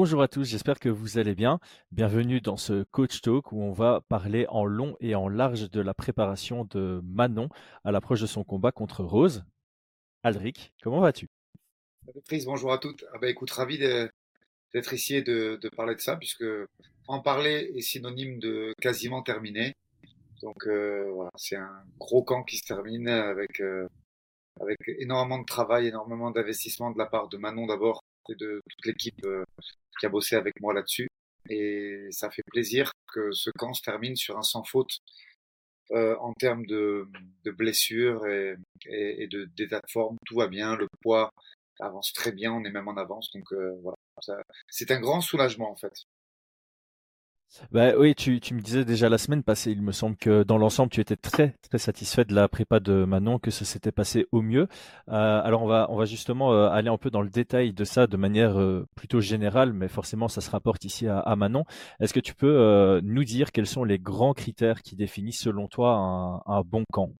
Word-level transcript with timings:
Bonjour 0.00 0.22
à 0.22 0.28
tous, 0.28 0.44
j'espère 0.44 0.78
que 0.78 0.88
vous 0.88 1.18
allez 1.18 1.34
bien. 1.34 1.58
Bienvenue 1.90 2.40
dans 2.40 2.56
ce 2.56 2.84
Coach 2.84 3.20
Talk 3.20 3.50
où 3.50 3.60
on 3.60 3.72
va 3.72 4.00
parler 4.08 4.46
en 4.48 4.64
long 4.64 4.96
et 5.00 5.16
en 5.16 5.28
large 5.28 5.68
de 5.72 5.80
la 5.80 5.92
préparation 5.92 6.64
de 6.66 7.00
Manon 7.02 7.48
à 7.82 7.90
l'approche 7.90 8.20
de 8.20 8.26
son 8.26 8.44
combat 8.44 8.70
contre 8.70 9.02
Rose. 9.02 9.44
Aldric, 10.22 10.72
comment 10.84 11.00
vas-tu? 11.00 11.26
Chris, 12.28 12.44
bonjour 12.46 12.72
à 12.72 12.78
toutes. 12.78 13.06
Ah 13.12 13.18
bah, 13.18 13.28
écoute, 13.28 13.50
ravi 13.50 13.76
d'être 13.76 14.94
ici 14.94 15.16
et 15.16 15.22
de, 15.22 15.58
parler 15.76 15.96
de 15.96 16.00
ça, 16.00 16.14
puisque 16.14 16.44
en 17.08 17.18
parler 17.18 17.72
est 17.74 17.80
synonyme 17.80 18.38
de 18.38 18.74
quasiment 18.80 19.24
terminé. 19.24 19.74
Donc 20.42 20.68
euh, 20.68 21.10
voilà, 21.12 21.32
c'est 21.34 21.56
un 21.56 21.82
gros 21.98 22.22
camp 22.22 22.44
qui 22.44 22.58
se 22.58 22.64
termine 22.64 23.08
euh, 23.08 23.88
avec 24.60 24.80
énormément 25.00 25.40
de 25.40 25.44
travail, 25.44 25.88
énormément 25.88 26.30
d'investissement 26.30 26.92
de 26.92 26.98
la 26.98 27.06
part 27.06 27.26
de 27.26 27.36
Manon 27.36 27.66
d'abord 27.66 28.04
et 28.28 28.34
de 28.34 28.62
toute 28.68 28.86
l'équipe 28.86 29.24
euh, 29.24 29.44
qui 29.98 30.06
a 30.06 30.08
bossé 30.08 30.36
avec 30.36 30.60
moi 30.60 30.74
là-dessus. 30.74 31.08
Et 31.50 32.08
ça 32.10 32.30
fait 32.30 32.42
plaisir 32.46 32.92
que 33.12 33.32
ce 33.32 33.50
camp 33.50 33.72
se 33.72 33.82
termine 33.82 34.16
sur 34.16 34.36
un 34.36 34.42
sans 34.42 34.64
faute 34.64 34.98
euh, 35.92 36.16
en 36.20 36.34
termes 36.34 36.66
de, 36.66 37.08
blessures 37.46 38.26
et, 38.26 38.56
et, 38.86 39.26
de 39.26 39.46
d'état 39.56 39.80
de 39.80 39.90
forme. 39.90 40.16
Tout 40.26 40.36
va 40.36 40.46
bien, 40.46 40.76
le 40.76 40.86
poids 41.00 41.30
avance 41.80 42.12
très 42.12 42.32
bien, 42.32 42.52
on 42.52 42.64
est 42.64 42.70
même 42.70 42.88
en 42.88 42.96
avance. 42.96 43.30
Donc 43.32 43.52
euh, 43.52 43.74
voilà, 43.82 43.96
c'est 44.68 44.90
un 44.90 45.00
grand 45.00 45.20
soulagement 45.20 45.70
en 45.70 45.76
fait. 45.76 45.92
Bah 47.72 47.92
oui, 47.96 48.14
tu, 48.14 48.32
me 48.54 48.60
disais 48.60 48.84
déjà 48.84 49.08
la 49.08 49.18
semaine 49.18 49.42
passée, 49.42 49.72
il 49.72 49.82
me 49.82 49.92
semble 49.92 50.16
que 50.16 50.42
dans 50.42 50.58
l'ensemble, 50.58 50.90
tu 50.90 51.00
étais 51.00 51.16
très 51.16 51.54
très 51.62 51.78
satisfait 51.78 52.24
de 52.24 52.34
la 52.34 52.48
prépa 52.48 52.78
de 52.78 53.04
Manon, 53.04 53.38
que 53.38 53.50
ça 53.50 53.64
s'était 53.64 53.92
passé 53.92 54.26
au 54.32 54.42
mieux. 54.42 54.68
Euh, 55.08 55.40
alors 55.42 55.62
on 55.62 55.66
va 55.66 55.86
on 55.90 55.96
va 55.96 56.04
justement 56.04 56.52
euh, 56.52 56.68
aller 56.68 56.88
un 56.88 56.98
peu 56.98 57.10
dans 57.10 57.22
le 57.22 57.30
détail 57.30 57.72
de 57.72 57.84
ça 57.84 58.06
de 58.06 58.16
manière 58.16 58.58
euh, 58.60 58.86
plutôt 58.94 59.20
générale, 59.20 59.72
mais 59.72 59.88
forcément 59.88 60.28
ça 60.28 60.40
se 60.40 60.50
rapporte 60.50 60.84
ici 60.84 61.06
à, 61.06 61.18
à 61.20 61.36
Manon. 61.36 61.64
Est-ce 62.00 62.12
que 62.12 62.20
tu 62.20 62.34
peux 62.34 63.00
nous 63.02 63.24
dire 63.24 63.50
quels 63.52 63.66
sont 63.66 63.84
les 63.84 63.98
grands 63.98 64.34
critères 64.34 64.82
qui 64.82 64.94
définissent 64.94 65.40
selon 65.40 65.68
toi 65.68 65.94
un, 65.94 66.42
un 66.46 66.62
bon 66.62 66.84
camp? 66.92 67.10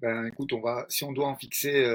Ben 0.00 0.26
écoute, 0.26 0.52
on 0.52 0.60
va 0.60 0.84
si 0.88 1.04
on 1.04 1.12
doit 1.12 1.28
en 1.28 1.36
fixer 1.36 1.86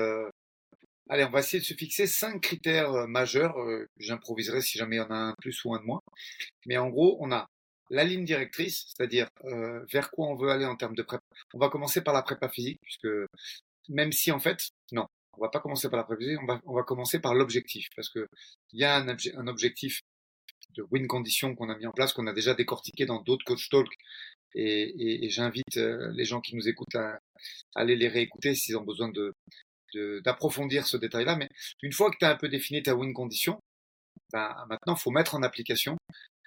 Allez, 1.11 1.23
on 1.23 1.31
va 1.31 1.39
essayer 1.39 1.59
de 1.59 1.65
se 1.65 1.73
fixer 1.73 2.05
cinq 2.05 2.39
critères 2.39 2.91
euh, 2.91 3.07
majeurs. 3.07 3.57
Euh, 3.59 3.88
j'improviserai 3.97 4.61
si 4.61 4.77
jamais 4.77 4.97
il 4.97 4.99
y 4.99 5.02
en 5.02 5.09
a 5.09 5.15
un 5.15 5.33
plus 5.39 5.65
ou 5.65 5.73
un 5.73 5.79
de 5.79 5.85
moins. 5.85 6.02
Mais 6.67 6.77
en 6.77 6.88
gros, 6.89 7.17
on 7.19 7.31
a 7.31 7.47
la 7.89 8.03
ligne 8.03 8.25
directrice, 8.25 8.85
c'est-à-dire 8.88 9.27
euh, 9.45 9.83
vers 9.91 10.11
quoi 10.11 10.27
on 10.27 10.35
veut 10.35 10.49
aller 10.52 10.65
en 10.65 10.75
termes 10.75 10.93
de 10.95 11.02
prépa. 11.02 11.23
On 11.55 11.57
va 11.57 11.69
commencer 11.69 12.02
par 12.02 12.13
la 12.13 12.21
prépa 12.21 12.47
physique, 12.47 12.80
puisque 12.83 13.07
même 13.87 14.11
si 14.11 14.31
en 14.31 14.39
fait, 14.39 14.69
non, 14.91 15.07
on 15.35 15.41
va 15.41 15.49
pas 15.49 15.59
commencer 15.59 15.89
par 15.89 15.97
la 15.97 16.03
prépa 16.03 16.19
physique, 16.21 16.39
on 16.43 16.45
va, 16.45 16.61
on 16.65 16.75
va 16.75 16.83
commencer 16.83 17.19
par 17.19 17.33
l'objectif, 17.33 17.87
parce 17.95 18.09
que 18.09 18.27
il 18.71 18.80
y 18.80 18.83
a 18.83 18.95
un, 18.97 19.07
un 19.07 19.47
objectif 19.47 20.02
de 20.75 20.85
win 20.91 21.07
condition 21.07 21.55
qu'on 21.55 21.69
a 21.69 21.77
mis 21.77 21.87
en 21.87 21.91
place, 21.91 22.13
qu'on 22.13 22.27
a 22.27 22.33
déjà 22.33 22.53
décortiqué 22.53 23.07
dans 23.07 23.23
d'autres 23.23 23.45
coach 23.45 23.69
talk. 23.69 23.87
Et, 24.55 24.81
et, 24.81 25.25
et 25.25 25.30
j'invite 25.30 25.75
les 25.75 26.25
gens 26.25 26.41
qui 26.41 26.55
nous 26.55 26.67
écoutent 26.67 26.95
à, 26.95 27.13
à 27.13 27.19
aller 27.75 27.95
les 27.95 28.07
réécouter 28.07 28.55
s'ils 28.55 28.77
ont 28.77 28.83
besoin 28.83 29.09
de, 29.09 29.33
d'approfondir 30.23 30.87
ce 30.87 30.97
détail-là. 30.97 31.35
Mais 31.35 31.49
une 31.81 31.93
fois 31.93 32.11
que 32.11 32.17
tu 32.17 32.25
as 32.25 32.31
un 32.31 32.35
peu 32.35 32.49
défini 32.49 32.83
ta 32.83 32.95
win 32.95 33.13
condition, 33.13 33.59
ben, 34.31 34.55
maintenant, 34.69 34.95
il 34.95 34.99
faut 34.99 35.11
mettre 35.11 35.35
en 35.35 35.43
application 35.43 35.97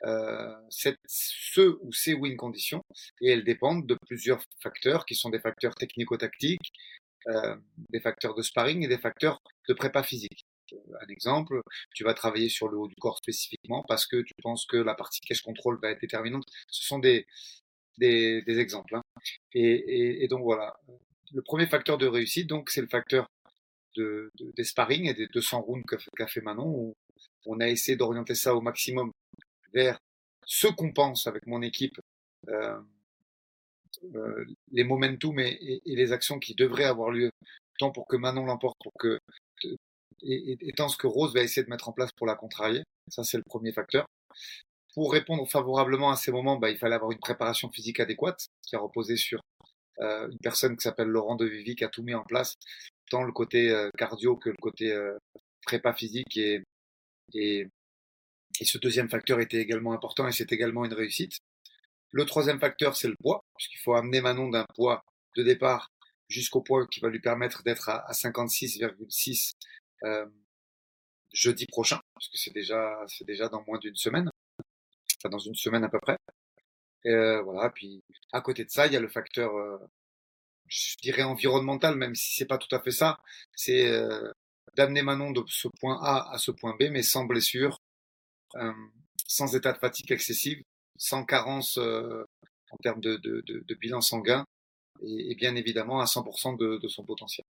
euh, 0.05 0.55
cette, 0.71 0.99
ce 1.07 1.77
ou 1.81 1.93
ces 1.93 2.15
win 2.15 2.37
conditions 2.37 2.83
et 3.21 3.31
elles 3.31 3.45
dépendent 3.45 3.87
de 3.87 3.97
plusieurs 4.07 4.43
facteurs 4.61 5.05
qui 5.05 5.15
sont 5.15 5.31
des 5.31 5.41
facteurs 5.41 5.75
technico-tactiques, 5.75 6.73
euh, 7.29 7.57
des 7.91 8.01
facteurs 8.01 8.35
de 8.35 8.43
sparring 8.43 8.85
et 8.85 8.89
des 8.89 8.99
facteurs 8.99 9.39
de 9.69 9.75
prépa 9.75 10.03
physique. 10.03 10.45
Un 10.73 11.09
exemple, 11.09 11.61
tu 11.95 12.03
vas 12.03 12.15
travailler 12.15 12.49
sur 12.49 12.69
le 12.69 12.79
haut 12.79 12.89
du 12.89 12.95
corps 12.97 13.19
spécifiquement 13.19 13.85
parce 13.87 14.07
que 14.07 14.23
tu 14.23 14.33
penses 14.43 14.65
que 14.67 14.77
la 14.79 14.95
partie 14.95 15.21
cache 15.21 15.43
contrôle 15.43 15.79
va 15.81 15.91
être 15.91 16.01
déterminante. 16.01 16.45
Ce 16.69 16.85
sont 16.85 16.99
des, 16.99 17.27
des, 17.99 18.43
des 18.43 18.59
exemples. 18.59 18.97
Hein. 18.97 19.03
Et, 19.53 19.63
et, 19.63 20.25
et, 20.25 20.29
donc 20.29 20.43
voilà, 20.43 20.75
le 21.33 21.43
premier 21.43 21.67
facteur 21.67 21.99
de 21.99 22.07
réussite, 22.07 22.49
donc, 22.49 22.71
c'est 22.71 22.81
le 22.81 22.89
facteur 22.89 23.29
de, 23.97 24.31
de, 24.39 24.53
des 24.57 24.65
sparring 24.65 25.07
et 25.07 25.15
des 25.15 25.27
200 25.29 25.61
rounds 25.61 25.85
qu'a 26.17 26.27
fait 26.27 26.41
Manon, 26.41 26.69
où 26.69 26.95
on 27.47 27.61
a 27.61 27.69
essayé 27.69 27.97
d'orienter 27.97 28.35
ça 28.35 28.55
au 28.55 28.61
maximum 28.61 29.13
vers 29.73 29.99
ce 30.45 30.67
qu'on 30.69 30.93
pense 30.93 31.27
avec 31.27 31.47
mon 31.47 31.63
équipe, 31.63 31.99
euh, 32.49 32.81
euh, 34.15 34.45
les 34.73 34.85
momentum 34.85 35.39
et, 35.39 35.81
et, 35.85 35.97
les 35.97 36.13
actions 36.13 36.39
qui 36.39 36.55
devraient 36.55 36.85
avoir 36.85 37.11
lieu, 37.11 37.31
tant 37.79 37.91
pour 37.91 38.07
que 38.07 38.17
Manon 38.17 38.45
l'emporte, 38.45 38.77
pour 38.83 38.93
que 38.99 39.19
et, 40.23 40.57
et, 40.61 40.73
tant 40.73 40.89
ce 40.89 40.97
que 40.97 41.07
Rose 41.07 41.35
va 41.35 41.43
essayer 41.43 41.65
de 41.65 41.71
mettre 41.71 41.89
en 41.89 41.93
place 41.93 42.11
pour 42.13 42.27
la 42.27 42.35
contrarier. 42.35 42.83
Ça, 43.09 43.25
c'est 43.25 43.37
le 43.37 43.43
premier 43.43 43.73
facteur. 43.73 44.07
Pour 44.95 45.13
répondre 45.13 45.49
favorablement 45.49 46.11
à 46.11 46.17
ces 46.17 46.33
moments, 46.33 46.57
bah, 46.57 46.71
il 46.71 46.79
fallait 46.79 46.95
avoir 46.95 47.11
une 47.11 47.19
préparation 47.19 47.71
physique 47.71 47.99
adéquate, 47.99 48.47
qui 48.63 48.77
a 48.77 48.79
reposé 48.79 49.17
sur 49.17 49.41
une 50.01 50.39
personne 50.43 50.77
qui 50.77 50.83
s'appelle 50.83 51.09
Laurent 51.09 51.37
de 51.37 51.47
Vivi 51.47 51.77
qui 51.77 51.85
a 51.85 51.89
tout 51.89 52.03
mis 52.03 52.15
en 52.15 52.25
place, 52.25 52.57
tant 53.11 53.23
le 53.23 53.33
côté 53.33 53.71
euh, 53.71 53.91
cardio 53.99 54.37
que 54.37 54.49
le 54.49 54.57
côté 54.57 54.91
euh, 54.91 55.19
prépa 55.67 55.93
physique 55.93 56.37
et, 56.37 56.63
et, 57.35 57.69
et 58.61 58.65
ce 58.65 58.79
deuxième 58.79 59.11
facteur 59.11 59.39
était 59.41 59.59
également 59.59 59.93
important 59.93 60.27
et 60.27 60.33
c'est 60.33 60.51
également 60.51 60.85
une 60.85 60.95
réussite. 60.95 61.39
Le 62.11 62.25
troisième 62.25 62.59
facteur, 62.59 62.97
c'est 62.97 63.09
le 63.09 63.17
poids, 63.23 63.43
puisqu'il 63.57 63.79
faut 63.79 63.95
amener 63.95 64.21
Manon 64.21 64.49
d'un 64.49 64.67
poids 64.75 65.03
de 65.37 65.43
départ 65.43 65.91
jusqu'au 66.29 66.63
poids 66.63 66.87
qui 66.87 67.01
va 67.01 67.09
lui 67.09 67.21
permettre 67.21 67.63
d'être 67.63 67.89
à, 67.91 68.09
à 68.09 68.13
56,6 68.13 69.53
euh, 70.05 70.27
jeudi 71.33 71.67
prochain, 71.67 72.01
parce 72.15 72.29
que 72.29 72.39
c'est 72.39 72.53
déjà, 72.53 72.99
c'est 73.09 73.27
déjà 73.27 73.49
dans 73.49 73.63
moins 73.67 73.79
d'une 73.79 73.97
semaine, 73.97 74.31
enfin 75.19 75.31
dans 75.31 75.39
une 75.39 75.55
semaine 75.55 75.85
à 75.85 75.89
peu 75.89 76.01
près. 76.01 76.17
Euh, 77.07 77.43
voilà. 77.43 77.71
Puis 77.71 78.03
à 78.33 78.41
côté 78.41 78.65
de 78.65 78.71
ça, 78.71 78.87
il 78.87 78.93
y 78.93 78.97
a 78.97 79.01
le 79.01 79.09
facteur, 79.09 79.57
euh, 79.57 79.79
je 80.67 80.97
dirais 81.03 81.23
environnemental, 81.23 81.97
même 81.97 82.15
si 82.15 82.35
c'est 82.35 82.47
pas 82.47 82.59
tout 82.59 82.75
à 82.75 82.81
fait 82.81 82.91
ça. 82.91 83.19
C'est 83.55 83.87
euh, 83.91 84.31
d'amener 84.77 85.03
Manon 85.03 85.33
de 85.33 85.43
ce 85.49 85.69
point 85.81 85.99
A 86.03 86.33
à 86.33 86.39
ce 86.39 86.51
point 86.51 86.77
B, 86.79 86.85
mais 86.91 87.03
sans 87.03 87.25
blessure, 87.25 87.79
euh, 88.57 88.73
sans 89.27 89.55
état 89.57 89.73
de 89.73 89.79
fatigue 89.79 90.13
excessive, 90.13 90.63
sans 90.97 91.25
carence 91.25 91.79
en 91.79 92.77
termes 92.83 93.01
de, 93.01 93.17
de, 93.17 93.43
de, 93.47 93.65
de, 93.67 93.75
bilan 93.75 94.01
sanguin, 94.01 94.45
et, 95.03 95.33
et, 95.33 95.35
bien 95.35 95.57
évidemment 95.57 96.01
à 96.01 96.05
100% 96.07 96.57
de, 96.57 96.79
de 96.79 96.89
son 96.89 97.05
potentiel. 97.05 97.45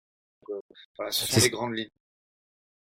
Donc, 0.48 0.64
voilà, 0.98 1.12
ce 1.12 1.28
sont 1.28 1.42
les 1.42 1.50
grandes 1.50 1.76
lignes. 1.76 1.90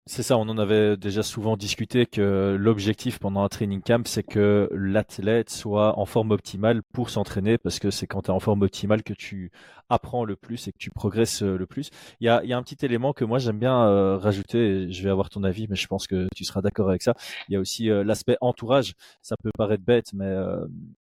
C'est 0.08 0.24
ça, 0.24 0.36
on 0.38 0.50
en 0.50 0.58
avait 0.58 0.98
déjà 0.98 1.22
souvent 1.22 1.56
discuté 1.56 2.08
que 2.08 2.58
l'objectif 2.60 3.20
pendant 3.20 3.44
un 3.44 3.50
training 3.50 3.82
camp, 3.82 4.08
c'est 4.08 4.24
que 4.24 4.68
l'athlète 4.74 5.52
soit 5.52 5.98
en 6.00 6.06
forme 6.06 6.32
optimale 6.32 6.82
pour 6.92 7.12
s'entraîner, 7.12 7.60
parce 7.60 7.78
que 7.78 7.92
c'est 7.92 8.08
quand 8.08 8.24
tu 8.24 8.28
es 8.28 8.34
en 8.34 8.40
forme 8.40 8.64
optimale 8.64 9.04
que 9.04 9.14
tu 9.14 9.52
apprends 9.90 10.26
le 10.26 10.36
plus 10.36 10.68
et 10.68 10.72
que 10.72 10.78
tu 10.80 10.90
progresses 10.90 11.44
le 11.44 11.66
plus. 11.68 11.92
Il 12.20 12.26
y 12.26 12.30
a, 12.30 12.42
un 12.58 12.64
petit 12.64 12.84
élément 12.84 13.14
que 13.14 13.24
moi 13.26 13.38
j'aime 13.38 13.60
bien 13.60 13.86
euh, 13.86 14.18
rajouter, 14.18 14.92
je 14.92 15.04
vais 15.04 15.10
avoir 15.12 15.30
ton 15.30 15.44
avis, 15.44 15.68
mais 15.70 15.76
je 15.76 15.86
pense 15.88 16.08
que 16.08 16.28
tu 16.36 16.46
seras 16.46 16.62
d'accord 16.62 16.90
avec 16.90 17.04
ça. 17.04 17.14
Il 17.48 17.54
y 17.54 17.56
a 17.56 17.60
aussi 17.60 17.90
euh, 17.92 18.04
l'aspect 18.04 18.38
entourage. 18.42 18.96
Ça 19.22 19.36
peut 19.38 19.52
paraître 19.56 19.84
bête, 19.84 20.14
mais 20.14 20.26
euh, 20.26 20.66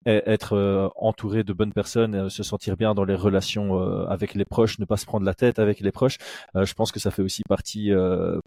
être 0.06 0.54
euh, 0.54 0.90
entouré 0.96 1.44
de 1.44 1.54
bonnes 1.54 1.74
personnes, 1.74 2.16
euh, 2.16 2.30
se 2.30 2.44
sentir 2.44 2.78
bien 2.78 2.94
dans 2.94 3.04
les 3.04 3.16
relations 3.16 3.82
euh, 3.82 4.06
avec 4.08 4.36
les 4.36 4.46
proches, 4.46 4.80
ne 4.80 4.86
pas 4.86 4.98
se 4.98 5.06
prendre 5.06 5.26
la 5.26 5.34
tête 5.34 5.60
avec 5.60 5.80
les 5.80 5.92
proches. 5.92 6.18
je 6.56 6.74
pense 6.74 6.92
que 6.92 7.00
ça 7.00 7.12
fait 7.12 7.22
aussi 7.22 7.44
partie 7.48 7.92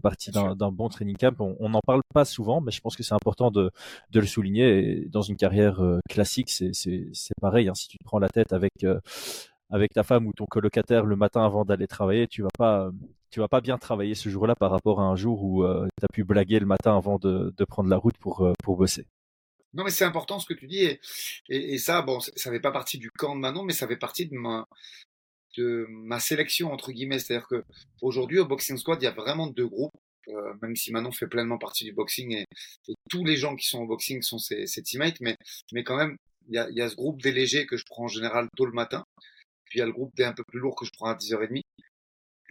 partie 0.01 0.31
d'un 0.31 0.71
bon 0.71 0.89
training 0.89 1.17
camp. 1.17 1.35
On 1.59 1.69
n'en 1.69 1.81
parle 1.81 2.01
pas 2.13 2.25
souvent, 2.25 2.61
mais 2.61 2.71
je 2.71 2.81
pense 2.81 2.95
que 2.95 3.03
c'est 3.03 3.13
important 3.13 3.51
de, 3.51 3.71
de 4.11 4.19
le 4.19 4.25
souligner. 4.25 5.01
Et 5.03 5.09
dans 5.09 5.21
une 5.21 5.35
carrière 5.35 5.81
classique, 6.09 6.49
c'est 6.49 7.39
pareil. 7.41 7.69
Hein. 7.69 7.75
Si 7.75 7.87
tu 7.87 7.97
te 7.97 8.03
prends 8.03 8.19
la 8.19 8.29
tête 8.29 8.53
avec 8.53 8.85
avec 9.69 9.93
ta 9.93 10.03
femme 10.03 10.27
ou 10.27 10.33
ton 10.33 10.45
colocataire 10.45 11.05
le 11.05 11.15
matin 11.15 11.45
avant 11.45 11.65
d'aller 11.65 11.87
travailler, 11.87 12.27
tu 12.27 12.41
vas 12.43 12.49
pas 12.57 12.91
tu 13.29 13.39
vas 13.39 13.47
pas 13.47 13.61
bien 13.61 13.77
travailler 13.77 14.15
ce 14.15 14.29
jour-là 14.29 14.55
par 14.55 14.71
rapport 14.71 14.99
à 15.01 15.03
un 15.03 15.15
jour 15.15 15.43
où 15.43 15.63
tu 15.63 16.05
as 16.05 16.13
pu 16.13 16.23
blaguer 16.23 16.59
le 16.59 16.65
matin 16.65 16.97
avant 16.97 17.17
de, 17.17 17.53
de 17.55 17.65
prendre 17.65 17.89
la 17.89 17.97
route 17.97 18.17
pour 18.17 18.47
pour 18.63 18.77
bosser. 18.77 19.05
Non, 19.73 19.83
mais 19.83 19.91
c'est 19.91 20.05
important 20.05 20.39
ce 20.39 20.45
que 20.45 20.53
tu 20.53 20.67
dis. 20.67 20.79
Et, 20.79 20.99
et, 21.49 21.73
et, 21.73 21.77
ça, 21.77 22.01
bon, 22.01 22.19
ça 22.19 22.51
fait 22.51 22.59
pas 22.59 22.71
partie 22.71 22.97
du 22.97 23.09
camp 23.11 23.35
de 23.35 23.41
Manon, 23.41 23.63
mais 23.63 23.73
ça 23.73 23.87
fait 23.87 23.97
partie 23.97 24.27
de 24.27 24.35
ma, 24.35 24.65
de 25.57 25.85
ma 25.89 26.19
sélection, 26.19 26.71
entre 26.71 26.91
guillemets. 26.91 27.19
C'est-à-dire 27.19 27.47
que 27.47 27.63
aujourd'hui, 28.01 28.39
au 28.39 28.45
Boxing 28.45 28.77
Squad, 28.77 29.01
il 29.01 29.05
y 29.05 29.07
a 29.07 29.11
vraiment 29.11 29.47
deux 29.47 29.67
groupes. 29.67 29.93
Euh, 30.27 30.53
même 30.61 30.75
si 30.75 30.91
Manon 30.91 31.11
fait 31.11 31.27
pleinement 31.27 31.57
partie 31.57 31.83
du 31.83 31.93
boxing 31.93 32.31
et, 32.31 32.45
et, 32.87 32.93
tous 33.09 33.25
les 33.25 33.37
gens 33.37 33.55
qui 33.55 33.67
sont 33.67 33.79
au 33.79 33.87
boxing 33.87 34.21
sont 34.21 34.37
ses, 34.37 34.67
ses 34.67 34.83
teammates, 34.83 35.19
mais, 35.19 35.35
mais 35.73 35.83
quand 35.83 35.97
même, 35.97 36.15
il 36.47 36.53
y 36.55 36.59
a, 36.59 36.69
y 36.69 36.79
a 36.81 36.89
ce 36.89 36.95
groupe 36.95 37.21
des 37.23 37.31
légers 37.31 37.65
que 37.65 37.75
je 37.75 37.83
prends 37.87 38.03
en 38.03 38.07
général 38.07 38.47
tôt 38.55 38.65
le 38.65 38.71
matin. 38.71 39.03
Puis 39.65 39.79
il 39.79 39.79
y 39.79 39.83
a 39.83 39.87
le 39.87 39.91
groupe 39.91 40.13
des 40.15 40.23
un 40.23 40.33
peu 40.33 40.43
plus 40.47 40.59
lourds 40.59 40.75
que 40.75 40.85
je 40.85 40.91
prends 40.91 41.07
à 41.07 41.15
10h30. 41.15 41.61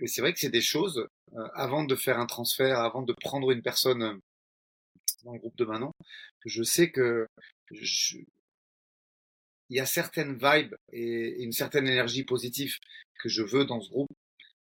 Et 0.01 0.07
c'est 0.07 0.21
vrai 0.21 0.33
que 0.33 0.41
c'est 0.41 0.51
des 0.51 0.63
choses, 0.63 1.07
euh, 1.37 1.49
avant 1.55 1.85
de 1.85 1.95
faire 1.95 2.19
un 2.19 2.27
transfert, 2.27 2.81
avant 2.81 3.03
de 3.03 3.15
prendre 3.21 3.51
une 3.51 3.63
personne 3.63 4.19
dans 5.25 5.33
le 5.33 5.39
groupe 5.39 5.57
de 5.57 5.65
Manon, 5.65 5.93
je 6.45 6.63
sais 6.63 6.91
que 6.91 7.27
je... 7.71 8.19
il 9.69 9.77
y 9.77 9.81
a 9.81 9.87
certaines 9.87 10.37
vibes 10.37 10.75
et 10.93 11.43
une 11.43 11.53
certaine 11.53 11.87
énergie 11.87 12.25
positive 12.25 12.77
que 13.21 13.29
je 13.29 13.43
veux 13.43 13.65
dans 13.65 13.81
ce 13.81 13.91
groupe. 13.91 14.11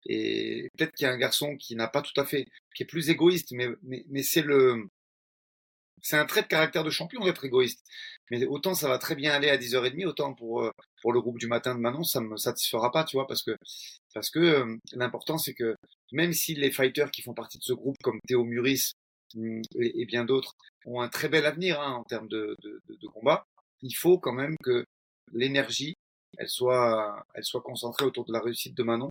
Et 0.07 0.69
peut-être 0.77 0.93
qu'il 0.93 1.07
y 1.07 1.09
a 1.09 1.13
un 1.13 1.19
garçon 1.19 1.57
qui 1.57 1.77
n'a 1.77 1.89
pas 1.89 2.03
tout 2.03 2.19
à 2.21 2.25
fait, 2.25 2.45
qui 2.75 2.83
est 2.83 2.87
plus 2.87 3.11
égoïste, 3.11 3.53
mais, 3.53 3.69
mais, 3.83 4.05
mais 4.09 4.23
c'est 4.23 4.43
le, 4.43 4.89
c'est 6.03 6.17
un 6.17 6.27
trait 6.27 6.43
de 6.43 6.49
caractère 6.49 6.85
de 6.85 6.91
champion 6.91 7.25
d'être 7.25 7.45
égoïste. 7.45 7.85
Mais 8.31 8.45
autant 8.47 8.75
ça 8.75 8.89
va 8.89 8.99
très 8.99 9.15
bien 9.15 9.33
aller 9.33 9.49
à 9.49 9.57
10h30, 9.57 10.07
autant 10.07 10.35
pour, 10.35 10.63
euh, 10.63 10.71
pour 11.01 11.13
le 11.13 11.21
groupe 11.21 11.39
du 11.39 11.47
matin 11.47 11.75
de 11.75 11.81
Manon, 11.81 12.03
ça 12.03 12.21
me 12.21 12.37
satisfera 12.37 12.91
pas, 12.91 13.05
tu 13.05 13.17
vois, 13.17 13.27
parce 13.27 13.43
que, 13.43 13.57
parce 14.15 14.31
que 14.31 14.41
euh, 14.41 14.77
l'important 14.93 15.39
c'est 15.39 15.55
que 15.55 15.77
même 16.13 16.33
si 16.33 16.55
les 16.55 16.71
fighters 16.71 17.11
qui 17.11 17.23
font 17.23 17.35
partie 17.35 17.59
de 17.59 17.65
ce 17.65 17.73
groupe, 17.73 17.97
comme 18.03 18.19
Théo 18.27 18.45
Muris 18.45 18.93
hum, 19.37 19.63
et, 19.75 20.07
bien 20.07 20.25
d'autres, 20.25 20.55
ont 20.85 21.01
un 21.01 21.09
très 21.09 21.29
bel 21.29 21.47
avenir 21.47 21.81
hein, 21.81 21.93
en 21.93 22.05
termes 22.05 22.29
de, 22.29 22.57
combat, 23.13 23.47
il 23.83 23.93
faut 23.93 24.19
quand 24.19 24.33
même 24.33 24.57
que 24.63 24.85
l'énergie, 25.33 25.95
elle 26.39 26.49
soit, 26.49 27.25
elle 27.35 27.45
soit 27.45 27.63
concentrée 27.63 28.05
autour 28.05 28.25
de 28.25 28.33
la 28.33 28.41
réussite 28.41 28.77
de 28.77 28.83
Manon. 28.83 29.11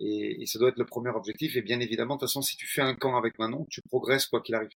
Et, 0.00 0.44
ça 0.46 0.58
doit 0.58 0.68
être 0.68 0.78
le 0.78 0.86
premier 0.86 1.10
objectif. 1.10 1.56
Et 1.56 1.62
bien 1.62 1.80
évidemment, 1.80 2.14
de 2.14 2.20
toute 2.20 2.28
façon, 2.28 2.42
si 2.42 2.56
tu 2.56 2.66
fais 2.66 2.82
un 2.82 2.94
camp 2.94 3.16
avec 3.16 3.38
Manon, 3.38 3.66
tu 3.70 3.82
progresses 3.82 4.26
quoi 4.26 4.40
qu'il 4.40 4.54
arrive. 4.54 4.70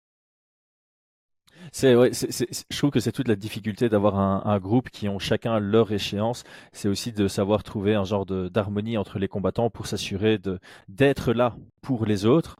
C'est, 1.71 1.95
ouais, 1.95 2.11
je 2.13 2.77
trouve 2.77 2.91
que 2.91 2.99
c'est 2.99 3.11
toute 3.11 3.27
la 3.27 3.35
difficulté 3.35 3.87
d'avoir 3.87 4.17
un, 4.17 4.41
un, 4.45 4.59
groupe 4.59 4.89
qui 4.89 5.09
ont 5.09 5.19
chacun 5.19 5.59
leur 5.59 5.91
échéance. 5.91 6.43
C'est 6.71 6.87
aussi 6.87 7.11
de 7.11 7.27
savoir 7.27 7.63
trouver 7.63 7.93
un 7.93 8.03
genre 8.03 8.25
d'harmonie 8.25 8.97
entre 8.97 9.19
les 9.19 9.27
combattants 9.27 9.69
pour 9.69 9.85
s'assurer 9.85 10.39
d'être 10.87 11.33
là 11.33 11.55
pour 11.81 12.05
les 12.05 12.25
autres, 12.25 12.57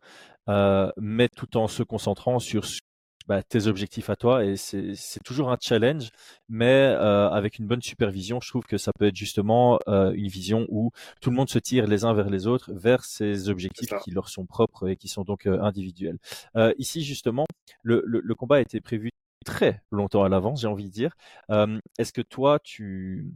mais 0.47 1.29
tout 1.35 1.57
en 1.57 1.67
se 1.67 1.83
concentrant 1.83 2.39
sur 2.39 2.65
bah, 3.27 3.43
tes 3.43 3.67
objectifs 3.67 4.09
à 4.09 4.15
toi 4.15 4.43
et 4.43 4.57
c'est 4.57 5.23
toujours 5.23 5.51
un 5.51 5.57
challenge, 5.61 6.09
mais 6.49 6.65
euh, 6.65 7.29
avec 7.29 7.59
une 7.59 7.67
bonne 7.67 7.81
supervision, 7.81 8.39
je 8.41 8.49
trouve 8.49 8.63
que 8.63 8.77
ça 8.77 8.91
peut 8.97 9.05
être 9.05 9.15
justement 9.15 9.79
euh, 9.87 10.11
une 10.13 10.27
vision 10.27 10.65
où 10.69 10.91
tout 11.21 11.29
le 11.29 11.35
monde 11.35 11.49
se 11.49 11.59
tire 11.59 11.87
les 11.87 12.03
uns 12.03 12.13
vers 12.13 12.29
les 12.29 12.47
autres 12.47 12.73
vers 12.73 13.05
ces 13.05 13.49
objectifs 13.49 13.93
qui 14.03 14.11
leur 14.11 14.29
sont 14.29 14.45
propres 14.45 14.89
et 14.89 14.97
qui 14.97 15.07
sont 15.07 15.23
donc 15.23 15.45
euh, 15.45 15.61
individuels. 15.61 16.17
ici 16.77 17.03
justement, 17.03 17.45
le, 17.83 18.03
le, 18.05 18.21
le, 18.23 18.35
combat 18.35 18.57
a 18.57 18.59
été 18.61 18.81
prévu 18.81 19.11
très 19.45 19.81
longtemps 19.91 20.23
à 20.23 20.29
l'avance, 20.29 20.61
j'ai 20.61 20.67
envie 20.67 20.85
de 20.85 20.91
dire. 20.91 21.15
Est-ce 21.99 22.13
que 22.13 22.21
toi, 22.21 22.59
tu 22.59 23.33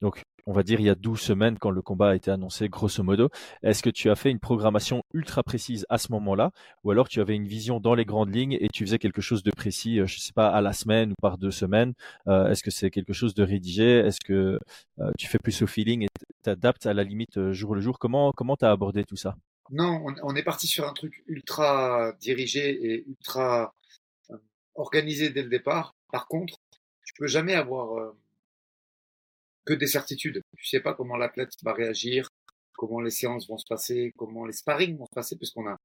donc 0.00 0.22
on 0.46 0.52
va 0.52 0.62
dire 0.62 0.80
il 0.80 0.86
y 0.86 0.90
a 0.90 0.94
12 0.94 1.20
semaines 1.20 1.58
quand 1.58 1.70
le 1.70 1.82
combat 1.82 2.10
a 2.10 2.14
été 2.14 2.30
annoncé, 2.30 2.68
grosso 2.68 3.02
modo. 3.02 3.28
Est-ce 3.62 3.82
que 3.82 3.90
tu 3.90 4.10
as 4.10 4.14
fait 4.14 4.30
une 4.30 4.38
programmation 4.38 5.02
ultra 5.12 5.42
précise 5.42 5.84
à 5.88 5.98
ce 5.98 6.12
moment-là? 6.12 6.52
Ou 6.84 6.92
alors 6.92 7.08
tu 7.08 7.20
avais 7.20 7.34
une 7.34 7.48
vision 7.48 7.80
dans 7.80 7.94
les 7.94 8.04
grandes 8.04 8.34
lignes 8.34 8.56
et 8.60 8.68
tu 8.72 8.84
faisais 8.84 8.98
quelque 8.98 9.20
chose 9.20 9.42
de 9.42 9.50
précis, 9.50 10.00
euh, 10.00 10.06
je 10.06 10.20
sais 10.20 10.32
pas, 10.32 10.48
à 10.48 10.60
la 10.60 10.72
semaine 10.72 11.10
ou 11.12 11.14
par 11.20 11.36
deux 11.36 11.50
semaines? 11.50 11.94
Euh, 12.28 12.48
Est-ce 12.48 12.62
que 12.62 12.70
c'est 12.70 12.90
quelque 12.90 13.12
chose 13.12 13.34
de 13.34 13.42
rédigé? 13.42 13.98
Est-ce 13.98 14.20
que 14.24 14.58
euh, 15.00 15.10
tu 15.18 15.26
fais 15.26 15.38
plus 15.38 15.60
au 15.62 15.66
feeling 15.66 16.04
et 16.04 16.08
t'adaptes 16.42 16.86
à 16.86 16.94
la 16.94 17.02
limite 17.02 17.52
jour 17.52 17.74
le 17.74 17.80
jour? 17.80 17.98
Comment 17.98 18.32
comment 18.32 18.56
t'as 18.56 18.70
abordé 18.70 19.04
tout 19.04 19.16
ça? 19.16 19.36
Non, 19.70 20.04
on, 20.22 20.36
est 20.36 20.44
parti 20.44 20.68
sur 20.68 20.86
un 20.86 20.92
truc 20.92 21.24
ultra 21.26 22.12
dirigé 22.20 22.70
et 22.70 23.04
ultra 23.08 23.74
organisé 24.76 25.30
dès 25.30 25.42
le 25.42 25.48
départ. 25.48 25.96
Par 26.12 26.28
contre, 26.28 26.54
tu 27.04 27.14
peux 27.18 27.26
jamais 27.26 27.54
avoir 27.54 28.12
que 29.66 29.74
des 29.74 29.86
certitudes. 29.86 30.40
Tu 30.56 30.66
sais 30.66 30.80
pas 30.80 30.94
comment 30.94 31.16
l'athlète 31.16 31.50
va 31.62 31.74
réagir, 31.74 32.28
comment 32.76 33.00
les 33.00 33.10
séances 33.10 33.48
vont 33.48 33.58
se 33.58 33.66
passer, 33.68 34.12
comment 34.16 34.46
les 34.46 34.52
sparring 34.52 34.96
vont 34.96 35.06
se 35.06 35.14
passer, 35.14 35.36
parce 35.36 35.50
qu'on 35.50 35.66
a, 35.66 35.76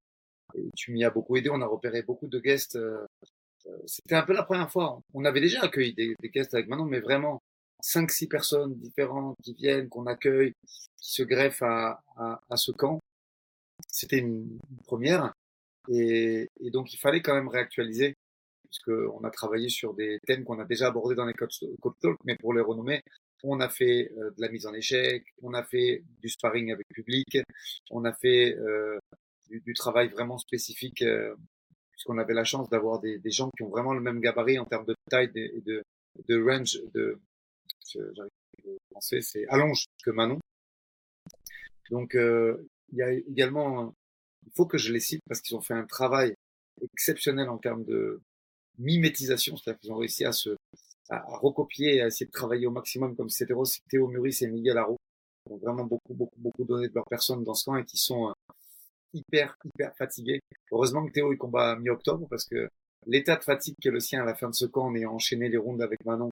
tu 0.75 0.91
m'y 0.91 1.03
as 1.03 1.09
beaucoup 1.09 1.35
aidé, 1.35 1.49
on 1.49 1.61
a 1.61 1.67
repéré 1.67 2.03
beaucoup 2.03 2.27
de 2.27 2.39
guests. 2.39 2.75
Euh, 2.75 3.05
euh, 3.67 3.77
c'était 3.85 4.15
un 4.15 4.23
peu 4.23 4.33
la 4.33 4.43
première 4.43 4.71
fois. 4.71 5.01
On 5.13 5.25
avait 5.25 5.41
déjà 5.41 5.61
accueilli 5.61 5.93
des, 5.93 6.15
des 6.19 6.29
guests 6.29 6.53
avec 6.53 6.67
Manon, 6.67 6.85
mais 6.85 6.99
vraiment 6.99 7.41
cinq, 7.81 8.11
six 8.11 8.27
personnes 8.27 8.75
différentes 8.75 9.35
qui 9.43 9.53
viennent, 9.53 9.89
qu'on 9.89 10.05
accueille, 10.05 10.53
qui 10.65 11.13
se 11.13 11.23
greffent 11.23 11.63
à, 11.63 12.01
à, 12.15 12.39
à 12.49 12.57
ce 12.57 12.71
camp. 12.71 12.99
C'était 13.87 14.19
une, 14.19 14.59
première. 14.85 15.33
Et, 15.89 16.47
et, 16.59 16.69
donc, 16.69 16.93
il 16.93 16.97
fallait 16.97 17.21
quand 17.21 17.33
même 17.33 17.47
réactualiser, 17.47 18.15
puisqu'on 18.65 19.23
a 19.23 19.31
travaillé 19.31 19.69
sur 19.69 19.93
des 19.93 20.19
thèmes 20.27 20.43
qu'on 20.43 20.59
a 20.59 20.65
déjà 20.65 20.87
abordés 20.87 21.15
dans 21.15 21.25
les 21.25 21.33
coach, 21.33 21.63
talk, 22.01 22.17
mais 22.25 22.35
pour 22.35 22.53
les 22.53 22.61
renommer, 22.61 23.01
on 23.43 23.59
a 23.59 23.69
fait 23.69 24.11
euh, 24.17 24.31
de 24.31 24.41
la 24.41 24.49
mise 24.49 24.65
en 24.65 24.73
échec, 24.73 25.25
on 25.41 25.53
a 25.53 25.63
fait 25.63 26.03
du 26.19 26.29
sparring 26.29 26.71
avec 26.71 26.85
le 26.89 26.95
public, 26.95 27.37
on 27.89 28.05
a 28.05 28.13
fait 28.13 28.55
euh, 28.57 28.99
du, 29.49 29.73
travail 29.73 30.09
vraiment 30.09 30.37
spécifique, 30.37 31.01
euh, 31.01 31.35
puisqu'on 31.91 32.17
avait 32.17 32.33
la 32.33 32.43
chance 32.43 32.69
d'avoir 32.69 32.99
des, 32.99 33.19
gens 33.25 33.49
qui 33.55 33.63
ont 33.63 33.69
vraiment 33.69 33.93
le 33.93 34.01
même 34.01 34.19
gabarit 34.19 34.59
en 34.59 34.65
termes 34.65 34.85
de 34.85 34.95
taille 35.09 35.31
et 35.35 35.61
de, 35.61 35.83
de 36.27 36.43
range, 36.43 36.79
de, 36.93 37.19
penser, 38.91 39.21
c'est 39.21 39.47
allonge 39.47 39.85
que 40.03 40.11
Manon. 40.11 40.39
Donc, 41.89 42.13
il 42.13 42.97
y 42.97 43.01
a 43.01 43.11
également, 43.11 43.93
il 44.45 44.51
faut 44.55 44.65
que 44.65 44.77
je 44.77 44.93
les 44.93 44.99
cite 44.99 45.21
parce 45.27 45.41
qu'ils 45.41 45.57
ont 45.57 45.61
fait 45.61 45.73
un 45.73 45.85
travail 45.85 46.33
exceptionnel 46.81 47.49
en 47.49 47.57
termes 47.57 47.83
de 47.83 48.21
mimétisation, 48.77 49.57
c'est-à-dire 49.57 49.79
qu'ils 49.79 49.91
ont 49.91 49.97
réussi 49.97 50.23
à 50.23 50.31
se, 50.31 50.55
à, 51.11 51.37
recopier 51.37 51.97
et 51.97 52.01
à 52.01 52.07
essayer 52.07 52.25
de 52.25 52.31
travailler 52.31 52.65
au 52.67 52.71
maximum 52.71 53.15
comme 53.15 53.29
c'était 53.29 53.53
Théo 53.89 54.07
Muris 54.07 54.37
et 54.41 54.47
Miguel 54.47 54.77
Haro 54.77 54.97
ont 55.49 55.57
vraiment 55.57 55.83
beaucoup, 55.83 56.13
beaucoup, 56.13 56.39
beaucoup 56.39 56.63
donné 56.63 56.87
de 56.87 56.93
leur 56.93 57.05
personne 57.09 57.43
dans 57.43 57.53
ce 57.53 57.65
camp 57.65 57.75
et 57.75 57.85
qui 57.85 57.97
sont 57.97 58.29
euh, 58.29 58.33
hyper, 59.13 59.57
hyper 59.65 59.95
fatigués. 59.97 60.39
Heureusement 60.71 61.05
que 61.05 61.11
Théo 61.11 61.33
il 61.33 61.37
combat 61.37 61.75
mi-octobre 61.75 62.27
parce 62.29 62.45
que 62.45 62.69
l'état 63.07 63.35
de 63.35 63.43
fatigue 63.43 63.75
que 63.81 63.89
le 63.89 63.99
sien 63.99 64.21
à 64.21 64.25
la 64.25 64.35
fin 64.35 64.49
de 64.49 64.55
ce 64.55 64.65
camp 64.65 64.87
en 64.87 64.95
ayant 64.95 65.13
enchaîné 65.13 65.49
les 65.49 65.57
rounds 65.57 65.83
avec 65.83 66.03
Manon 66.05 66.31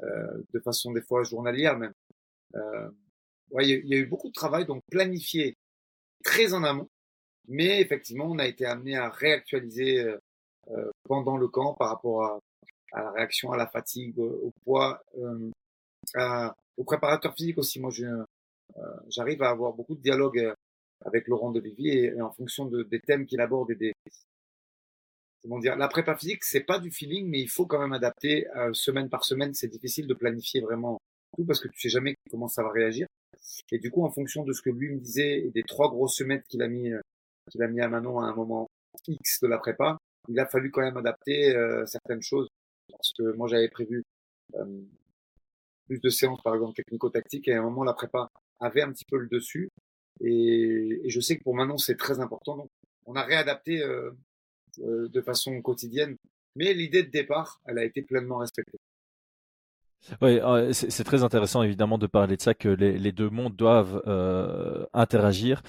euh, 0.00 0.42
de 0.52 0.60
façon 0.60 0.92
des 0.92 1.02
fois 1.02 1.22
journalière 1.22 1.78
même. 1.78 1.94
Euh, 2.54 2.90
ouais, 3.50 3.66
il 3.66 3.86
y, 3.86 3.94
a 3.94 3.98
eu 3.98 4.06
beaucoup 4.06 4.28
de 4.28 4.34
travail, 4.34 4.66
donc 4.66 4.82
planifié 4.90 5.56
très 6.24 6.52
en 6.52 6.64
amont, 6.64 6.88
mais 7.48 7.80
effectivement 7.80 8.26
on 8.26 8.38
a 8.38 8.46
été 8.46 8.66
amené 8.66 8.96
à 8.96 9.08
réactualiser 9.08 10.00
euh, 10.00 10.18
euh 10.68 10.90
pendant 11.04 11.36
le 11.36 11.48
camp 11.48 11.74
par 11.74 11.88
rapport 11.88 12.24
à, 12.24 12.40
à 12.92 13.02
la 13.02 13.10
réaction 13.10 13.52
à 13.52 13.56
la 13.56 13.66
fatigue, 13.66 14.18
au 14.18 14.52
poids, 14.64 15.02
euh, 15.18 15.50
à, 16.14 16.54
au 16.76 16.84
préparateur 16.84 17.34
physique 17.34 17.58
aussi. 17.58 17.80
Moi, 17.80 17.90
euh, 18.76 18.96
j'arrive 19.08 19.42
à 19.42 19.50
avoir 19.50 19.72
beaucoup 19.72 19.94
de 19.94 20.00
dialogue 20.00 20.38
euh, 20.38 20.54
avec 21.04 21.28
Laurent 21.28 21.50
de 21.50 21.62
et, 21.64 22.04
et 22.04 22.22
en 22.22 22.32
fonction 22.32 22.66
de, 22.66 22.82
des 22.84 23.00
thèmes 23.00 23.26
qu'il 23.26 23.40
aborde 23.40 23.70
et 23.70 23.74
des 23.74 23.92
comment 25.42 25.58
dire, 25.58 25.74
la 25.74 25.88
prépa 25.88 26.16
physique, 26.16 26.44
c'est 26.44 26.62
pas 26.62 26.78
du 26.78 26.92
feeling, 26.92 27.28
mais 27.28 27.40
il 27.40 27.48
faut 27.48 27.66
quand 27.66 27.80
même 27.80 27.92
adapter 27.92 28.46
euh, 28.56 28.72
semaine 28.72 29.08
par 29.08 29.24
semaine. 29.24 29.54
C'est 29.54 29.68
difficile 29.68 30.06
de 30.06 30.14
planifier 30.14 30.60
vraiment 30.60 30.98
tout 31.36 31.44
parce 31.44 31.58
que 31.58 31.68
tu 31.68 31.80
sais 31.80 31.88
jamais 31.88 32.14
comment 32.30 32.46
ça 32.46 32.62
va 32.62 32.70
réagir. 32.70 33.06
Et 33.72 33.78
du 33.78 33.90
coup, 33.90 34.04
en 34.04 34.10
fonction 34.10 34.44
de 34.44 34.52
ce 34.52 34.62
que 34.62 34.70
lui 34.70 34.90
me 34.90 35.00
disait 35.00 35.40
et 35.40 35.50
des 35.50 35.64
trois 35.64 35.88
grosses 35.90 36.14
semaines 36.14 36.42
qu'il 36.48 36.62
a 36.62 36.68
mis, 36.68 36.92
qu'il 37.50 37.62
a 37.62 37.66
mis 37.66 37.80
à 37.80 37.88
Manon 37.88 38.20
à 38.20 38.26
un 38.26 38.34
moment 38.34 38.68
X 39.08 39.40
de 39.40 39.48
la 39.48 39.58
prépa, 39.58 39.98
il 40.28 40.38
a 40.38 40.46
fallu 40.46 40.70
quand 40.70 40.82
même 40.82 40.96
adapter 40.96 41.52
certaines 41.86 42.22
choses 42.22 42.46
parce 42.92 43.12
que 43.12 43.34
moi 43.36 43.48
j'avais 43.48 43.68
prévu 43.68 44.04
plus 45.86 46.00
de 46.00 46.08
séances 46.08 46.42
par 46.42 46.54
exemple 46.54 46.74
technico-tactiques 46.74 47.48
et 47.48 47.54
à 47.54 47.60
un 47.60 47.62
moment 47.62 47.84
la 47.84 47.94
prépa 47.94 48.30
avait 48.60 48.82
un 48.82 48.92
petit 48.92 49.04
peu 49.04 49.18
le 49.18 49.28
dessus 49.28 49.70
et, 50.20 51.02
je 51.06 51.20
sais 51.20 51.38
que 51.38 51.42
pour 51.42 51.54
maintenant 51.54 51.78
c'est 51.78 51.96
très 51.96 52.20
important 52.20 52.56
donc 52.56 52.70
on 53.06 53.16
a 53.16 53.22
réadapté 53.22 53.82
de 54.78 55.20
façon 55.20 55.60
quotidienne 55.62 56.16
mais 56.54 56.72
l'idée 56.74 57.02
de 57.02 57.10
départ 57.10 57.60
elle 57.66 57.78
a 57.78 57.84
été 57.84 58.02
pleinement 58.02 58.38
respectée. 58.38 58.78
Oui, 60.20 60.40
c'est 60.72 61.04
très 61.04 61.22
intéressant 61.22 61.62
évidemment 61.62 61.96
de 61.96 62.08
parler 62.08 62.36
de 62.36 62.42
ça, 62.42 62.54
que 62.54 62.68
les, 62.68 63.12
deux 63.12 63.30
mondes 63.30 63.54
doivent 63.54 64.02
interagir, 64.92 65.62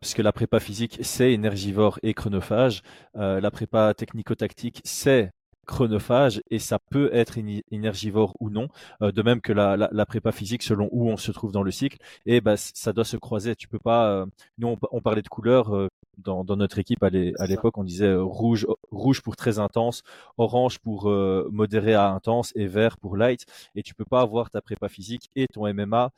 puisque 0.00 0.18
la 0.18 0.32
prépa 0.32 0.58
physique 0.58 0.98
c'est 1.02 1.32
énergivore 1.32 1.98
et 2.02 2.14
chronophage, 2.14 2.82
la 3.14 3.50
prépa 3.50 3.92
technico-tactique 3.94 4.80
c'est 4.84 5.30
chronophage 5.64 6.42
et 6.50 6.58
ça 6.58 6.78
peut 6.78 7.10
être 7.12 7.38
énergivore 7.70 8.34
ou 8.40 8.50
non, 8.50 8.68
euh, 9.02 9.12
de 9.12 9.22
même 9.22 9.40
que 9.40 9.52
la, 9.52 9.76
la, 9.76 9.88
la, 9.92 10.06
prépa 10.06 10.32
physique 10.32 10.62
selon 10.62 10.88
où 10.92 11.08
on 11.08 11.16
se 11.16 11.32
trouve 11.32 11.52
dans 11.52 11.62
le 11.62 11.70
cycle. 11.70 11.98
Et 12.26 12.40
bah, 12.40 12.56
ça 12.56 12.92
doit 12.92 13.04
se 13.04 13.16
croiser. 13.16 13.56
Tu 13.56 13.68
peux 13.68 13.78
pas. 13.78 14.08
Euh, 14.10 14.26
nous, 14.58 14.76
on, 14.92 15.00
parlait 15.00 15.22
de 15.22 15.28
couleurs 15.28 15.74
euh, 15.74 15.88
dans, 16.18 16.44
dans, 16.44 16.56
notre 16.56 16.78
équipe 16.78 17.02
à 17.02 17.10
l'époque. 17.10 17.76
On 17.78 17.84
disait 17.84 18.14
rouge, 18.14 18.66
rouge 18.90 19.22
pour 19.22 19.36
très 19.36 19.58
intense, 19.58 20.02
orange 20.38 20.78
pour 20.78 21.10
modéré 21.50 21.94
à 21.94 22.08
intense 22.10 22.52
et 22.54 22.66
vert 22.66 22.98
pour 22.98 23.16
light. 23.16 23.46
Et 23.74 23.82
tu 23.82 23.94
peux 23.94 24.04
pas 24.04 24.20
avoir 24.20 24.50
ta 24.50 24.60
prépa 24.60 24.88
physique 24.88 25.30
et 25.34 25.46
ton 25.48 25.72
MMA 25.72 26.12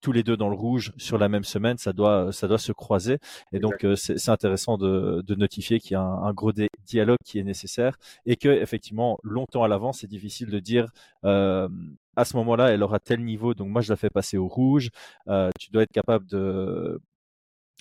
tous 0.00 0.12
les 0.12 0.22
deux 0.22 0.36
dans 0.36 0.48
le 0.48 0.56
rouge 0.56 0.92
sur 0.96 1.18
la 1.18 1.28
même 1.28 1.44
semaine, 1.44 1.78
ça 1.78 1.92
doit, 1.92 2.32
ça 2.32 2.48
doit 2.48 2.58
se 2.58 2.72
croiser. 2.72 3.18
Et 3.52 3.60
donc, 3.60 3.84
euh, 3.84 3.96
c'est 3.96 4.28
intéressant 4.28 4.78
de, 4.78 5.22
de 5.26 5.34
notifier 5.34 5.80
qu'il 5.80 5.92
y 5.92 5.96
a 5.96 6.02
un, 6.02 6.32
gros 6.32 6.52
dialogue 6.86 7.18
qui 7.24 7.38
est 7.38 7.44
nécessaire 7.44 7.96
et 8.26 8.36
que, 8.36 8.48
effectivement, 8.48 9.18
longtemps 9.22 9.62
à 9.62 9.68
l'avance, 9.68 10.00
c'est 10.00 10.06
difficile 10.06 10.48
de 10.50 10.58
dire 10.58 10.90
euh, 11.24 11.68
à 12.16 12.24
ce 12.24 12.36
moment-là, 12.36 12.70
elle 12.70 12.82
aura 12.82 12.98
tel 13.00 13.24
niveau, 13.24 13.54
donc 13.54 13.68
moi 13.68 13.80
je 13.82 13.90
la 13.90 13.96
fais 13.96 14.10
passer 14.10 14.36
au 14.36 14.48
rouge. 14.48 14.90
Euh, 15.28 15.50
tu 15.58 15.70
dois 15.70 15.82
être 15.82 15.92
capable 15.92 16.26
de 16.26 17.00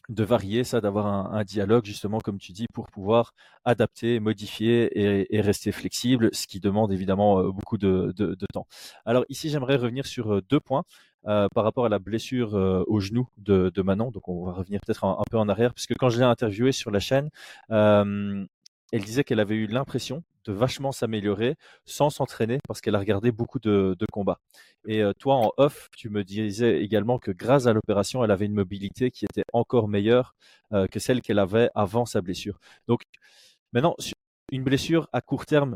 de 0.09 0.23
varier 0.23 0.63
ça, 0.63 0.81
d'avoir 0.81 1.05
un, 1.07 1.31
un, 1.33 1.43
dialogue 1.43 1.85
justement 1.85 2.19
comme 2.19 2.39
tu 2.39 2.51
dis 2.51 2.65
pour 2.73 2.87
pouvoir 2.87 3.33
adapter, 3.63 4.19
modifier 4.19 4.85
et, 4.99 5.35
et 5.35 5.41
rester 5.41 5.71
flexible, 5.71 6.29
ce 6.33 6.47
qui 6.47 6.59
demande 6.59 6.91
évidemment 6.91 7.39
euh, 7.39 7.51
beaucoup 7.51 7.77
de, 7.77 8.11
de, 8.17 8.33
de 8.33 8.45
temps. 8.51 8.65
Alors 9.05 9.23
ici 9.29 9.49
j'aimerais 9.49 9.75
revenir 9.75 10.07
sur 10.07 10.33
euh, 10.33 10.41
deux 10.49 10.59
points 10.59 10.83
euh, 11.27 11.47
par 11.53 11.63
rapport 11.63 11.85
à 11.85 11.89
la 11.89 11.99
blessure 11.99 12.55
euh, 12.55 12.83
au 12.87 12.99
genou 12.99 13.27
de, 13.37 13.81
Manon. 13.81 14.11
Donc 14.11 14.27
on 14.27 14.45
va 14.45 14.53
revenir 14.53 14.79
peut-être 14.85 15.03
un, 15.03 15.23
peu 15.29 15.37
en 15.37 15.49
arrière 15.49 15.73
puisque 15.73 15.95
quand 15.97 16.09
je 16.09 16.19
l'ai 16.19 16.25
interviewée 16.25 16.71
sur 16.71 16.91
la 16.91 16.99
chaîne, 16.99 17.29
elle 18.91 19.03
disait 19.03 19.23
qu'elle 19.23 19.39
avait 19.39 19.55
eu 19.55 19.67
l'impression 19.67 20.23
de 20.45 20.53
vachement 20.53 20.91
s'améliorer 20.91 21.55
sans 21.85 22.09
s'entraîner 22.09 22.59
parce 22.67 22.81
qu'elle 22.81 22.95
a 22.95 22.99
regardé 22.99 23.31
beaucoup 23.31 23.59
de, 23.59 23.95
combats. 24.11 24.39
Et 24.87 25.01
euh, 25.03 25.13
toi, 25.13 25.35
en 25.35 25.51
off, 25.57 25.89
tu 25.95 26.09
me 26.09 26.23
disais 26.23 26.81
également 26.81 27.19
que 27.19 27.31
grâce 27.31 27.67
à 27.67 27.73
l'opération, 27.73 28.23
elle 28.23 28.31
avait 28.31 28.45
une 28.45 28.53
mobilité 28.53 29.11
qui 29.11 29.25
était 29.25 29.43
encore 29.53 29.87
meilleure 29.87 30.35
euh, 30.73 30.87
que 30.87 30.99
celle 30.99 31.21
qu'elle 31.21 31.39
avait 31.39 31.69
avant 31.75 32.05
sa 32.05 32.21
blessure. 32.21 32.59
Donc 32.87 33.01
maintenant, 33.73 33.95
une 34.51 34.63
blessure 34.63 35.07
à 35.13 35.21
court 35.21 35.45
terme, 35.45 35.75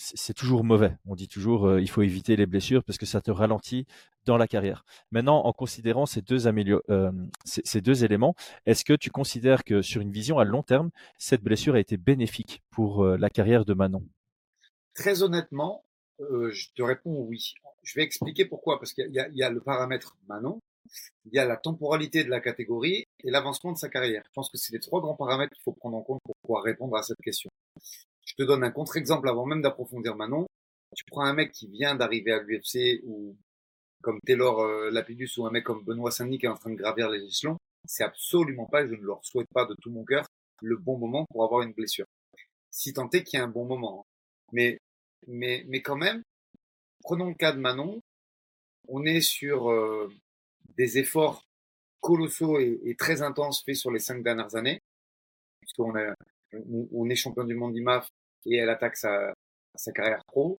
c'est 0.00 0.34
toujours 0.34 0.64
mauvais. 0.64 0.96
On 1.06 1.14
dit 1.14 1.28
toujours 1.28 1.66
euh, 1.66 1.80
il 1.80 1.88
faut 1.88 2.02
éviter 2.02 2.34
les 2.34 2.46
blessures 2.46 2.82
parce 2.84 2.98
que 2.98 3.06
ça 3.06 3.20
te 3.20 3.30
ralentit 3.30 3.86
dans 4.24 4.38
la 4.38 4.48
carrière. 4.48 4.84
Maintenant, 5.10 5.44
en 5.44 5.52
considérant 5.52 6.06
ces 6.06 6.22
deux, 6.22 6.46
euh, 6.46 7.12
ces, 7.44 7.80
deux 7.80 8.04
éléments, 8.04 8.34
est-ce 8.66 8.84
que 8.84 8.94
tu 8.94 9.10
considères 9.10 9.62
que 9.62 9.82
sur 9.82 10.00
une 10.00 10.10
vision 10.10 10.38
à 10.38 10.44
long 10.44 10.62
terme, 10.62 10.90
cette 11.18 11.42
blessure 11.42 11.74
a 11.74 11.80
été 11.80 11.96
bénéfique 11.96 12.62
pour 12.70 13.04
euh, 13.04 13.16
la 13.18 13.28
carrière 13.28 13.64
de 13.64 13.74
Manon? 13.74 14.02
Très 14.94 15.22
honnêtement, 15.22 15.84
je 16.18 16.66
te 16.74 16.82
réponds 16.82 17.22
oui. 17.22 17.54
Je 17.82 17.94
vais 17.94 18.02
expliquer 18.02 18.44
pourquoi. 18.44 18.78
Parce 18.78 18.92
qu'il 18.92 19.10
y, 19.10 19.42
a 19.42 19.50
le 19.50 19.60
paramètre 19.60 20.16
Manon, 20.28 20.60
il 21.26 21.34
y 21.34 21.38
a 21.38 21.46
la 21.46 21.56
temporalité 21.56 22.24
de 22.24 22.30
la 22.30 22.40
catégorie 22.40 23.04
et 23.24 23.30
l'avancement 23.30 23.72
de 23.72 23.78
sa 23.78 23.88
carrière. 23.88 24.22
Je 24.26 24.32
pense 24.34 24.50
que 24.50 24.58
c'est 24.58 24.72
les 24.72 24.80
trois 24.80 25.00
grands 25.00 25.14
paramètres 25.14 25.52
qu'il 25.54 25.62
faut 25.62 25.72
prendre 25.72 25.96
en 25.96 26.02
compte 26.02 26.20
pour 26.24 26.34
pouvoir 26.42 26.64
répondre 26.64 26.96
à 26.96 27.02
cette 27.02 27.20
question. 27.22 27.50
Te 28.40 28.44
donne 28.46 28.64
un 28.64 28.70
contre-exemple 28.70 29.28
avant 29.28 29.44
même 29.44 29.60
d'approfondir 29.60 30.16
Manon. 30.16 30.46
Tu 30.96 31.04
prends 31.04 31.24
un 31.24 31.34
mec 31.34 31.52
qui 31.52 31.68
vient 31.68 31.94
d'arriver 31.94 32.32
à 32.32 32.40
l'UFC 32.40 33.02
ou 33.04 33.36
comme 34.00 34.18
Taylor 34.24 34.60
euh, 34.60 34.90
Lapidus 34.90 35.28
ou 35.36 35.46
un 35.46 35.50
mec 35.50 35.62
comme 35.62 35.84
Benoît 35.84 36.10
Saint-Denis 36.10 36.38
qui 36.38 36.46
est 36.46 36.48
en 36.48 36.54
train 36.54 36.70
de 36.70 36.76
gravir 36.76 37.10
les 37.10 37.22
échelons, 37.22 37.58
c'est 37.84 38.02
absolument 38.02 38.64
pas, 38.64 38.86
je 38.86 38.94
ne 38.94 39.02
leur 39.02 39.22
souhaite 39.26 39.50
pas 39.52 39.66
de 39.66 39.74
tout 39.82 39.90
mon 39.90 40.06
cœur, 40.06 40.26
le 40.62 40.78
bon 40.78 40.96
moment 40.96 41.26
pour 41.28 41.44
avoir 41.44 41.60
une 41.60 41.74
blessure. 41.74 42.06
Si 42.70 42.94
tant 42.94 43.10
est 43.10 43.24
qu'il 43.24 43.38
y 43.38 43.42
a 43.42 43.44
un 43.44 43.48
bon 43.48 43.66
moment. 43.66 44.06
Mais, 44.52 44.78
mais, 45.26 45.66
mais 45.68 45.82
quand 45.82 45.96
même, 45.96 46.22
prenons 47.02 47.28
le 47.28 47.34
cas 47.34 47.52
de 47.52 47.58
Manon, 47.58 48.00
on 48.88 49.04
est 49.04 49.20
sur 49.20 49.70
euh, 49.70 50.10
des 50.78 50.96
efforts 50.96 51.44
colossaux 52.00 52.58
et, 52.58 52.96
très 52.98 53.20
intenses 53.20 53.62
faits 53.66 53.76
sur 53.76 53.90
les 53.90 54.00
cinq 54.00 54.22
dernières 54.22 54.56
années, 54.56 54.80
puisqu'on 55.60 55.92
on 56.90 57.10
est 57.10 57.16
champion 57.16 57.44
du 57.44 57.54
monde 57.54 57.74
d'IMAF 57.74 58.08
et 58.46 58.56
elle 58.56 58.70
attaque 58.70 58.96
sa, 58.96 59.32
sa 59.74 59.92
carrière 59.92 60.24
pro. 60.26 60.58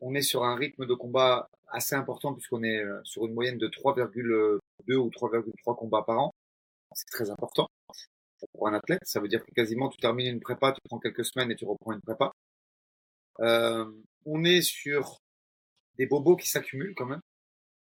On 0.00 0.14
est 0.14 0.22
sur 0.22 0.44
un 0.44 0.56
rythme 0.56 0.86
de 0.86 0.94
combat 0.94 1.48
assez 1.68 1.94
important 1.94 2.32
puisqu'on 2.32 2.62
est 2.62 2.82
euh, 2.82 3.00
sur 3.04 3.26
une 3.26 3.34
moyenne 3.34 3.58
de 3.58 3.68
3,2 3.68 4.58
ou 4.96 5.08
3,3 5.10 5.76
combats 5.76 6.02
par 6.02 6.18
an. 6.18 6.30
C'est 6.94 7.08
très 7.10 7.30
important 7.30 7.68
pour 8.52 8.68
un 8.68 8.74
athlète. 8.74 9.00
Ça 9.04 9.20
veut 9.20 9.28
dire 9.28 9.44
quasiment 9.54 9.88
tu 9.88 9.98
termines 9.98 10.26
une 10.26 10.40
prépa, 10.40 10.72
tu 10.72 10.80
prends 10.84 10.98
quelques 10.98 11.24
semaines 11.24 11.50
et 11.50 11.56
tu 11.56 11.64
reprends 11.64 11.92
une 11.92 12.00
prépa. 12.00 12.32
Euh, 13.40 13.90
on 14.26 14.44
est 14.44 14.62
sur 14.62 15.18
des 15.96 16.06
bobos 16.06 16.36
qui 16.36 16.48
s'accumulent 16.48 16.94
quand 16.94 17.06
même, 17.06 17.20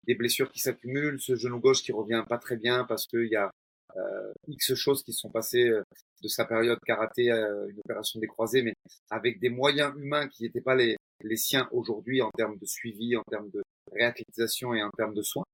des 0.06 0.16
blessures 0.16 0.52
qui 0.52 0.60
s'accumulent, 0.60 1.20
ce 1.20 1.36
genou 1.36 1.60
gauche 1.60 1.82
qui 1.82 1.92
revient 1.92 2.24
pas 2.28 2.38
très 2.38 2.58
bien 2.58 2.86
parce 2.86 3.06
qu'il 3.08 3.28
y 3.28 3.36
a 3.36 3.52
euh, 3.96 4.34
X 4.48 4.76
choses 4.76 5.04
qui 5.04 5.14
sont 5.14 5.30
passées 5.30 5.70
euh, 5.70 5.84
de 6.22 6.28
sa 6.28 6.46
période 6.46 6.80
karaté 6.86 7.32
à 7.32 7.48
une 7.70 7.80
opération 7.80 8.20
des 8.20 8.28
croisés, 8.28 8.62
mais 8.62 8.74
avec 9.10 9.40
des 9.40 9.50
moyens 9.50 9.94
humains 9.98 10.28
qui 10.28 10.44
n'étaient 10.44 10.62
pas 10.62 10.76
les, 10.76 10.98
les 11.22 11.38
siens 11.38 11.68
aujourd'hui 11.72 12.22
en 12.22 12.32
termes 12.32 12.58
de 12.58 12.66
suivi, 12.66 13.16
en 13.16 13.24
termes 13.30 13.50
de 13.52 13.64
réathlétisation 13.92 14.74
et 14.74 14.84
en 14.84 14.92
termes 14.92 15.14
de 15.14 15.22
soins. 15.22 15.46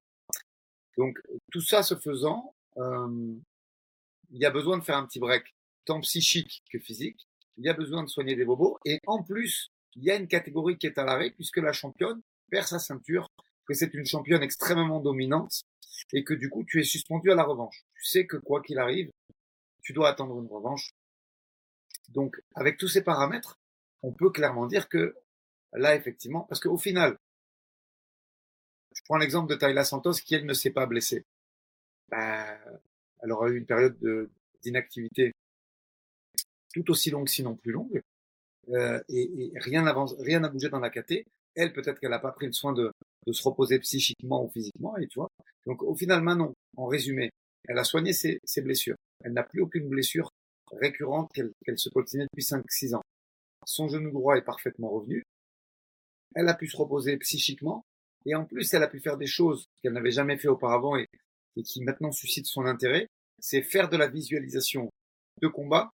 Donc 0.98 1.20
tout 1.52 1.62
ça 1.62 1.84
se 1.84 1.96
faisant, 1.96 2.54
euh, 2.78 3.34
il 4.32 4.40
y 4.40 4.46
a 4.46 4.52
besoin 4.52 4.78
de 4.78 4.84
faire 4.84 4.98
un 4.98 5.06
petit 5.06 5.20
break, 5.20 5.44
tant 5.86 6.00
psychique 6.02 6.64
que 6.72 6.80
physique. 6.80 7.28
Il 7.58 7.66
y 7.66 7.70
a 7.70 7.74
besoin 7.74 8.04
de 8.04 8.10
soigner 8.10 8.36
des 8.36 8.46
bobos 8.46 8.78
et 8.86 9.00
en 9.06 9.22
plus, 9.24 9.70
il 9.96 10.04
y 10.04 10.12
a 10.12 10.16
une 10.16 10.28
catégorie 10.28 10.78
qui 10.78 10.88
est 10.88 10.98
à 10.98 11.04
l'arrêt 11.04 11.32
puisque 11.32 11.58
la 11.58 11.72
championne 11.72 12.22
perd 12.50 12.68
sa 12.68 12.80
ceinture, 12.80 13.28
que 13.68 13.74
c'est 13.74 13.94
une 13.94 14.06
championne 14.06 14.44
extrêmement 14.44 15.00
dominante 15.00 15.62
et 16.14 16.24
que 16.24 16.34
du 16.34 16.50
coup 16.50 16.64
tu 16.64 16.80
es 16.80 16.84
suspendu 16.84 17.32
à 17.32 17.36
la 17.36 17.44
revanche. 17.44 17.84
Tu 17.96 18.06
sais 18.06 18.26
que 18.26 18.38
quoi 18.38 18.62
qu'il 18.62 18.80
arrive, 18.80 19.12
tu 19.84 19.94
dois 19.94 20.10
attendre 20.10 20.40
une 20.40 20.48
revanche. 20.48 20.92
Donc 22.10 22.42
avec 22.56 22.78
tous 22.78 22.88
ces 22.88 23.04
paramètres, 23.04 23.60
on 24.02 24.12
peut 24.12 24.32
clairement 24.32 24.66
dire 24.66 24.90
que 24.90 25.16
là 25.74 25.96
effectivement, 25.96 26.42
parce 26.42 26.60
qu'au 26.60 26.78
final, 26.78 27.18
je 28.96 29.02
prends 29.06 29.18
l'exemple 29.18 29.50
de 29.50 29.56
Tayla 29.56 29.84
Santos 29.84 30.14
qui 30.14 30.36
elle 30.36 30.46
ne 30.46 30.54
s'est 30.54 30.72
pas 30.72 30.86
blessée. 30.86 31.26
Bah, 32.10 32.58
elle 33.22 33.32
aura 33.32 33.50
eu 33.50 33.58
une 33.58 33.66
période 33.66 33.98
d'inactivité 34.62 35.34
tout 36.74 36.90
aussi 36.92 37.12
longue, 37.12 37.30
sinon 37.30 37.56
plus 37.56 37.72
longue, 37.72 38.02
euh, 38.70 39.00
et, 39.10 39.52
rien 39.56 39.84
n'avance, 39.84 40.16
rien 40.20 40.40
n'a 40.40 40.50
bougé 40.50 40.70
dans 40.70 40.80
la 40.80 40.90
KT. 40.90 41.26
Elle, 41.56 41.72
peut-être 41.72 42.00
qu'elle 42.00 42.10
n'a 42.10 42.20
pas 42.20 42.32
pris 42.32 42.48
le 42.48 42.52
soin 42.52 42.74
de, 42.74 42.92
se 43.32 43.44
reposer 43.44 43.80
psychiquement 43.80 44.44
ou 44.44 44.50
physiquement, 44.50 44.98
et 44.98 45.08
tu 45.08 45.20
vois. 45.20 45.30
Donc 45.66 45.84
au 45.84 45.96
final, 45.96 46.22
Manon, 46.22 46.54
en 46.76 46.88
résumé, 46.88 47.30
elle 47.68 47.78
a 47.78 47.84
soigné 47.84 48.12
ses 48.14 48.62
blessures. 48.62 48.96
Elle 49.24 49.34
n'a 49.34 49.44
plus 49.44 49.62
aucune 49.62 49.90
blessure 49.90 50.30
récurrente 50.72 51.32
qu'elle 51.34 51.80
se 51.80 51.90
coltinait 51.90 52.26
depuis 52.32 52.44
5-6 52.44 52.96
ans. 52.96 53.04
Son 53.66 53.88
genou 53.88 54.12
droit 54.12 54.36
est 54.36 54.44
parfaitement 54.44 54.90
revenu. 54.90 55.24
Elle 56.36 56.50
a 56.50 56.54
pu 56.54 56.68
se 56.68 56.78
reposer 56.78 57.18
psychiquement. 57.18 57.84
Et 58.26 58.36
en 58.36 58.46
plus, 58.46 58.74
elle 58.74 58.84
a 58.84 58.88
pu 58.88 59.00
faire 59.00 59.18
des 59.18 59.28
choses 59.28 59.66
qu'elle 59.82 59.94
n'avait 59.94 60.12
jamais 60.12 60.38
fait 60.38 60.48
auparavant 60.48 60.96
et, 60.98 61.08
qui 61.64 61.84
maintenant 61.84 62.12
suscitent 62.12 62.48
son 62.48 62.66
intérêt. 62.66 63.08
C'est 63.40 63.62
faire 63.62 63.90
de 63.90 63.98
la 63.98 64.08
visualisation 64.08 64.90
de 65.42 65.48
combat 65.48 65.92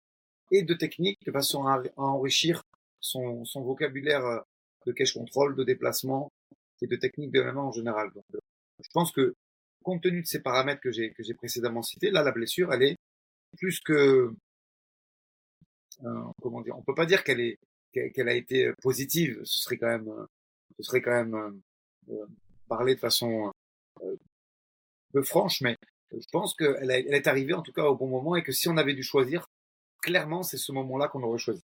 et 0.50 0.62
de 0.62 0.74
technique 0.74 1.18
de 1.24 1.32
façon 1.32 1.66
à, 1.66 1.82
enrichir 1.96 2.62
son, 3.00 3.44
son, 3.44 3.62
vocabulaire 3.62 4.42
de 4.86 4.92
cache 4.92 5.14
control, 5.14 5.56
de 5.56 5.64
déplacement 5.64 6.30
et 6.82 6.86
de 6.86 6.96
technique 6.96 7.32
de 7.32 7.40
en 7.40 7.72
général. 7.72 8.10
Je 8.32 8.88
pense 8.92 9.12
que 9.12 9.34
compte 9.82 10.02
tenu 10.02 10.22
de 10.22 10.26
ces 10.26 10.40
paramètres 10.40 10.80
que 10.80 10.90
j'ai 10.90 11.12
que 11.12 11.22
j'ai 11.22 11.34
précédemment 11.34 11.82
cités, 11.82 12.10
là 12.10 12.22
la 12.22 12.32
blessure 12.32 12.72
elle 12.72 12.82
est 12.82 12.96
plus 13.56 13.80
que 13.80 14.30
euh, 16.04 16.24
comment 16.42 16.60
dire, 16.60 16.76
on 16.76 16.82
peut 16.82 16.94
pas 16.94 17.06
dire 17.06 17.24
qu'elle 17.24 17.40
est 17.40 17.58
qu'elle 17.92 18.28
a 18.28 18.34
été 18.34 18.72
positive. 18.82 19.40
Ce 19.44 19.60
serait 19.60 19.78
quand 19.78 19.88
même 19.88 20.26
ce 20.78 20.82
serait 20.82 21.00
quand 21.00 21.12
même 21.12 21.34
euh, 21.34 21.50
euh 22.10 22.26
parler 22.68 22.96
de 22.96 23.00
façon 23.00 23.52
euh, 24.02 24.16
peu 25.12 25.22
franche, 25.22 25.60
mais 25.60 25.76
je 26.12 26.26
pense 26.32 26.54
qu'elle 26.54 26.90
elle 26.90 27.14
est 27.14 27.26
arrivée 27.28 27.54
en 27.54 27.62
tout 27.62 27.72
cas 27.72 27.84
au 27.84 27.96
bon 27.96 28.08
moment 28.08 28.34
et 28.36 28.42
que 28.42 28.52
si 28.52 28.68
on 28.68 28.76
avait 28.76 28.94
dû 28.94 29.04
choisir, 29.04 29.46
clairement 30.02 30.42
c'est 30.42 30.56
ce 30.56 30.72
moment-là 30.72 31.08
qu'on 31.08 31.22
aurait 31.22 31.38
choisi. 31.38 31.62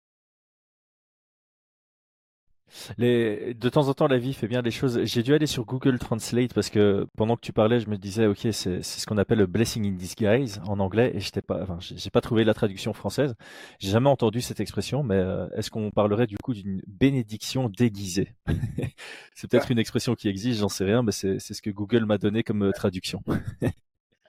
Les... 2.97 3.53
De 3.53 3.69
temps 3.69 3.87
en 3.87 3.93
temps, 3.93 4.07
la 4.07 4.17
vie 4.17 4.33
fait 4.33 4.47
bien 4.47 4.61
des 4.61 4.71
choses. 4.71 5.03
J'ai 5.03 5.23
dû 5.23 5.33
aller 5.33 5.47
sur 5.47 5.65
Google 5.65 5.99
Translate 5.99 6.53
parce 6.53 6.69
que 6.69 7.07
pendant 7.17 7.35
que 7.35 7.41
tu 7.41 7.53
parlais, 7.53 7.79
je 7.79 7.89
me 7.89 7.97
disais, 7.97 8.27
ok, 8.27 8.47
c'est 8.51 8.81
ce 8.81 9.05
qu'on 9.05 9.17
appelle 9.17 9.39
le 9.39 9.45
blessing 9.45 9.85
in 9.87 9.91
disguise 9.91 10.61
en 10.67 10.79
anglais 10.79 11.11
et 11.15 11.19
j'étais 11.19 11.41
pas, 11.41 11.61
enfin, 11.61 11.77
j'ai 11.79 12.09
pas 12.09 12.21
trouvé 12.21 12.43
la 12.43 12.53
traduction 12.53 12.93
française. 12.93 13.35
J'ai 13.79 13.89
jamais 13.89 14.09
entendu 14.09 14.41
cette 14.41 14.59
expression, 14.59 15.03
mais 15.03 15.15
euh, 15.15 15.47
est-ce 15.55 15.71
qu'on 15.71 15.91
parlerait 15.91 16.27
du 16.27 16.37
coup 16.37 16.53
d'une 16.53 16.81
bénédiction 16.87 17.69
déguisée? 17.69 18.35
C'est 19.35 19.49
peut-être 19.49 19.71
une 19.71 19.79
expression 19.79 20.15
qui 20.15 20.27
existe, 20.27 20.59
j'en 20.59 20.69
sais 20.69 20.83
rien, 20.83 21.03
mais 21.03 21.11
c'est 21.11 21.39
ce 21.39 21.61
que 21.61 21.69
Google 21.69 22.05
m'a 22.05 22.17
donné 22.17 22.41
comme 22.43 22.63
euh, 22.63 22.71
traduction. 22.71 23.21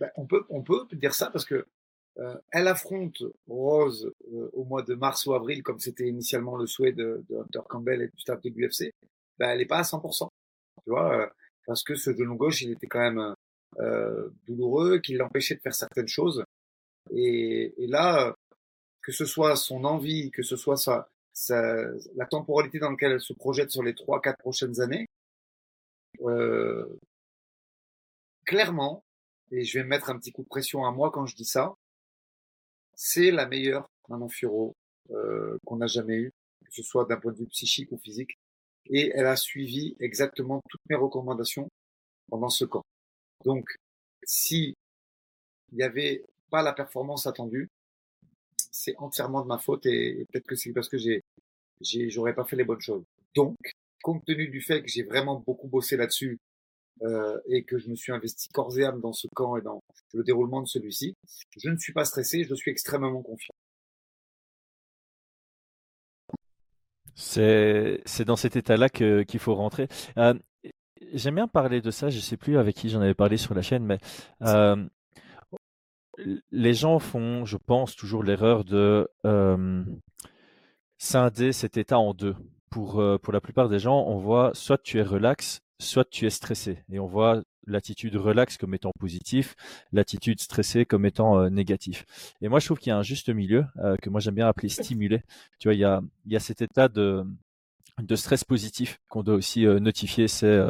Ben, 0.00 0.10
on 0.16 0.26
peut, 0.26 0.44
on 0.48 0.62
peut 0.62 0.86
dire 0.92 1.12
ça 1.12 1.28
parce 1.30 1.44
que 1.44 1.66
euh, 2.18 2.34
elle 2.52 2.68
affronte 2.68 3.22
Rose 3.48 4.12
au 4.52 4.64
mois 4.64 4.82
de 4.82 4.94
mars 4.94 5.26
ou 5.26 5.34
avril, 5.34 5.62
comme 5.62 5.78
c'était 5.78 6.08
initialement 6.08 6.56
le 6.56 6.66
souhait 6.66 6.92
de, 6.92 7.24
de, 7.28 7.36
Hunter 7.36 7.60
Campbell 7.68 8.02
et 8.02 8.08
du 8.08 8.18
staff 8.18 8.40
de 8.42 8.50
l'UFC, 8.50 8.92
ben, 9.38 9.50
elle 9.50 9.58
n'est 9.58 9.66
pas 9.66 9.78
à 9.78 9.82
100%. 9.82 10.28
Tu 10.84 10.90
vois, 10.90 11.22
euh, 11.22 11.26
parce 11.66 11.82
que 11.82 11.94
ce 11.94 12.14
genou 12.14 12.36
gauche, 12.36 12.62
il 12.62 12.72
était 12.72 12.86
quand 12.86 13.00
même 13.00 13.34
douloureux, 14.46 14.98
qu'il 14.98 15.18
l'empêchait 15.18 15.54
de 15.54 15.60
faire 15.60 15.74
certaines 15.74 16.08
choses. 16.08 16.42
Et, 17.10 17.74
et, 17.76 17.86
là, 17.86 18.34
que 19.02 19.12
ce 19.12 19.24
soit 19.24 19.56
son 19.56 19.84
envie, 19.84 20.30
que 20.30 20.42
ce 20.42 20.56
soit 20.56 20.76
sa, 20.76 21.08
sa, 21.32 21.84
la 22.16 22.26
temporalité 22.26 22.78
dans 22.78 22.90
laquelle 22.90 23.12
elle 23.12 23.20
se 23.20 23.34
projette 23.34 23.70
sur 23.70 23.82
les 23.82 23.94
trois, 23.94 24.20
quatre 24.20 24.38
prochaines 24.38 24.80
années, 24.80 25.06
clairement, 28.44 29.04
et 29.50 29.64
je 29.64 29.78
vais 29.78 29.84
mettre 29.84 30.10
un 30.10 30.18
petit 30.18 30.32
coup 30.32 30.42
de 30.42 30.48
pression 30.48 30.84
à 30.84 30.90
moi 30.90 31.10
quand 31.10 31.26
je 31.26 31.36
dis 31.36 31.44
ça, 31.44 31.74
c'est 32.94 33.30
la 33.30 33.46
meilleure 33.46 33.88
Manon 34.08 34.28
Furo 34.28 34.74
euh, 35.10 35.56
qu'on 35.64 35.80
a 35.80 35.86
jamais 35.86 36.16
eue, 36.16 36.32
que 36.64 36.72
ce 36.72 36.82
soit 36.82 37.04
d'un 37.06 37.16
point 37.16 37.32
de 37.32 37.38
vue 37.38 37.46
psychique 37.46 37.92
ou 37.92 37.98
physique. 37.98 38.36
Et 38.86 39.10
elle 39.14 39.26
a 39.26 39.36
suivi 39.36 39.96
exactement 40.00 40.60
toutes 40.68 40.80
mes 40.88 40.96
recommandations 40.96 41.68
pendant 42.30 42.48
ce 42.48 42.64
camp. 42.64 42.82
Donc, 43.44 43.76
si 44.24 44.74
il 45.72 45.76
n'y 45.76 45.82
avait 45.82 46.24
pas 46.50 46.62
la 46.62 46.72
performance 46.72 47.26
attendue, 47.26 47.68
c'est 48.70 48.96
entièrement 48.98 49.42
de 49.42 49.46
ma 49.46 49.58
faute 49.58 49.86
et, 49.86 50.24
peut-être 50.30 50.46
que 50.46 50.56
c'est 50.56 50.72
parce 50.72 50.88
que 50.88 50.98
j'ai, 50.98 51.22
j'aurais 51.80 52.34
pas 52.34 52.44
fait 52.44 52.56
les 52.56 52.64
bonnes 52.64 52.80
choses. 52.80 53.04
Donc, 53.34 53.56
compte 54.02 54.24
tenu 54.24 54.48
du 54.48 54.60
fait 54.60 54.82
que 54.82 54.88
j'ai 54.88 55.02
vraiment 55.02 55.42
beaucoup 55.46 55.68
bossé 55.68 55.96
là-dessus 55.96 56.38
euh, 57.02 57.38
et 57.46 57.64
que 57.64 57.78
je 57.78 57.88
me 57.88 57.96
suis 57.96 58.12
investi 58.12 58.48
corps 58.48 58.76
et 58.78 58.84
âme 58.84 59.00
dans 59.00 59.12
ce 59.12 59.26
camp 59.34 59.56
et 59.56 59.62
dans 59.62 59.80
le 60.14 60.22
déroulement 60.24 60.62
de 60.62 60.68
celui-ci, 60.68 61.14
je 61.56 61.68
ne 61.68 61.76
suis 61.78 61.92
pas 61.92 62.04
stressé, 62.04 62.44
je 62.44 62.54
suis 62.54 62.70
extrêmement 62.70 63.22
confiant. 63.22 63.54
C'est 67.18 68.24
dans 68.24 68.36
cet 68.36 68.54
état-là 68.54 68.88
qu'il 68.88 69.40
faut 69.40 69.56
rentrer. 69.56 69.88
Euh, 70.18 70.34
j'aime 71.12 71.34
bien 71.34 71.48
parler 71.48 71.80
de 71.80 71.90
ça, 71.90 72.10
je 72.10 72.16
ne 72.16 72.22
sais 72.22 72.36
plus 72.36 72.58
avec 72.58 72.76
qui 72.76 72.88
j'en 72.88 73.00
avais 73.00 73.14
parlé 73.14 73.36
sur 73.36 73.54
la 73.54 73.62
chaîne, 73.62 73.84
mais 73.84 73.98
euh, 74.42 74.76
les 76.52 76.74
gens 76.74 77.00
font, 77.00 77.44
je 77.44 77.56
pense, 77.56 77.96
toujours 77.96 78.22
l'erreur 78.22 78.64
de 78.64 79.08
euh, 79.26 79.82
scinder 80.98 81.52
cet 81.52 81.76
état 81.76 81.98
en 81.98 82.14
deux. 82.14 82.36
Pour, 82.70 83.02
pour 83.22 83.32
la 83.32 83.40
plupart 83.40 83.68
des 83.68 83.78
gens, 83.80 84.04
on 84.06 84.18
voit 84.18 84.52
soit 84.54 84.78
tu 84.78 84.98
es 84.98 85.02
relax, 85.02 85.62
soit 85.80 86.08
tu 86.08 86.26
es 86.26 86.30
stressé. 86.30 86.84
Et 86.92 87.00
on 87.00 87.06
voit 87.06 87.42
l'attitude 87.68 88.16
relax 88.16 88.56
comme 88.56 88.74
étant 88.74 88.92
positif, 88.98 89.54
l'attitude 89.92 90.40
stressée 90.40 90.84
comme 90.84 91.06
étant 91.06 91.38
euh, 91.38 91.48
négatif. 91.50 92.04
Et 92.40 92.48
moi, 92.48 92.58
je 92.60 92.66
trouve 92.66 92.78
qu'il 92.78 92.90
y 92.90 92.92
a 92.92 92.98
un 92.98 93.02
juste 93.02 93.28
milieu 93.28 93.64
euh, 93.78 93.96
que 94.02 94.10
moi 94.10 94.20
j'aime 94.20 94.34
bien 94.34 94.48
appeler 94.48 94.68
stimulé. 94.68 95.22
Tu 95.58 95.68
vois, 95.68 95.74
il 95.74 95.80
y 95.80 95.84
a, 95.84 96.00
il 96.26 96.32
y 96.32 96.36
a 96.36 96.40
cet 96.40 96.62
état 96.62 96.88
de 96.88 97.24
de 98.00 98.14
stress 98.14 98.44
positif 98.44 99.00
qu'on 99.08 99.24
doit 99.24 99.34
aussi 99.34 99.66
euh, 99.66 99.80
notifier. 99.80 100.28
C'est 100.28 100.60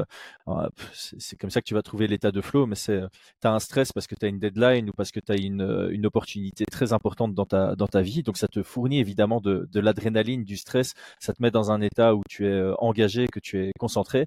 c'est 0.93 1.37
comme 1.37 1.51
ça 1.51 1.61
que 1.61 1.67
tu 1.67 1.75
vas 1.75 1.83
trouver 1.83 2.07
l'état 2.07 2.31
de 2.33 2.41
flow, 2.41 2.67
mais 2.67 2.75
c'est 2.75 3.03
tu 3.43 3.47
as 3.47 3.53
un 3.53 3.59
stress 3.59 3.93
parce 3.93 4.07
que 4.07 4.15
tu 4.15 4.25
as 4.25 4.29
une 4.29 4.39
deadline 4.39 4.89
ou 4.89 4.93
parce 4.93 5.11
que 5.11 5.21
tu 5.21 5.33
as 5.33 5.37
une, 5.37 5.89
une 5.91 6.07
opportunité 6.07 6.65
très 6.65 6.95
importante 6.95 7.35
dans 7.35 7.45
ta, 7.45 7.77
dans 7.77 7.87
ta 7.87 8.01
vie. 8.01 8.23
Donc 8.23 8.39
ça 8.39 8.49
te 8.49 8.63
fournit 8.63 8.99
évidemment 8.99 9.41
de, 9.43 9.69
de 9.71 9.81
l'adrénaline, 9.81 10.45
du 10.45 10.57
stress. 10.57 10.95
Ça 11.21 11.35
te 11.35 11.43
met 11.43 11.51
dans 11.51 11.71
un 11.71 11.83
état 11.83 12.15
où 12.15 12.23
tu 12.29 12.47
es 12.47 12.63
engagé, 12.79 13.27
que 13.29 13.41
tu 13.41 13.63
es 13.63 13.73
concentré 13.79 14.25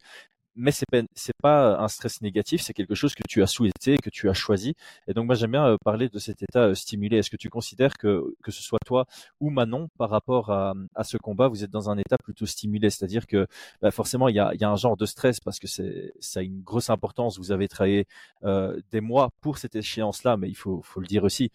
mais 0.55 0.71
c'est 0.71 0.85
pas 0.89 1.01
pas 1.41 1.77
un 1.79 1.87
stress 1.87 2.21
négatif, 2.21 2.61
c'est 2.61 2.73
quelque 2.73 2.95
chose 2.95 3.15
que 3.15 3.23
tu 3.27 3.41
as 3.41 3.47
souhaité, 3.47 3.97
que 3.97 4.09
tu 4.09 4.29
as 4.29 4.33
choisi. 4.33 4.75
Et 5.07 5.13
donc 5.13 5.25
moi 5.25 5.35
j'aime 5.35 5.51
bien 5.51 5.65
euh, 5.65 5.77
parler 5.83 6.09
de 6.09 6.19
cet 6.19 6.43
état 6.43 6.65
euh, 6.67 6.75
stimulé. 6.75 7.17
Est-ce 7.17 7.29
que 7.29 7.37
tu 7.37 7.49
considères 7.49 7.97
que 7.97 8.35
que 8.43 8.51
ce 8.51 8.61
soit 8.61 8.79
toi 8.85 9.05
ou 9.39 9.49
Manon 9.49 9.87
par 9.97 10.09
rapport 10.09 10.51
à, 10.51 10.73
à 10.95 11.03
ce 11.03 11.17
combat, 11.17 11.47
vous 11.47 11.63
êtes 11.63 11.71
dans 11.71 11.89
un 11.89 11.97
état 11.97 12.17
plutôt 12.17 12.45
stimulé, 12.45 12.89
c'est-à-dire 12.89 13.27
que 13.27 13.47
bah, 13.81 13.91
forcément 13.91 14.27
il 14.29 14.35
y 14.35 14.39
a, 14.39 14.53
y 14.55 14.63
a 14.63 14.69
un 14.69 14.75
genre 14.75 14.97
de 14.97 15.05
stress 15.05 15.39
parce 15.39 15.59
que 15.59 15.67
c'est 15.67 16.13
ça 16.19 16.39
a 16.41 16.43
une 16.43 16.61
grosse 16.61 16.89
importance. 16.89 17.37
Vous 17.39 17.51
avez 17.51 17.67
travaillé 17.67 18.05
euh, 18.43 18.79
des 18.91 19.01
mois 19.01 19.29
pour 19.41 19.57
cette 19.57 19.75
échéance-là, 19.75 20.37
mais 20.37 20.49
il 20.49 20.55
faut 20.55 20.81
faut 20.83 20.99
le 20.99 21.07
dire 21.07 21.23
aussi. 21.23 21.49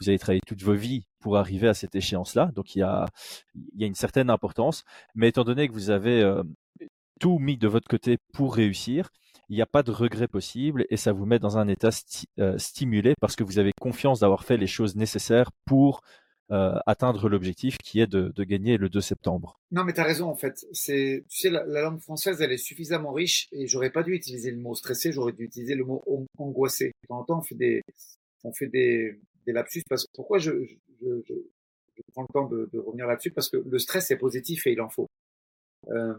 Vous 0.00 0.08
avez 0.08 0.18
travaillé 0.18 0.40
toute 0.46 0.62
vos 0.62 0.74
vies 0.74 1.04
pour 1.20 1.36
arriver 1.36 1.68
à 1.68 1.74
cette 1.74 1.94
échéance-là, 1.94 2.50
donc 2.54 2.74
il 2.74 2.78
y 2.78 2.82
a, 2.82 3.06
y 3.76 3.84
a 3.84 3.86
une 3.86 3.94
certaine 3.94 4.30
importance. 4.30 4.84
Mais 5.14 5.28
étant 5.28 5.44
donné 5.44 5.68
que 5.68 5.74
vous 5.74 5.90
avez 5.90 6.22
euh, 6.22 6.42
tout 7.20 7.38
mis 7.38 7.56
de 7.56 7.68
votre 7.68 7.86
côté 7.86 8.18
pour 8.32 8.56
réussir, 8.56 9.10
il 9.48 9.56
n'y 9.56 9.62
a 9.62 9.66
pas 9.66 9.82
de 9.82 9.92
regret 9.92 10.26
possible 10.26 10.86
et 10.90 10.96
ça 10.96 11.12
vous 11.12 11.26
met 11.26 11.38
dans 11.38 11.58
un 11.58 11.68
état 11.68 11.90
euh, 12.38 12.58
stimulé 12.58 13.14
parce 13.20 13.36
que 13.36 13.44
vous 13.44 13.58
avez 13.58 13.72
confiance 13.80 14.20
d'avoir 14.20 14.44
fait 14.44 14.56
les 14.56 14.66
choses 14.66 14.96
nécessaires 14.96 15.50
pour 15.66 16.00
euh, 16.50 16.74
atteindre 16.86 17.28
l'objectif 17.28 17.76
qui 17.78 18.00
est 18.00 18.08
de, 18.08 18.32
gagner 18.42 18.76
le 18.76 18.88
2 18.88 19.00
septembre. 19.00 19.60
Non, 19.70 19.84
mais 19.84 19.92
tu 19.92 20.00
as 20.00 20.04
raison 20.04 20.28
en 20.28 20.34
fait. 20.34 20.66
Tu 20.72 21.24
sais, 21.28 21.50
la, 21.50 21.64
langue 21.82 22.00
française, 22.00 22.40
elle 22.40 22.52
est 22.52 22.58
suffisamment 22.58 23.12
riche 23.12 23.48
et 23.52 23.68
j'aurais 23.68 23.90
pas 23.90 24.02
dû 24.02 24.14
utiliser 24.14 24.50
le 24.50 24.56
mot 24.56 24.74
stressé, 24.74 25.12
j'aurais 25.12 25.32
dû 25.32 25.44
utiliser 25.44 25.74
le 25.74 25.84
mot 25.84 26.02
angoissé. 26.38 26.86
De 27.02 27.08
temps 27.08 27.20
en 27.20 27.24
temps, 27.24 27.38
on 27.38 28.52
fait 28.52 28.66
des, 28.68 29.20
lapsus. 29.46 29.82
Parce, 29.88 30.06
pourquoi 30.14 30.38
je, 30.38 30.52
prends 32.12 32.22
le 32.22 32.32
temps 32.32 32.48
de, 32.48 32.68
de 32.72 32.78
revenir 32.78 33.06
là-dessus? 33.06 33.30
Parce 33.30 33.48
que 33.48 33.56
le 33.56 33.78
stress 33.78 34.10
est 34.10 34.16
positif 34.16 34.66
et 34.66 34.72
il 34.72 34.80
en 34.80 34.88
faut. 34.88 35.06
Euh, 35.88 36.14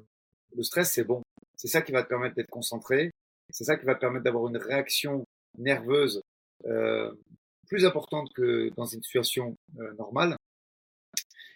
le 0.56 0.64
stress, 0.64 0.94
c'est 0.94 1.04
bon. 1.04 1.22
C'est 1.56 1.68
ça 1.68 1.82
qui 1.82 1.92
va 1.92 2.04
te 2.04 2.10
permettre 2.10 2.36
d'être 2.36 2.50
concentré. 2.50 3.12
C'est 3.50 3.64
ça 3.64 3.78
qui 3.78 3.86
va 3.86 3.96
te 3.96 4.00
permettre 4.00 4.24
d'avoir 4.24 4.48
une 4.48 4.58
réaction 4.58 5.26
nerveuse 5.58 6.22
euh, 6.66 7.14
plus 7.68 7.86
importante 7.86 8.32
que 8.34 8.70
dans 8.76 8.86
une 8.86 9.04
situation 9.04 9.56
euh, 9.80 9.94
normale. 9.94 10.36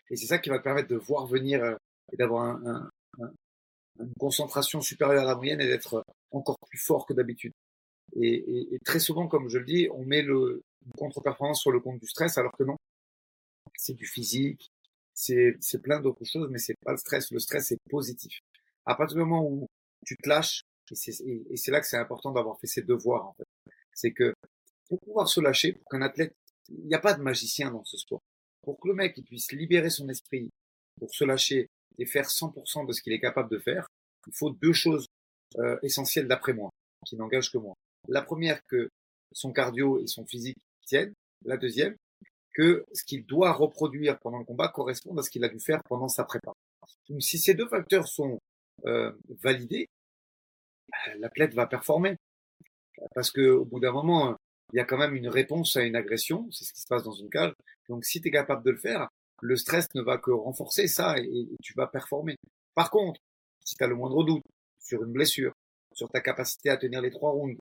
Et 0.09 0.15
c'est 0.15 0.27
ça 0.27 0.37
qui 0.37 0.49
va 0.49 0.59
te 0.59 0.63
permettre 0.63 0.89
de 0.89 0.95
voir 0.95 1.25
venir 1.25 1.63
euh, 1.63 1.75
et 2.11 2.17
d'avoir 2.17 2.43
un, 2.43 2.89
un, 3.19 3.31
une 3.99 4.13
concentration 4.19 4.81
supérieure 4.81 5.23
à 5.23 5.25
la 5.25 5.35
moyenne 5.35 5.61
et 5.61 5.67
d'être 5.67 6.03
encore 6.31 6.57
plus 6.69 6.77
fort 6.77 7.05
que 7.05 7.13
d'habitude. 7.13 7.53
Et, 8.15 8.79
très 8.85 8.99
souvent, 8.99 9.27
comme 9.27 9.49
je 9.49 9.57
le 9.57 9.65
dis, 9.65 9.89
on 9.91 10.05
met 10.05 10.21
le, 10.21 10.61
contre-performance 10.97 11.61
sur 11.61 11.71
le 11.71 11.79
compte 11.79 11.99
du 11.99 12.07
stress, 12.07 12.37
alors 12.37 12.51
que 12.51 12.63
non. 12.63 12.75
C'est 13.77 13.95
du 13.95 14.05
physique, 14.05 14.69
c'est 15.13 15.81
plein 15.81 15.99
d'autres 15.99 16.23
choses, 16.23 16.47
mais 16.49 16.59
c'est 16.59 16.75
pas 16.85 16.91
le 16.91 16.97
stress. 16.97 17.31
Le 17.31 17.39
stress 17.39 17.71
est 17.71 17.79
positif 17.89 18.39
à 18.85 18.95
partir 18.95 19.17
du 19.17 19.23
moment 19.23 19.45
où 19.45 19.67
tu 20.05 20.15
te 20.17 20.29
lâches, 20.29 20.61
et 20.91 21.57
c'est 21.57 21.71
là 21.71 21.81
que 21.81 21.87
c'est 21.87 21.97
important 21.97 22.31
d'avoir 22.31 22.59
fait 22.59 22.67
ses 22.67 22.83
devoirs, 22.83 23.27
en 23.27 23.33
fait. 23.33 23.45
C'est 23.93 24.11
que 24.11 24.33
pour 24.87 24.99
pouvoir 24.99 25.27
se 25.27 25.39
lâcher, 25.39 25.73
pour 25.73 25.89
qu'un 25.89 26.01
athlète, 26.01 26.33
il 26.69 26.85
n'y 26.85 26.93
a 26.93 26.99
pas 26.99 27.13
de 27.13 27.21
magicien 27.21 27.71
dans 27.71 27.83
ce 27.83 27.97
sport. 27.97 28.21
Pour 28.61 28.79
que 28.79 28.87
le 28.87 28.93
mec 28.93 29.19
puisse 29.25 29.51
libérer 29.51 29.89
son 29.89 30.09
esprit, 30.09 30.49
pour 30.99 31.13
se 31.13 31.23
lâcher 31.23 31.67
et 31.97 32.05
faire 32.05 32.27
100% 32.27 32.87
de 32.87 32.91
ce 32.91 33.01
qu'il 33.01 33.13
est 33.13 33.19
capable 33.19 33.49
de 33.49 33.59
faire, 33.59 33.87
il 34.27 34.33
faut 34.35 34.51
deux 34.51 34.73
choses 34.73 35.07
euh, 35.57 35.77
essentielles 35.83 36.27
d'après 36.27 36.53
moi, 36.53 36.69
qui 37.05 37.15
n'engagent 37.15 37.51
que 37.51 37.57
moi. 37.57 37.73
La 38.07 38.21
première, 38.21 38.59
que 38.65 38.89
son 39.31 39.51
cardio 39.51 39.99
et 39.99 40.07
son 40.07 40.25
physique 40.25 40.57
tiennent. 40.85 41.13
La 41.43 41.57
deuxième, 41.57 41.95
que 42.53 42.85
ce 42.93 43.03
qu'il 43.03 43.25
doit 43.25 43.51
reproduire 43.51 44.17
pendant 44.19 44.39
le 44.39 44.45
combat 44.45 44.69
corresponde 44.69 45.19
à 45.19 45.21
ce 45.21 45.29
qu'il 45.29 45.43
a 45.43 45.49
dû 45.49 45.59
faire 45.59 45.81
pendant 45.87 46.07
sa 46.07 46.23
prépa. 46.23 46.53
Donc, 47.09 47.21
si 47.21 47.37
ces 47.37 47.53
deux 47.53 47.67
facteurs 47.67 48.07
sont 48.07 48.39
euh, 48.85 49.11
validé, 49.41 49.87
euh, 50.93 51.15
l'athlète 51.19 51.53
va 51.53 51.67
performer. 51.67 52.17
Parce 53.13 53.31
que 53.31 53.49
au 53.49 53.65
bout 53.65 53.79
d'un 53.79 53.91
moment, 53.91 54.35
il 54.73 54.77
y 54.77 54.79
a 54.79 54.85
quand 54.85 54.97
même 54.97 55.15
une 55.15 55.27
réponse 55.27 55.75
à 55.75 55.83
une 55.83 55.95
agression, 55.95 56.49
c'est 56.51 56.65
ce 56.65 56.73
qui 56.73 56.81
se 56.81 56.87
passe 56.87 57.03
dans 57.03 57.11
une 57.11 57.29
cage. 57.29 57.53
Donc 57.89 58.05
si 58.05 58.21
tu 58.21 58.29
es 58.29 58.31
capable 58.31 58.63
de 58.63 58.71
le 58.71 58.77
faire, 58.77 59.09
le 59.41 59.55
stress 59.55 59.87
ne 59.95 60.01
va 60.01 60.17
que 60.17 60.31
renforcer 60.31 60.87
ça 60.87 61.17
et, 61.17 61.47
tu 61.61 61.73
vas 61.75 61.87
performer. 61.87 62.35
Par 62.73 62.89
contre, 62.89 63.19
si 63.63 63.75
tu 63.75 63.83
as 63.83 63.87
le 63.87 63.95
moindre 63.95 64.23
doute 64.23 64.43
sur 64.79 65.03
une 65.03 65.11
blessure, 65.11 65.53
sur 65.93 66.09
ta 66.09 66.21
capacité 66.21 66.69
à 66.69 66.77
tenir 66.77 67.01
les 67.01 67.11
trois 67.11 67.31
rounds, 67.31 67.57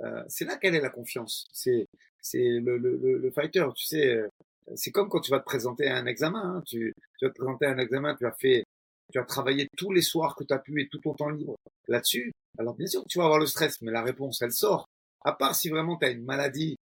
euh, 0.00 0.22
c'est 0.28 0.44
là 0.44 0.56
qu'elle 0.56 0.74
est 0.74 0.80
la 0.80 0.90
confiance. 0.90 1.46
C'est 1.52 1.86
c'est 2.20 2.38
le, 2.38 2.76
le, 2.78 2.96
le, 2.96 3.30
fighter, 3.30 3.66
tu 3.76 3.86
sais. 3.86 4.16
Euh, 4.16 4.28
c'est 4.74 4.90
comme 4.90 5.08
quand 5.08 5.20
tu 5.20 5.30
vas 5.30 5.38
te 5.38 5.44
présenter 5.44 5.88
à 5.88 5.96
un 5.96 6.06
examen. 6.06 6.56
Hein. 6.56 6.62
Tu, 6.66 6.92
tu 7.18 7.24
vas 7.24 7.30
te 7.30 7.36
présenter 7.38 7.66
à 7.66 7.70
un 7.70 7.78
examen, 7.78 8.14
tu 8.16 8.26
as 8.26 8.32
fait 8.32 8.64
tu 9.12 9.18
as 9.18 9.24
travaillé 9.24 9.68
tous 9.76 9.92
les 9.92 10.02
soirs 10.02 10.34
que 10.34 10.44
tu 10.44 10.52
as 10.52 10.58
pu 10.58 10.80
et 10.80 10.88
tout 10.88 10.98
ton 10.98 11.14
temps 11.14 11.30
libre 11.30 11.56
là-dessus, 11.86 12.32
alors 12.58 12.74
bien 12.74 12.86
sûr 12.86 13.04
tu 13.08 13.18
vas 13.18 13.24
avoir 13.24 13.40
le 13.40 13.46
stress, 13.46 13.80
mais 13.82 13.92
la 13.92 14.02
réponse, 14.02 14.42
elle 14.42 14.52
sort. 14.52 14.86
À 15.24 15.32
part 15.32 15.54
si 15.54 15.68
vraiment 15.68 15.96
tu 15.96 16.06
as 16.06 16.10
une 16.10 16.24
maladie 16.24 16.76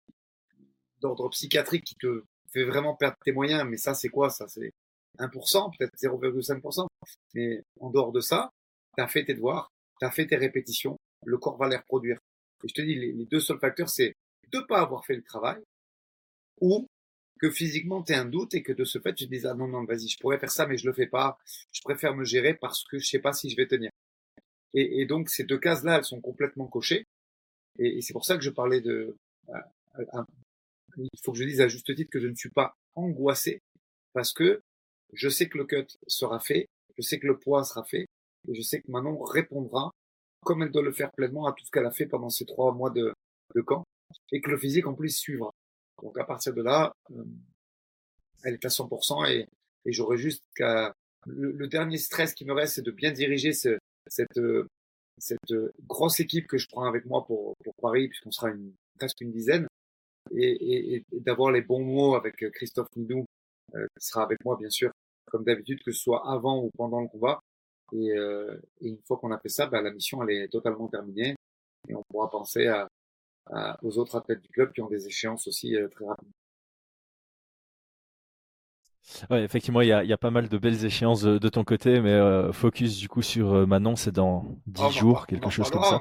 d'ordre 0.99 1.29
psychiatrique 1.29 1.83
qui 1.83 1.95
te 1.95 2.23
fait 2.51 2.63
vraiment 2.63 2.95
perdre 2.95 3.17
tes 3.23 3.31
moyens, 3.31 3.65
mais 3.67 3.77
ça 3.77 3.93
c'est 3.93 4.09
quoi? 4.09 4.29
Ça 4.29 4.47
c'est 4.47 4.71
1%, 5.19 5.77
peut-être 5.77 5.95
0,5%. 5.95 6.88
Mais 7.36 7.62
en 7.79 7.89
dehors 7.89 8.12
de 8.12 8.21
ça, 8.21 8.49
tu 8.97 9.03
as 9.03 9.07
fait 9.07 9.25
tes 9.25 9.33
devoirs, 9.33 9.69
tu 9.99 10.05
as 10.05 10.12
fait 10.12 10.27
tes 10.27 10.38
répétitions, 10.38 10.97
le 11.25 11.38
corps 11.38 11.57
va 11.57 11.67
les 11.67 11.77
reproduire. 11.77 12.17
Et 12.63 12.67
je 12.67 12.73
te 12.73 12.81
dis, 12.81 12.95
les, 12.95 13.12
les 13.12 13.25
deux 13.25 13.39
seuls 13.39 13.59
facteurs, 13.59 13.89
c'est 13.89 14.13
de 14.51 14.59
pas 14.62 14.81
avoir 14.81 15.05
fait 15.05 15.15
le 15.15 15.23
travail 15.23 15.62
ou 16.62 16.88
que 17.43 17.51
physiquement 17.51 18.01
tu 18.01 18.13
un 18.13 18.23
doute 18.23 18.53
et 18.53 18.63
que 18.63 18.71
de 18.71 18.86
ce 18.86 18.99
fait 18.99 19.13
tu 19.13 19.25
te 19.25 19.36
dis 19.36 19.45
ah 19.45 19.53
non 19.53 19.67
non 19.67 19.84
vas-y 19.84 20.08
je 20.08 20.17
pourrais 20.17 20.39
faire 20.39 20.49
ça 20.49 20.65
mais 20.65 20.77
je 20.77 20.88
le 20.88 20.93
fais 20.93 21.08
pas. 21.08 21.38
Je 21.73 21.82
préfère 21.82 22.15
me 22.15 22.23
gérer 22.23 22.53
parce 22.53 22.86
que 22.86 22.97
je 22.99 23.06
sais 23.06 23.19
pas 23.19 23.34
si 23.34 23.49
je 23.49 23.58
vais 23.58 23.67
tenir. 23.67 23.89
Et, 24.73 25.06
donc 25.06 25.29
ces 25.29 25.43
deux 25.43 25.58
cases 25.60 25.84
là 25.84 25.97
elles 25.97 26.06
sont 26.06 26.21
complètement 26.21 26.67
cochées. 26.67 27.03
Et, 27.79 27.97
et 27.97 28.01
c'est 28.01 28.13
pour 28.13 28.23
ça 28.23 28.38
que 28.38 28.43
je 28.43 28.49
parlais 28.49 28.79
de 28.79 29.17
euh, 29.49 29.58
euh, 29.99 30.23
il 30.95 31.10
faut 31.21 31.34
que 31.34 31.38
je 31.38 31.43
dise 31.43 31.60
à 31.60 31.67
juste 31.67 31.93
titre 31.93 32.10
que 32.10 32.21
je 32.21 32.27
ne 32.27 32.36
suis 32.36 32.49
pas 32.49 32.75
angoissé 32.95 33.60
parce 34.13 34.32
que 34.32 34.62
je 35.12 35.27
sais 35.27 35.49
que 35.49 35.58
le 35.58 35.65
cut 35.65 35.88
sera 36.08 36.39
fait 36.39 36.67
je 36.97 37.01
sais 37.01 37.19
que 37.19 37.27
le 37.27 37.38
poids 37.38 37.65
sera 37.65 37.84
fait 37.84 38.06
et 38.47 38.56
je 38.56 38.62
sais 38.62 38.79
que 38.79 38.89
Manon 38.89 39.21
répondra 39.21 39.91
comme 40.45 40.63
elle 40.63 40.71
doit 40.71 40.82
le 40.82 40.93
faire 40.93 41.12
pleinement 41.12 41.45
à 41.45 41.51
tout 41.51 41.65
ce 41.65 41.71
qu'elle 41.71 41.86
a 41.86 41.91
fait 41.91 42.06
pendant 42.06 42.29
ces 42.29 42.45
trois 42.45 42.73
mois 42.73 42.89
de, 42.89 43.13
de 43.53 43.62
camp 43.62 43.84
et 44.32 44.39
que 44.39 44.49
le 44.49 44.58
physique 44.58 44.88
en 44.88 44.93
plus 44.93 45.13
suivra 45.13 45.51
donc 46.03 46.17
à 46.19 46.25
partir 46.25 46.53
de 46.53 46.61
là, 46.61 46.91
euh, 47.11 47.23
elle 48.43 48.55
est 48.55 48.65
à 48.65 48.69
100% 48.69 49.29
et, 49.31 49.47
et 49.85 49.91
j'aurais 49.91 50.17
juste 50.17 50.43
qu'à... 50.55 50.93
Le, 51.25 51.67
dernier 51.67 51.97
stress 51.97 52.33
qui 52.33 52.43
me 52.43 52.51
reste, 52.51 52.75
c'est 52.75 52.85
de 52.85 52.91
bien 52.91 53.13
diriger 53.13 53.53
ce, 53.53 53.79
cette, 54.07 54.37
cette 55.17 55.55
grosse 55.87 56.19
équipe 56.19 56.47
que 56.47 56.57
je 56.57 56.67
prends 56.67 56.83
avec 56.83 57.05
moi 57.05 57.25
pour, 57.25 57.55
pour 57.63 57.73
Paris, 57.81 58.09
puisqu'on 58.09 58.31
sera 58.31 58.49
une, 58.49 58.73
presque 58.97 59.21
une 59.21 59.31
dizaine, 59.31 59.65
et, 60.31 60.51
et, 60.51 60.95
et 60.95 61.19
d'avoir 61.21 61.53
les 61.53 61.61
bons 61.61 61.81
mots 61.81 62.15
avec 62.15 62.35
Christophe 62.51 62.89
Midou, 62.97 63.25
euh, 63.75 63.87
qui 63.97 64.05
sera 64.05 64.23
avec 64.23 64.43
moi 64.45 64.55
bien 64.57 64.69
sûr, 64.69 64.91
comme 65.31 65.43
d'habitude, 65.43 65.81
que 65.83 65.91
ce 65.91 65.99
soit 65.99 66.29
avant 66.29 66.63
ou 66.63 66.69
pendant 66.77 67.01
le 67.01 67.07
combat. 67.07 67.39
Et, 67.91 68.11
euh, 68.11 68.55
et 68.81 68.89
une 68.89 69.01
fois 69.07 69.17
qu'on 69.17 69.31
a 69.31 69.39
fait 69.39 69.49
ça, 69.49 69.67
bah, 69.67 69.81
la 69.81 69.91
mission 69.91 70.21
elle 70.23 70.35
est 70.35 70.47
totalement 70.47 70.87
terminée 70.87 71.35
et 71.87 71.95
on 71.95 72.03
pourra 72.09 72.29
penser 72.29 72.67
à, 72.67 72.87
aux 73.82 73.97
autres 73.97 74.15
athlètes 74.15 74.41
du 74.41 74.49
club 74.49 74.73
qui 74.73 74.82
ont 74.82 74.88
des 74.88 75.08
échéances 75.08 75.47
aussi 75.47 75.75
euh, 75.75 75.88
très 75.88 76.06
rapides. 76.06 76.29
Ouais, 79.29 79.43
effectivement, 79.43 79.82
il 79.82 79.89
y 79.89 79.91
a, 79.91 80.03
y 80.03 80.13
a, 80.13 80.17
pas 80.17 80.32
mal 80.32 80.47
de 80.47 80.58
belles 80.58 80.86
échéances 80.86 81.23
de, 81.23 81.49
ton 81.49 81.65
côté, 81.65 81.99
mais 81.99 82.13
euh, 82.13 82.53
focus 82.53 82.97
du 82.97 83.10
coup 83.10 83.21
sur 83.21 83.53
euh, 83.53 83.65
Manon, 83.65 83.97
c'est 83.97 84.13
dans 84.13 84.58
10 84.67 84.91
jours, 84.91 85.27
quelque 85.27 85.49
chose 85.49 85.69
comme 85.69 85.84
ça. 85.84 85.99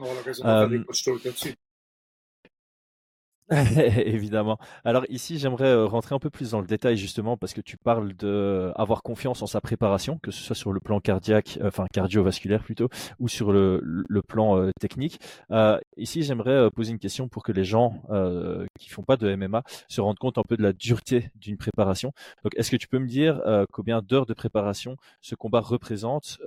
Évidemment. 4.07 4.59
Alors 4.85 5.05
ici, 5.09 5.39
j'aimerais 5.39 5.69
euh, 5.69 5.87
rentrer 5.87 6.15
un 6.15 6.19
peu 6.19 6.31
plus 6.31 6.53
dans 6.53 6.61
le 6.61 6.67
détail 6.67 6.97
justement 6.97 7.37
parce 7.37 7.53
que 7.53 7.61
tu 7.61 7.77
parles 7.77 8.15
de 8.15 8.73
avoir 8.77 9.03
confiance 9.03 9.43
en 9.43 9.47
sa 9.47 9.61
préparation, 9.61 10.19
que 10.23 10.31
ce 10.31 10.43
soit 10.43 10.57
sur 10.57 10.73
le 10.73 10.81
plan 10.81 11.01
cardiaque, 11.01 11.59
euh, 11.61 11.69
enfin 11.69 11.87
cardiovasculaire 11.93 12.63
plutôt, 12.63 12.89
ou 13.19 13.29
sur 13.29 13.53
le, 13.53 13.81
le 13.83 14.23
plan 14.23 14.59
euh, 14.59 14.71
technique. 14.81 15.21
Euh, 15.51 15.79
ici, 15.97 16.23
j'aimerais 16.23 16.71
poser 16.71 16.93
une 16.93 16.99
question 16.99 17.29
pour 17.29 17.43
que 17.43 17.53
les 17.53 17.65
gens 17.65 18.03
euh, 18.11 18.67
qui 18.79 18.89
font 18.89 19.03
pas 19.03 19.17
de 19.17 19.35
MMA 19.35 19.63
se 19.89 20.01
rendent 20.01 20.19
compte 20.19 20.39
un 20.39 20.45
peu 20.49 20.57
de 20.57 20.63
la 20.63 20.73
dureté 20.73 21.31
d'une 21.37 21.59
préparation. 21.59 22.13
Donc, 22.45 22.53
est-ce 22.57 22.71
que 22.71 22.77
tu 22.77 22.89
peux 22.89 22.99
me 22.99 23.07
dire 23.07 23.43
combien 23.73 24.01
d'heures 24.01 24.27
de 24.27 24.35
préparation 24.35 24.97
ce 25.21 25.35
combat 25.35 25.61
représente? 25.61 26.39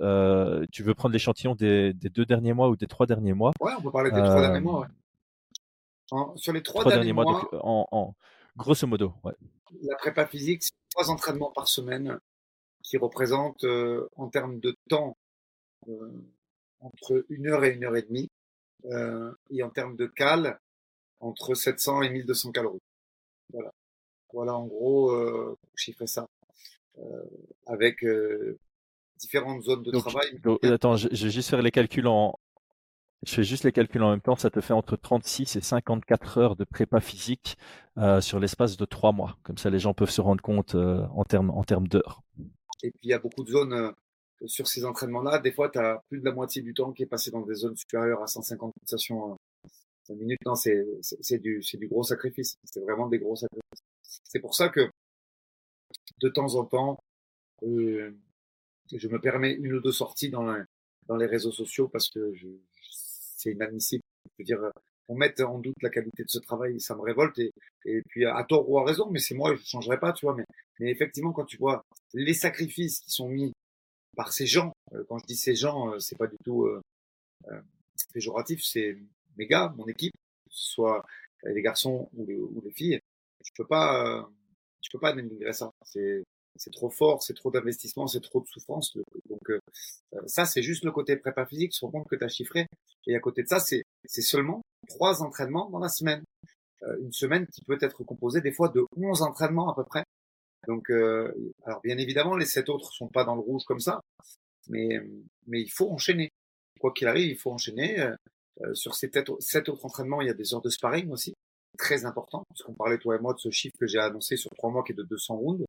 Tu 0.72 0.82
veux 0.82 0.94
prendre 0.94 1.12
l'échantillon 1.12 1.54
des, 1.54 1.92
des, 1.92 2.08
deux 2.08 2.24
derniers 2.24 2.52
mois 2.52 2.68
ou 2.68 2.76
des 2.76 2.86
trois 2.86 3.06
derniers 3.06 3.34
mois? 3.34 3.52
Ouais, 3.60 3.72
on 3.78 3.82
peut 3.82 3.90
parler 3.90 4.10
des 4.10 4.20
trois 4.22 4.40
derniers 4.40 4.60
mois. 4.60 4.80
Ouais 4.80 4.86
sur 6.36 6.52
les 6.52 6.62
trois, 6.62 6.84
derniers, 6.84 7.12
mois, 7.12 7.48
en, 7.52 8.14
grosso 8.56 8.86
modo, 8.86 9.14
la 9.82 9.96
prépa 9.96 10.26
physique, 10.26 10.62
c'est 10.62 10.72
trois 10.90 11.10
entraînements 11.10 11.50
par 11.50 11.68
semaine 11.68 12.18
qui 12.82 12.96
représentent 12.96 13.64
euh, 13.64 14.08
en 14.16 14.28
termes 14.28 14.60
de 14.60 14.76
temps 14.88 15.16
euh, 15.88 16.24
entre 16.80 17.24
une 17.28 17.48
heure 17.48 17.64
et 17.64 17.74
une 17.74 17.84
heure 17.84 17.96
et 17.96 18.02
demie 18.02 18.30
euh, 18.86 19.32
et 19.50 19.62
en 19.62 19.70
termes 19.70 19.96
de 19.96 20.06
cal 20.06 20.60
entre 21.20 21.54
700 21.54 22.02
et 22.02 22.10
1200 22.10 22.52
calories. 22.52 22.82
Voilà, 23.52 23.72
voilà 24.32 24.54
en 24.54 24.66
gros 24.66 25.56
chiffrer 25.74 26.06
ça 26.06 26.28
avec 27.66 28.04
différentes 29.16 29.62
zones 29.62 29.82
de 29.82 29.90
travail. 29.92 30.40
attends, 30.72 30.96
je, 30.96 31.08
je, 31.10 31.26
vais 31.26 31.30
juste 31.30 31.48
faire 31.48 31.62
les 31.62 31.70
calculs 31.70 32.06
en, 32.06 32.38
je 33.26 33.34
fais 33.34 33.44
juste 33.44 33.64
les 33.64 33.72
calculs 33.72 34.02
en 34.02 34.10
même 34.10 34.20
temps, 34.20 34.36
ça 34.36 34.50
te 34.50 34.60
fait 34.60 34.72
entre 34.72 34.96
36 34.96 35.56
et 35.56 35.60
54 35.60 36.38
heures 36.38 36.56
de 36.56 36.64
prépa 36.64 37.00
physique 37.00 37.58
euh, 37.98 38.20
sur 38.20 38.38
l'espace 38.38 38.76
de 38.76 38.84
trois 38.84 39.12
mois. 39.12 39.36
Comme 39.42 39.58
ça, 39.58 39.68
les 39.68 39.80
gens 39.80 39.94
peuvent 39.94 40.10
se 40.10 40.20
rendre 40.20 40.40
compte 40.42 40.74
euh, 40.76 41.04
en 41.14 41.24
termes 41.24 41.50
en 41.50 41.64
termes 41.64 41.88
d'heures. 41.88 42.22
Et 42.82 42.90
puis, 42.90 43.00
il 43.04 43.10
y 43.10 43.12
a 43.12 43.18
beaucoup 43.18 43.42
de 43.42 43.50
zones 43.50 43.72
euh, 43.72 43.92
sur 44.46 44.68
ces 44.68 44.84
entraînements-là. 44.84 45.40
Des 45.40 45.50
fois, 45.50 45.70
tu 45.70 45.78
as 45.78 46.02
plus 46.08 46.20
de 46.20 46.24
la 46.24 46.32
moitié 46.32 46.62
du 46.62 46.72
temps 46.72 46.92
qui 46.92 47.02
est 47.02 47.06
passé 47.06 47.30
dans 47.30 47.42
des 47.42 47.54
zones 47.54 47.76
supérieures 47.76 48.22
à 48.22 48.28
150 48.28 48.72
pulsations 48.78 49.36
euh, 50.10 50.14
minutes. 50.14 50.38
Non, 50.46 50.54
c'est 50.54 51.38
du, 51.38 51.60
du 51.60 51.88
gros 51.88 52.04
sacrifice. 52.04 52.56
C'est 52.64 52.80
vraiment 52.80 53.08
des 53.08 53.18
gros 53.18 53.34
sacrifices. 53.34 53.82
C'est 54.02 54.40
pour 54.40 54.54
ça 54.54 54.68
que, 54.68 54.88
de 56.20 56.28
temps 56.28 56.54
en 56.54 56.64
temps, 56.64 56.98
euh, 57.64 58.14
je 58.94 59.08
me 59.08 59.20
permets 59.20 59.52
une 59.52 59.72
ou 59.74 59.80
deux 59.80 59.92
sorties 59.92 60.30
dans, 60.30 60.64
dans 61.06 61.16
les 61.16 61.26
réseaux 61.26 61.50
sociaux 61.50 61.88
parce 61.88 62.08
que 62.08 62.32
je, 62.34 62.46
c'est 63.36 63.52
inadmissible. 63.52 64.02
Je 64.24 64.42
veux 64.42 64.44
dire, 64.44 64.70
on 65.08 65.14
met 65.14 65.40
en 65.40 65.58
doute 65.58 65.76
la 65.82 65.90
qualité 65.90 66.24
de 66.24 66.28
ce 66.28 66.38
travail, 66.40 66.80
ça 66.80 66.96
me 66.96 67.02
révolte. 67.02 67.38
Et, 67.38 67.52
et 67.84 68.02
puis, 68.08 68.24
à 68.24 68.42
tort 68.44 68.68
ou 68.68 68.78
à 68.78 68.84
raison, 68.84 69.08
mais 69.10 69.20
c'est 69.20 69.34
moi, 69.34 69.54
je 69.54 69.60
ne 69.60 69.66
changerai 69.66 69.98
pas, 70.00 70.12
tu 70.12 70.26
vois. 70.26 70.34
Mais, 70.34 70.44
mais 70.80 70.90
effectivement, 70.90 71.32
quand 71.32 71.44
tu 71.44 71.56
vois 71.58 71.84
les 72.14 72.34
sacrifices 72.34 73.00
qui 73.00 73.10
sont 73.10 73.28
mis 73.28 73.52
par 74.16 74.32
ces 74.32 74.46
gens, 74.46 74.72
euh, 74.92 75.04
quand 75.08 75.18
je 75.18 75.26
dis 75.26 75.36
ces 75.36 75.54
gens, 75.54 75.92
euh, 75.92 75.98
c'est 75.98 76.16
pas 76.16 76.26
du 76.26 76.36
tout 76.44 76.64
euh, 76.64 76.80
euh, 77.48 77.60
péjoratif, 78.12 78.62
c'est 78.64 78.96
mes 79.36 79.46
gars, 79.46 79.72
mon 79.76 79.86
équipe, 79.86 80.12
que 80.12 80.54
ce 80.54 80.72
soit 80.72 81.04
les 81.44 81.62
garçons 81.62 82.08
ou 82.14 82.24
les, 82.26 82.36
ou 82.36 82.60
les 82.64 82.72
filles, 82.72 82.98
je 83.44 83.50
peux 83.54 83.66
pas, 83.66 84.28
je 84.82 84.88
peux 84.90 84.98
pas 84.98 85.12
dénigrer 85.12 85.52
ça. 85.52 85.70
C'est 86.58 86.72
trop 86.72 86.90
fort, 86.90 87.22
c'est 87.22 87.34
trop 87.34 87.50
d'investissement, 87.50 88.06
c'est 88.06 88.20
trop 88.20 88.40
de 88.40 88.46
souffrance. 88.46 88.96
Donc 89.28 89.50
euh, 89.50 89.60
ça, 90.26 90.44
c'est 90.44 90.62
juste 90.62 90.84
le 90.84 90.92
côté 90.92 91.16
prépa 91.16 91.46
physique, 91.46 91.74
je 91.78 91.84
me 91.86 91.90
compte 91.90 92.08
que 92.08 92.16
tu 92.16 92.24
as 92.24 92.28
chiffré. 92.28 92.66
Et 93.06 93.14
à 93.14 93.20
côté 93.20 93.42
de 93.42 93.48
ça, 93.48 93.60
c'est 93.60 93.84
seulement 94.04 94.62
trois 94.88 95.22
entraînements 95.22 95.70
dans 95.70 95.78
la 95.78 95.88
semaine. 95.88 96.22
Euh, 96.82 96.96
une 97.00 97.12
semaine 97.12 97.46
qui 97.46 97.62
peut 97.64 97.78
être 97.80 98.04
composée 98.04 98.40
des 98.40 98.52
fois 98.52 98.68
de 98.68 98.84
11 98.96 99.22
entraînements 99.22 99.70
à 99.70 99.74
peu 99.74 99.84
près. 99.84 100.04
Donc, 100.68 100.90
euh, 100.90 101.32
alors 101.64 101.80
bien 101.82 101.96
évidemment, 101.96 102.36
les 102.36 102.46
sept 102.46 102.68
autres 102.68 102.92
sont 102.92 103.08
pas 103.08 103.24
dans 103.24 103.34
le 103.34 103.40
rouge 103.40 103.64
comme 103.64 103.80
ça, 103.80 104.00
mais 104.68 105.00
mais 105.46 105.60
il 105.62 105.70
faut 105.70 105.90
enchaîner. 105.90 106.30
Quoi 106.80 106.92
qu'il 106.92 107.06
arrive, 107.06 107.30
il 107.30 107.38
faut 107.38 107.52
enchaîner. 107.52 108.00
Euh, 108.62 108.74
sur 108.74 108.94
ces 108.94 109.10
sept 109.40 109.68
autres 109.68 109.84
entraînements, 109.84 110.22
il 110.22 110.28
y 110.28 110.30
a 110.30 110.34
des 110.34 110.54
heures 110.54 110.62
de 110.62 110.70
sparring 110.70 111.10
aussi, 111.10 111.34
très 111.78 112.04
important, 112.04 112.42
puisqu'on 112.50 112.74
parlait 112.74 112.98
toi 112.98 113.16
et 113.16 113.18
moi 113.18 113.34
de 113.34 113.38
ce 113.38 113.50
chiffre 113.50 113.76
que 113.78 113.86
j'ai 113.86 113.98
annoncé 113.98 114.36
sur 114.36 114.50
trois 114.56 114.70
mois 114.70 114.82
qui 114.82 114.92
est 114.92 114.96
de 114.96 115.02
200 115.02 115.36
rounds. 115.36 115.64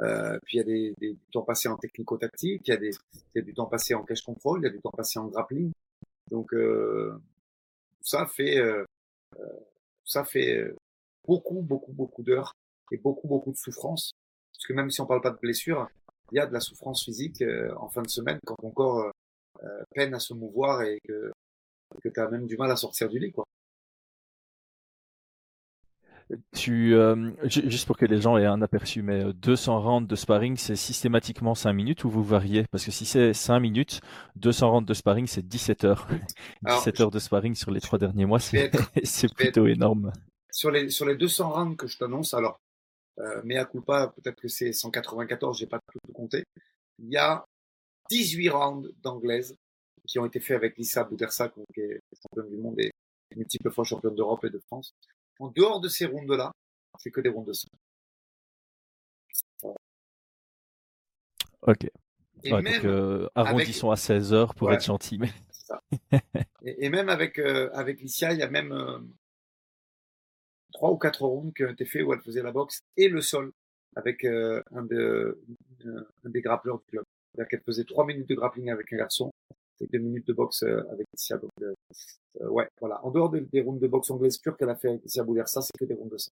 Euh, 0.00 0.38
puis 0.44 0.56
il 0.56 0.58
y 0.58 0.60
a 0.60 0.64
des, 0.64 0.94
des, 0.98 1.12
du 1.14 1.30
temps 1.32 1.42
passé 1.42 1.68
en 1.68 1.76
technico-tactique, 1.76 2.62
il 2.66 2.70
y, 2.70 2.74
a 2.74 2.76
des, 2.76 2.90
il 3.14 3.20
y 3.34 3.38
a 3.40 3.42
du 3.42 3.52
temps 3.52 3.66
passé 3.66 3.94
en 3.94 4.04
cash 4.04 4.22
control, 4.22 4.60
il 4.60 4.64
y 4.64 4.68
a 4.68 4.70
du 4.70 4.80
temps 4.80 4.92
passé 4.92 5.18
en 5.18 5.26
grappling. 5.26 5.72
Donc 6.30 6.54
euh, 6.54 7.20
ça 8.02 8.26
fait 8.26 8.58
euh, 8.58 8.84
euh 9.38 9.60
ça 10.04 10.24
fait 10.24 10.56
euh, 10.56 10.76
beaucoup 11.26 11.62
beaucoup 11.62 11.92
beaucoup 11.92 12.22
d'heures 12.22 12.52
et 12.90 12.96
beaucoup 12.96 13.28
beaucoup 13.28 13.52
de 13.52 13.56
souffrance. 13.56 14.12
Parce 14.52 14.66
que 14.66 14.72
même 14.72 14.90
si 14.90 15.00
on 15.00 15.06
parle 15.06 15.20
pas 15.20 15.30
de 15.30 15.38
blessure, 15.38 15.88
il 16.32 16.36
y 16.36 16.40
a 16.40 16.46
de 16.46 16.52
la 16.52 16.60
souffrance 16.60 17.04
physique 17.04 17.42
en 17.76 17.88
fin 17.88 18.02
de 18.02 18.08
semaine 18.08 18.38
quand 18.44 18.56
ton 18.56 18.70
corps 18.70 19.10
peine 19.94 20.14
à 20.14 20.18
se 20.18 20.34
mouvoir 20.34 20.82
et 20.82 21.00
que 21.04 21.32
que 22.02 22.08
tu 22.08 22.20
as 22.20 22.28
même 22.28 22.46
du 22.46 22.56
mal 22.56 22.70
à 22.70 22.76
sortir 22.76 23.08
du 23.08 23.18
lit 23.18 23.32
quoi. 23.32 23.44
Tu, 26.52 26.94
euh, 26.94 27.32
juste 27.44 27.86
pour 27.86 27.96
que 27.96 28.04
les 28.06 28.20
gens 28.20 28.36
aient 28.36 28.46
un 28.46 28.62
aperçu, 28.62 29.02
mais 29.02 29.32
200 29.32 29.74
euh, 29.74 29.78
rounds 29.78 30.08
de 30.08 30.14
sparring, 30.14 30.56
c'est 30.56 30.76
systématiquement 30.76 31.54
5 31.54 31.72
minutes 31.72 32.04
ou 32.04 32.10
vous 32.10 32.22
variez? 32.22 32.64
Parce 32.70 32.84
que 32.84 32.90
si 32.90 33.04
c'est 33.04 33.34
5 33.34 33.58
minutes, 33.60 34.00
200 34.36 34.70
rounds 34.70 34.88
de 34.88 34.94
sparring, 34.94 35.26
c'est 35.26 35.46
17 35.46 35.84
heures. 35.84 36.08
17 36.62 37.00
heures 37.00 37.10
de 37.10 37.18
sparring 37.18 37.54
sur 37.54 37.70
les 37.70 37.80
trois 37.80 37.98
derniers 37.98 38.26
mois, 38.26 38.38
c'est 38.38 38.70
plutôt 39.34 39.66
énorme. 39.66 40.12
Sur 40.52 40.70
les, 40.70 40.90
sur 40.90 41.06
les 41.06 41.16
200 41.16 41.50
rounds 41.50 41.76
que 41.76 41.86
je 41.86 41.98
t'annonce, 41.98 42.34
alors, 42.34 42.60
euh, 43.18 43.40
mais 43.44 43.56
à 43.56 43.64
culpa, 43.64 44.12
peut-être 44.16 44.40
que 44.40 44.48
c'est 44.48 44.72
194, 44.72 45.58
j'ai 45.58 45.66
pas 45.66 45.80
tout 45.92 46.12
compté. 46.12 46.44
Il 46.98 47.10
y 47.10 47.16
a 47.16 47.44
18 48.10 48.48
rounds 48.50 48.90
d'anglaise 49.02 49.56
qui 50.06 50.18
ont 50.18 50.26
été 50.26 50.40
faits 50.40 50.56
avec 50.56 50.76
Lisa 50.76 51.04
Boudersa, 51.04 51.48
qui 51.48 51.80
est 51.80 52.00
championne 52.22 52.50
du 52.50 52.60
monde 52.60 52.80
et 52.80 52.90
multiple 53.36 53.70
fois 53.70 53.84
championne 53.84 54.14
d'Europe 54.14 54.44
et 54.44 54.50
de 54.50 54.60
France. 54.66 54.92
En 55.38 55.48
dehors 55.48 55.80
de 55.80 55.88
ces 55.88 56.06
rondes-là, 56.06 56.52
c'est 56.98 57.10
que 57.10 57.20
des 57.20 57.28
rondes 57.28 57.46
de 57.46 57.52
5. 57.52 57.68
Ok. 61.62 61.90
Et 62.42 62.52
même 62.52 62.86
euh, 62.86 63.28
arrondissons 63.34 63.90
à 63.90 63.96
16 63.96 64.32
heures 64.32 64.54
pour 64.54 64.72
être 64.72 64.84
gentil. 64.84 65.18
Mais... 65.18 65.30
Ça. 65.50 65.82
et, 66.64 66.86
et, 66.86 66.88
même 66.88 67.08
avec, 67.08 67.38
euh, 67.38 67.70
avec 67.74 68.00
Licia, 68.00 68.32
il 68.32 68.38
y 68.38 68.42
a 68.42 68.48
même 68.48 68.72
euh, 68.72 68.98
3 70.72 70.90
ou 70.90 70.96
4 70.96 71.22
rondes 71.22 71.54
qui 71.54 71.64
ont 71.64 71.70
été 71.70 71.84
faits 71.84 72.02
où 72.02 72.12
elle 72.12 72.20
faisait 72.20 72.42
la 72.42 72.52
boxe 72.52 72.80
et 72.96 73.08
le 73.08 73.20
sol 73.20 73.52
avec 73.96 74.24
euh, 74.24 74.62
un, 74.72 74.82
de, 74.82 75.42
un 76.24 76.30
des 76.30 76.40
grappleurs 76.40 76.78
du 76.78 76.86
club. 76.86 77.04
C'est-à-dire 77.32 77.48
qu'elle 77.48 77.62
faisait 77.62 77.84
3 77.84 78.06
minutes 78.06 78.28
de 78.28 78.34
grappling 78.34 78.70
avec 78.70 78.92
un 78.92 78.96
garçon 78.96 79.29
deux 79.86 79.98
minutes 79.98 80.26
de 80.26 80.32
boxe 80.32 80.62
euh, 80.62 80.82
avec 80.92 81.06
Isia. 81.16 81.38
Donc, 81.38 81.50
euh, 81.62 81.74
euh, 82.40 82.48
ouais, 82.48 82.68
voilà. 82.80 83.04
En 83.04 83.10
dehors 83.10 83.30
des, 83.30 83.60
rounds 83.62 83.80
de 83.80 83.88
boxe 83.88 84.10
anglaise 84.10 84.38
pure 84.38 84.56
qu'elle 84.56 84.70
a 84.70 84.76
fait 84.76 84.88
avec 84.88 85.04
Isia 85.04 85.24
ça 85.46 85.62
c'est 85.62 85.76
que 85.78 85.84
des 85.84 85.94
rounds 85.94 86.12
de 86.12 86.18
ça. 86.18 86.30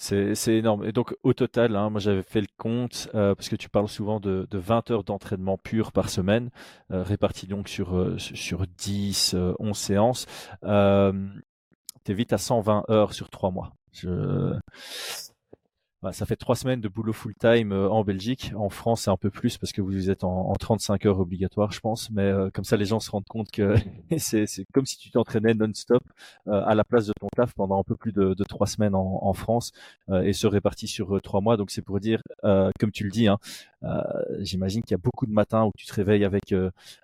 C'est 0.00 0.56
énorme. 0.56 0.86
Et 0.86 0.92
donc, 0.92 1.14
au 1.22 1.34
total, 1.34 1.76
hein, 1.76 1.90
moi 1.90 2.00
j'avais 2.00 2.22
fait 2.22 2.40
le 2.40 2.46
compte, 2.56 3.10
euh, 3.14 3.34
parce 3.34 3.50
que 3.50 3.56
tu 3.56 3.68
parles 3.68 3.88
souvent 3.88 4.18
de, 4.18 4.46
de 4.50 4.58
20 4.58 4.90
heures 4.90 5.04
d'entraînement 5.04 5.58
pur 5.58 5.92
par 5.92 6.08
semaine, 6.08 6.48
euh, 6.90 7.02
réparti 7.02 7.46
donc 7.46 7.68
sur, 7.68 8.16
sur 8.18 8.66
10, 8.66 9.36
11 9.58 9.76
séances. 9.76 10.26
Euh, 10.64 11.12
tu 12.04 12.12
es 12.12 12.14
vite 12.14 12.32
à 12.32 12.38
120 12.38 12.84
heures 12.88 13.12
sur 13.12 13.28
3 13.28 13.50
mois. 13.50 13.72
Je 13.92 14.54
ça 16.12 16.24
fait 16.24 16.36
trois 16.36 16.56
semaines 16.56 16.80
de 16.80 16.88
boulot 16.88 17.12
full 17.12 17.34
time 17.34 17.72
euh, 17.72 17.90
en 17.90 18.04
Belgique. 18.04 18.52
En 18.56 18.70
France, 18.70 19.02
c'est 19.02 19.10
un 19.10 19.18
peu 19.18 19.30
plus 19.30 19.58
parce 19.58 19.72
que 19.72 19.82
vous 19.82 20.08
êtes 20.08 20.24
en, 20.24 20.48
en 20.50 20.54
35 20.54 21.04
heures 21.04 21.20
obligatoire, 21.20 21.72
je 21.72 21.80
pense. 21.80 22.10
Mais 22.10 22.22
euh, 22.22 22.48
comme 22.50 22.64
ça, 22.64 22.78
les 22.78 22.86
gens 22.86 23.00
se 23.00 23.10
rendent 23.10 23.28
compte 23.28 23.50
que 23.50 23.74
c'est 24.16 24.46
comme 24.72 24.86
si 24.86 24.96
tu 24.96 25.10
t'entraînais 25.10 25.52
non-stop 25.52 26.02
euh, 26.48 26.62
à 26.64 26.74
la 26.74 26.84
place 26.84 27.06
de 27.06 27.12
ton 27.20 27.28
taf 27.36 27.52
pendant 27.52 27.78
un 27.78 27.84
peu 27.84 27.96
plus 27.96 28.12
de, 28.12 28.34
trois 28.44 28.66
semaines 28.66 28.94
en, 28.94 29.18
en 29.22 29.32
France 29.34 29.72
et 30.24 30.32
se 30.32 30.46
répartit 30.46 30.88
sur 30.88 31.20
trois 31.22 31.40
mois. 31.40 31.56
Donc 31.56 31.70
c'est 31.70 31.82
pour 31.82 32.00
dire, 32.00 32.20
comme 32.42 32.90
tu 32.92 33.04
le 33.04 33.10
dis, 33.10 33.28
hein, 33.28 33.38
j'imagine 34.40 34.82
qu'il 34.82 34.92
y 34.92 34.94
a 34.94 35.02
beaucoup 35.02 35.26
de 35.26 35.32
matins 35.32 35.64
où 35.64 35.72
tu 35.76 35.86
te 35.86 35.94
réveilles 35.94 36.24
avec 36.24 36.54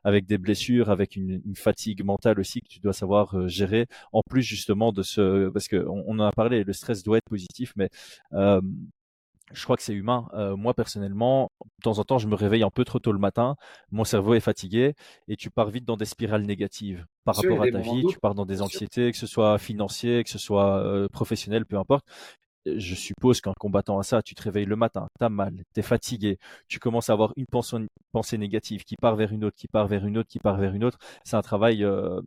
avec 0.05 0.27
des 0.27 0.39
blessures, 0.39 0.91
avec 0.91 1.17
une, 1.17 1.43
une, 1.45 1.57
fatigue 1.57 2.05
mentale 2.05 2.39
aussi 2.39 2.61
que 2.61 2.69
tu 2.69 2.81
dois 2.81 2.93
savoir 2.93 3.49
gérer. 3.49 3.87
En 4.13 4.23
plus 4.29 4.43
justement 4.43 4.93
de 4.93 5.03
ce, 5.03 5.49
parce 5.49 5.69
que 5.69 5.87
on, 5.89 6.05
on 6.07 6.19
en 6.19 6.27
a 6.27 6.33
parlé, 6.33 6.65
le 6.65 6.73
stress 6.73 7.03
doit 7.03 7.19
être 7.19 7.29
positif, 7.29 7.73
mais 7.77 7.89
je 9.53 9.65
crois 9.65 9.77
que 9.77 9.83
c'est 9.83 9.95
humain. 9.95 10.29
Euh, 10.35 10.57
moi, 10.57 10.75
personnellement, 10.75 11.51
de 11.65 11.83
temps 11.83 11.99
en 11.99 12.05
temps, 12.05 12.19
je 12.19 12.27
me 12.27 12.35
réveille 12.35 12.63
un 12.63 12.71
peu 12.71 12.85
trop 12.85 12.99
tôt 12.99 13.13
le 13.13 13.19
matin, 13.19 13.57
mon 13.93 14.05
cerveau 14.05 14.35
est 14.35 14.41
fatigué 14.41 14.95
et 15.29 15.37
tu 15.37 15.51
pars 15.51 15.71
vite 15.71 15.85
dans 15.85 15.97
des 15.97 16.05
spirales 16.05 16.43
négatives 16.43 17.07
par 17.25 17.37
rapport 17.37 17.63
à 17.63 17.71
ta 17.71 17.79
vie. 17.79 18.05
Tu 18.09 18.19
pars 18.19 18.35
dans 18.35 18.47
des 18.47 18.63
anxiétés, 18.63 19.13
que 19.13 19.19
ce 19.19 19.27
soit 19.27 19.59
financier, 19.59 20.25
que 20.25 20.31
ce 20.31 20.39
soit 20.39 20.79
euh, 20.83 21.09
professionnel, 21.09 21.65
peu 21.65 21.79
importe. 21.79 22.05
Je 22.77 22.95
suppose 22.95 23.41
qu'un 23.41 23.53
combattant 23.59 23.99
à 23.99 24.03
ça, 24.03 24.23
tu 24.23 24.35
te 24.35 24.43
réveilles 24.43 24.67
le 24.67 24.77
matin, 24.77 25.09
t'as 25.19 25.29
mal, 25.29 25.55
t'es 25.73 25.83
fatigué, 25.83 26.39
tu 26.69 26.79
commences 26.79 27.11
à 27.11 27.13
avoir 27.13 27.33
une 27.37 27.47
pensée, 27.47 28.39
négative 28.39 28.85
qui 28.85 28.97
part 28.97 29.17
vers 29.17 29.33
une 29.33 29.45
autre, 29.45 29.57
qui 29.57 29.69
part 29.69 29.87
vers 29.87 30.05
une 30.07 30.19
autre, 30.19 30.29
qui 30.29 30.39
part 30.39 30.57
vers 30.57 30.75
une 30.75 30.85
autre. 30.85 30.99
C'est 31.25 31.37
un 31.37 31.43
travail 31.43 31.85
euh, 31.85 32.21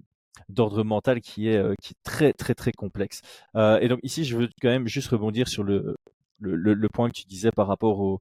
d'ordre 0.50 0.84
mental 0.84 1.22
qui 1.22 1.48
est, 1.50 1.62
qui 1.82 1.94
est 1.94 2.04
très 2.04 2.34
très 2.34 2.56
très 2.56 2.72
complexe. 2.72 3.22
et 3.56 3.88
donc 3.88 4.00
ici, 4.04 4.24
je 4.24 4.38
veux 4.38 4.50
quand 4.62 4.70
même 4.70 4.88
juste 4.88 5.10
rebondir 5.10 5.48
sur 5.48 5.64
le, 5.64 5.96
point 6.94 7.10
que 7.10 7.16
tu 7.16 7.26
disais 7.26 7.52
par 7.52 7.68
rapport 7.68 8.00
au, 8.00 8.20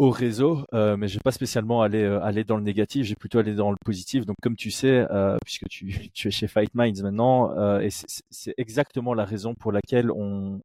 au 0.00 0.08
réseau, 0.08 0.64
euh, 0.72 0.96
mais 0.96 1.08
je 1.08 1.14
vais 1.14 1.22
pas 1.22 1.30
spécialement 1.30 1.82
aller 1.82 2.02
euh, 2.02 2.44
dans 2.44 2.56
le 2.56 2.62
négatif, 2.62 3.04
j'ai 3.04 3.14
plutôt 3.14 3.38
aller 3.38 3.54
dans 3.54 3.70
le 3.70 3.76
positif. 3.84 4.24
Donc 4.24 4.36
comme 4.40 4.56
tu 4.56 4.70
sais, 4.70 5.06
euh, 5.10 5.36
puisque 5.44 5.68
tu, 5.68 5.90
es 6.24 6.30
chez 6.30 6.48
Fight 6.48 6.74
Minds 6.74 7.02
maintenant, 7.02 7.54
euh, 7.58 7.80
et 7.80 7.90
c'est 7.90 8.54
exactement 8.56 9.12
la 9.12 9.26
raison 9.26 9.54
pour 9.54 9.72
laquelle 9.72 10.10
on 10.10 10.62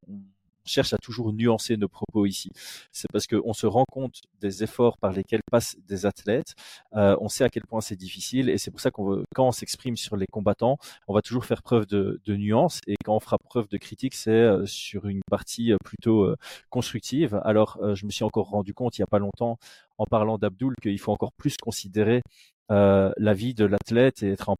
cherche 0.65 0.93
à 0.93 0.97
toujours 0.97 1.33
nuancer 1.33 1.77
nos 1.77 1.87
propos 1.87 2.25
ici. 2.25 2.51
C'est 2.91 3.07
parce 3.11 3.27
qu'on 3.27 3.53
se 3.53 3.67
rend 3.67 3.85
compte 3.89 4.21
des 4.41 4.63
efforts 4.63 4.97
par 4.97 5.11
lesquels 5.11 5.41
passent 5.51 5.77
des 5.87 6.05
athlètes. 6.05 6.55
Euh, 6.95 7.15
on 7.21 7.29
sait 7.29 7.43
à 7.43 7.49
quel 7.49 7.63
point 7.63 7.81
c'est 7.81 7.95
difficile 7.95 8.49
et 8.49 8.57
c'est 8.57 8.71
pour 8.71 8.79
ça 8.79 8.91
qu'on 8.91 9.23
quand 9.33 9.47
on 9.47 9.51
s'exprime 9.51 9.97
sur 9.97 10.17
les 10.17 10.27
combattants, 10.27 10.77
on 11.07 11.13
va 11.13 11.21
toujours 11.21 11.45
faire 11.45 11.61
preuve 11.61 11.85
de, 11.85 12.19
de 12.25 12.35
nuance 12.35 12.81
et 12.87 12.95
quand 13.03 13.15
on 13.15 13.19
fera 13.19 13.37
preuve 13.37 13.67
de 13.69 13.77
critique, 13.77 14.15
c'est 14.15 14.31
euh, 14.31 14.65
sur 14.65 15.07
une 15.07 15.21
partie 15.29 15.71
euh, 15.71 15.77
plutôt 15.83 16.23
euh, 16.23 16.37
constructive. 16.69 17.39
Alors, 17.43 17.79
je 17.95 18.05
me 18.05 18.11
suis 18.11 18.23
encore 18.23 18.49
rendu 18.49 18.73
compte 18.73 18.97
il 18.97 19.01
n'y 19.01 19.03
a 19.03 19.07
pas 19.07 19.19
longtemps 19.19 19.57
en 19.97 20.05
parlant 20.05 20.37
d'Abdul 20.37 20.73
qu'il 20.81 20.99
faut 20.99 21.11
encore 21.11 21.31
plus 21.33 21.55
considérer 21.57 22.21
la 22.69 23.33
vie 23.33 23.53
de 23.53 23.65
l'athlète 23.65 24.23
et 24.23 24.31
être 24.31 24.49
en, 24.49 24.55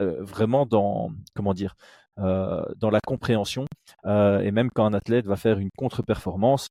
vraiment 0.00 0.66
dans 0.66 1.12
comment 1.34 1.54
dire 1.54 1.74
dans 2.16 2.90
la 2.90 3.00
compréhension. 3.00 3.66
Euh, 4.06 4.40
et 4.40 4.50
même 4.50 4.70
quand 4.70 4.86
un 4.86 4.94
athlète 4.94 5.26
va 5.26 5.36
faire 5.36 5.58
une 5.58 5.70
contre-performance, 5.76 6.68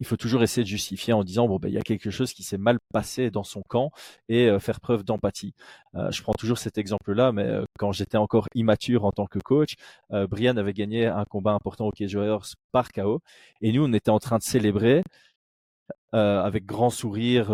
il 0.00 0.06
faut 0.06 0.16
toujours 0.16 0.42
essayer 0.42 0.62
de 0.62 0.68
justifier 0.68 1.12
en 1.12 1.24
disant 1.24 1.46
bon 1.46 1.58
ben 1.58 1.68
il 1.68 1.74
y 1.74 1.78
a 1.78 1.82
quelque 1.82 2.10
chose 2.10 2.32
qui 2.32 2.42
s'est 2.42 2.58
mal 2.58 2.78
passé 2.92 3.30
dans 3.30 3.44
son 3.44 3.62
camp 3.68 3.90
et 4.28 4.46
euh, 4.48 4.58
faire 4.58 4.80
preuve 4.80 5.04
d'empathie. 5.04 5.54
Euh, 5.94 6.10
je 6.10 6.22
prends 6.22 6.32
toujours 6.32 6.58
cet 6.58 6.78
exemple-là, 6.78 7.32
mais 7.32 7.44
euh, 7.44 7.64
quand 7.78 7.92
j'étais 7.92 8.16
encore 8.16 8.46
immature 8.54 9.04
en 9.04 9.12
tant 9.12 9.26
que 9.26 9.38
coach, 9.38 9.74
Brian 10.10 10.56
avait 10.56 10.72
gagné 10.72 11.06
un 11.06 11.24
combat 11.24 11.52
important 11.52 11.86
au 11.86 11.90
Cage 11.90 12.14
Warriors 12.14 12.46
par 12.72 12.90
KO 12.92 13.20
et 13.60 13.72
nous 13.72 13.84
on 13.84 13.92
était 13.92 14.10
en 14.10 14.18
train 14.18 14.38
de 14.38 14.42
célébrer 14.42 15.02
avec 16.12 16.66
grand 16.66 16.90
sourire, 16.90 17.46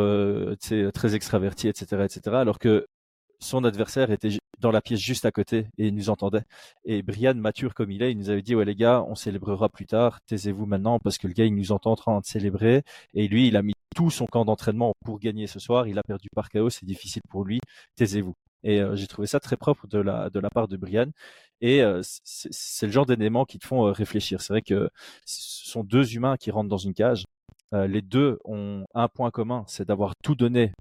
très 0.92 1.14
extraverti, 1.14 1.68
etc., 1.68 2.02
etc. 2.04 2.36
Alors 2.36 2.58
que 2.58 2.86
son 3.40 3.64
adversaire 3.64 4.10
était 4.10 4.30
dans 4.60 4.70
la 4.70 4.80
pièce 4.80 5.00
juste 5.00 5.24
à 5.24 5.30
côté 5.30 5.66
et 5.78 5.88
il 5.88 5.94
nous 5.94 6.10
entendait. 6.10 6.42
Et 6.84 7.02
Brian, 7.02 7.34
mature 7.34 7.74
comme 7.74 7.90
il 7.90 8.02
est, 8.02 8.12
il 8.12 8.18
nous 8.18 8.30
avait 8.30 8.42
dit 8.42 8.54
ouais 8.54 8.64
les 8.64 8.74
gars, 8.74 9.04
on 9.08 9.14
célébrera 9.14 9.68
plus 9.68 9.86
tard, 9.86 10.20
taisez-vous 10.26 10.66
maintenant 10.66 10.98
parce 10.98 11.18
que 11.18 11.26
le 11.28 11.32
gars 11.34 11.44
il 11.44 11.54
nous 11.54 11.72
entend 11.72 11.92
en 11.92 11.96
train 11.96 12.20
de 12.20 12.26
célébrer 12.26 12.82
et 13.14 13.28
lui 13.28 13.48
il 13.48 13.56
a 13.56 13.62
mis 13.62 13.74
tout 13.94 14.10
son 14.10 14.26
camp 14.26 14.44
d'entraînement 14.44 14.92
pour 15.04 15.18
gagner 15.20 15.46
ce 15.46 15.58
soir, 15.60 15.86
il 15.88 15.98
a 15.98 16.02
perdu 16.02 16.28
par 16.34 16.48
chaos, 16.50 16.70
c'est 16.70 16.86
difficile 16.86 17.22
pour 17.28 17.44
lui, 17.44 17.60
taisez-vous. 17.96 18.34
Et 18.64 18.80
euh, 18.80 18.96
j'ai 18.96 19.06
trouvé 19.06 19.26
ça 19.28 19.40
très 19.40 19.56
propre 19.56 19.86
de 19.86 19.98
la 19.98 20.30
de 20.30 20.40
la 20.40 20.50
part 20.50 20.68
de 20.68 20.76
Brian. 20.76 21.06
Et 21.60 21.82
euh, 21.82 22.02
c'est 22.24 22.86
le 22.86 22.92
genre 22.92 23.06
d'éléments 23.06 23.44
qui 23.44 23.58
te 23.58 23.66
font 23.66 23.86
euh, 23.86 23.92
réfléchir. 23.92 24.40
C'est 24.40 24.52
vrai 24.52 24.62
que 24.62 24.90
ce 25.24 25.70
sont 25.70 25.84
deux 25.84 26.14
humains 26.14 26.36
qui 26.36 26.50
rentrent 26.50 26.68
dans 26.68 26.76
une 26.76 26.94
cage. 26.94 27.24
Les 27.72 28.02
deux 28.02 28.38
ont 28.44 28.84
un 28.94 29.08
point 29.08 29.30
commun, 29.30 29.64
c'est 29.66 29.86
d'avoir 29.86 30.14
tout 30.22 30.34
donné 30.34 30.72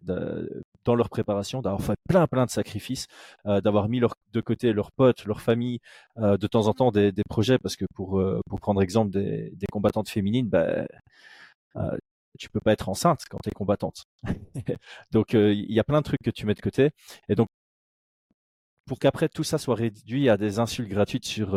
dans 0.87 0.95
leur 0.95 1.09
préparation, 1.09 1.61
d'avoir 1.61 1.81
fait 1.81 1.97
plein 2.07 2.27
plein 2.27 2.45
de 2.45 2.49
sacrifices, 2.49 3.07
euh, 3.45 3.61
d'avoir 3.61 3.89
mis 3.89 3.99
leur, 3.99 4.15
de 4.33 4.41
côté 4.41 4.73
leurs 4.73 4.91
potes, 4.91 5.25
leur 5.25 5.41
famille, 5.41 5.79
euh, 6.17 6.37
de 6.37 6.47
temps 6.47 6.67
en 6.67 6.73
temps 6.73 6.91
des, 6.91 7.11
des, 7.11 7.23
projets, 7.29 7.59
parce 7.59 7.75
que 7.75 7.85
pour 7.93 8.19
euh, 8.19 8.39
pour 8.49 8.59
prendre 8.59 8.81
exemple 8.81 9.11
des, 9.11 9.51
des 9.51 9.67
combattantes 9.71 10.09
féminines, 10.09 10.47
bah, 10.49 10.87
euh, 11.75 11.97
tu 12.39 12.49
peux 12.49 12.59
pas 12.61 12.71
être 12.73 12.89
enceinte 12.89 13.23
quand 13.29 13.39
tu 13.43 13.49
es 13.49 13.51
combattante. 13.51 14.05
donc 15.11 15.33
il 15.33 15.71
y 15.71 15.79
a 15.79 15.83
plein 15.83 15.99
de 15.99 16.05
trucs 16.05 16.23
que 16.23 16.31
tu 16.31 16.45
mets 16.45 16.55
de 16.55 16.61
côté, 16.61 16.91
et 17.29 17.35
donc 17.35 17.49
pour 18.87 18.99
qu'après 18.99 19.29
tout 19.29 19.43
ça 19.43 19.57
soit 19.57 19.75
réduit 19.75 20.29
à 20.29 20.37
des 20.37 20.59
insultes 20.59 20.89
gratuites 20.89 21.25
sur 21.25 21.49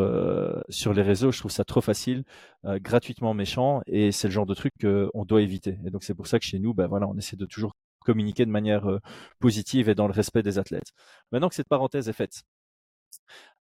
sur 0.69 0.93
les 0.93 1.03
réseaux, 1.03 1.33
je 1.33 1.39
trouve 1.39 1.51
ça 1.51 1.65
trop 1.65 1.81
facile, 1.81 2.25
gratuitement 2.65 3.35
méchant, 3.35 3.83
et 3.87 4.13
c'est 4.13 4.29
le 4.29 4.33
genre 4.33 4.47
de 4.47 4.55
truc 4.55 4.73
qu'on 4.81 5.25
doit 5.25 5.43
éviter. 5.43 5.79
Et 5.87 5.91
donc 5.91 6.05
c'est 6.05 6.15
pour 6.15 6.27
ça 6.27 6.39
que 6.39 6.45
chez 6.45 6.59
nous, 6.59 6.75
ben 6.75 6.87
voilà, 6.87 7.07
on 7.09 7.17
essaie 7.17 7.37
de 7.37 7.47
toujours 7.47 7.73
communiquer 8.01 8.45
de 8.47 8.51
manière 8.51 8.89
euh, 8.91 8.99
positive 9.39 9.89
et 9.89 9.95
dans 9.95 10.07
le 10.07 10.13
respect 10.13 10.43
des 10.43 10.59
athlètes. 10.59 10.93
Maintenant 11.33 11.49
que 11.49 11.55
cette 11.55 11.69
parenthèse 11.69 12.09
est 12.09 12.15
faite, 12.15 12.43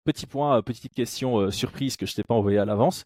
petit 0.05 0.27
point, 0.27 0.59
euh, 0.59 0.63
petite 0.63 0.95
question 0.95 1.39
euh, 1.39 1.51
surprise 1.51 1.97
que 1.97 2.07
je 2.07 2.15
t'ai 2.15 2.23
pas 2.23 2.35
envoyée 2.35 2.59
à 2.59 2.65
l'avance. 2.65 3.05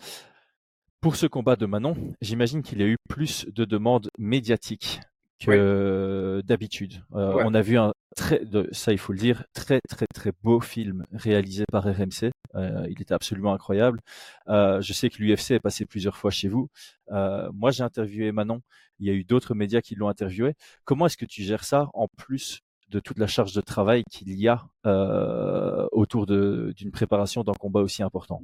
Pour 1.01 1.17
ce 1.17 1.27
combat 1.27 1.57
de 1.57 1.67
Manon, 1.67 1.97
j'imagine 2.21 2.63
qu'il 2.63 2.81
y 2.81 2.83
a 2.83 2.87
eu 2.87 2.97
plus 3.09 3.47
de 3.47 3.65
demandes 3.65 4.09
médiatiques 4.19 5.01
que 5.41 6.43
d'habitude. 6.45 7.03
On 7.11 7.55
a 7.55 7.63
vu 7.63 7.79
un 7.79 7.93
très, 8.17 8.43
ça 8.73 8.93
il 8.93 8.99
faut 8.99 9.13
le 9.13 9.19
dire, 9.19 9.45
très 9.53 9.81
très 9.89 10.07
très 10.07 10.33
beau 10.43 10.61
film 10.61 11.05
réalisé 11.13 11.65
par 11.71 11.85
RMC. 11.85 12.31
Euh, 12.55 12.87
il 12.89 13.01
était 13.03 13.15
absolument 13.15 13.53
incroyable. 13.53 14.01
Euh, 14.49 14.81
je 14.81 14.93
sais 14.93 15.11
que 15.11 15.23
l'UFC 15.23 15.53
est 15.53 15.61
passé 15.61 15.85
plusieurs 15.85 16.17
fois 16.17 16.31
chez 16.31 16.49
vous. 16.49 16.69
Euh, 17.13 17.51
moi, 17.53 17.71
j'ai 17.71 17.83
interviewé 17.83 18.33
Manon. 18.33 18.63
Il 18.99 19.07
y 19.07 19.11
a 19.11 19.13
eu 19.13 19.25
d'autres 19.25 19.55
médias 19.55 19.83
qui 19.83 19.95
l'ont 19.95 20.09
interviewé. 20.09 20.55
Comment 20.85 21.07
est-ce 21.07 21.19
que 21.19 21.27
tu 21.27 21.43
gères 21.43 21.65
ça 21.65 21.91
en 21.93 22.09
plus 22.09 22.63
de 22.89 23.01
toute 23.01 23.19
la 23.19 23.27
charge 23.27 23.53
de 23.53 23.61
travail 23.61 24.05
qu'il 24.11 24.33
y 24.39 24.49
a 24.49 24.65
euh, 24.87 25.87
autour 25.93 26.27
d'une 26.27 26.91
préparation 26.93 27.43
d'un 27.45 27.53
combat 27.53 27.81
aussi 27.81 28.03
important? 28.03 28.43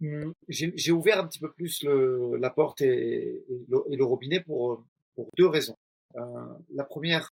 Mmh, 0.00 0.30
J'ai 0.48 0.92
ouvert 0.92 1.18
un 1.18 1.26
petit 1.26 1.40
peu 1.40 1.50
plus 1.50 1.82
le, 1.82 2.36
la 2.36 2.50
porte 2.50 2.82
et, 2.82 3.44
et, 3.48 3.64
le, 3.68 3.78
et, 3.90 3.96
le, 3.96 4.04
robinet 4.04 4.40
pour, 4.40 4.84
pour 5.18 5.30
deux 5.36 5.48
raisons. 5.48 5.76
Euh, 6.14 6.54
la 6.70 6.84
première, 6.84 7.34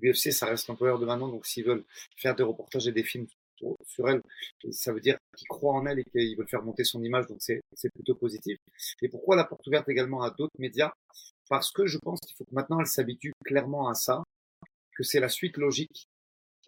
l'UFC, 0.00 0.32
ça 0.32 0.46
reste 0.46 0.68
l'employeur 0.68 0.98
de 0.98 1.04
Manon, 1.04 1.28
donc 1.28 1.44
s'ils 1.44 1.66
veulent 1.66 1.84
faire 2.16 2.34
des 2.34 2.42
reportages 2.42 2.88
et 2.88 2.92
des 2.92 3.02
films 3.02 3.26
sur 3.84 4.08
elle, 4.08 4.22
ça 4.70 4.94
veut 4.94 5.00
dire 5.00 5.18
qu'ils 5.36 5.48
croient 5.48 5.74
en 5.74 5.84
elle 5.84 5.98
et 5.98 6.04
qu'ils 6.04 6.34
veulent 6.34 6.48
faire 6.48 6.62
monter 6.62 6.84
son 6.84 7.02
image, 7.02 7.26
donc 7.26 7.42
c'est 7.42 7.90
plutôt 7.94 8.14
positif. 8.14 8.56
Et 9.02 9.08
pourquoi 9.10 9.36
la 9.36 9.44
porte 9.44 9.66
ouverte 9.66 9.86
également 9.90 10.22
à 10.22 10.30
d'autres 10.30 10.58
médias? 10.58 10.92
Parce 11.50 11.70
que 11.70 11.86
je 11.86 11.98
pense 11.98 12.20
qu'il 12.20 12.34
faut 12.36 12.44
que 12.44 12.54
maintenant 12.54 12.80
elle 12.80 12.86
s'habitue 12.86 13.34
clairement 13.44 13.90
à 13.90 13.94
ça, 13.94 14.22
que 14.96 15.02
c'est 15.02 15.20
la 15.20 15.28
suite 15.28 15.58
logique. 15.58 16.06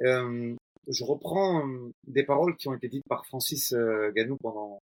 Euh, 0.03 0.55
je 0.87 1.05
reprends 1.05 1.66
euh, 1.66 1.90
des 2.07 2.25
paroles 2.25 2.57
qui 2.57 2.68
ont 2.68 2.75
été 2.75 2.88
dites 2.88 3.09
par 3.09 3.25
Francis 3.25 3.75
Ganou 4.14 4.37
pendant 4.37 4.81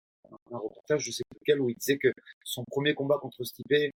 un 0.51 0.57
reportage, 0.57 1.03
je 1.03 1.11
sais 1.11 1.23
plus 1.29 1.39
lequel, 1.41 1.61
où 1.61 1.69
il 1.69 1.75
disait 1.75 1.97
que 1.97 2.11
son 2.43 2.63
premier 2.65 2.93
combat 2.93 3.17
contre 3.17 3.43
Stipe, 3.43 3.91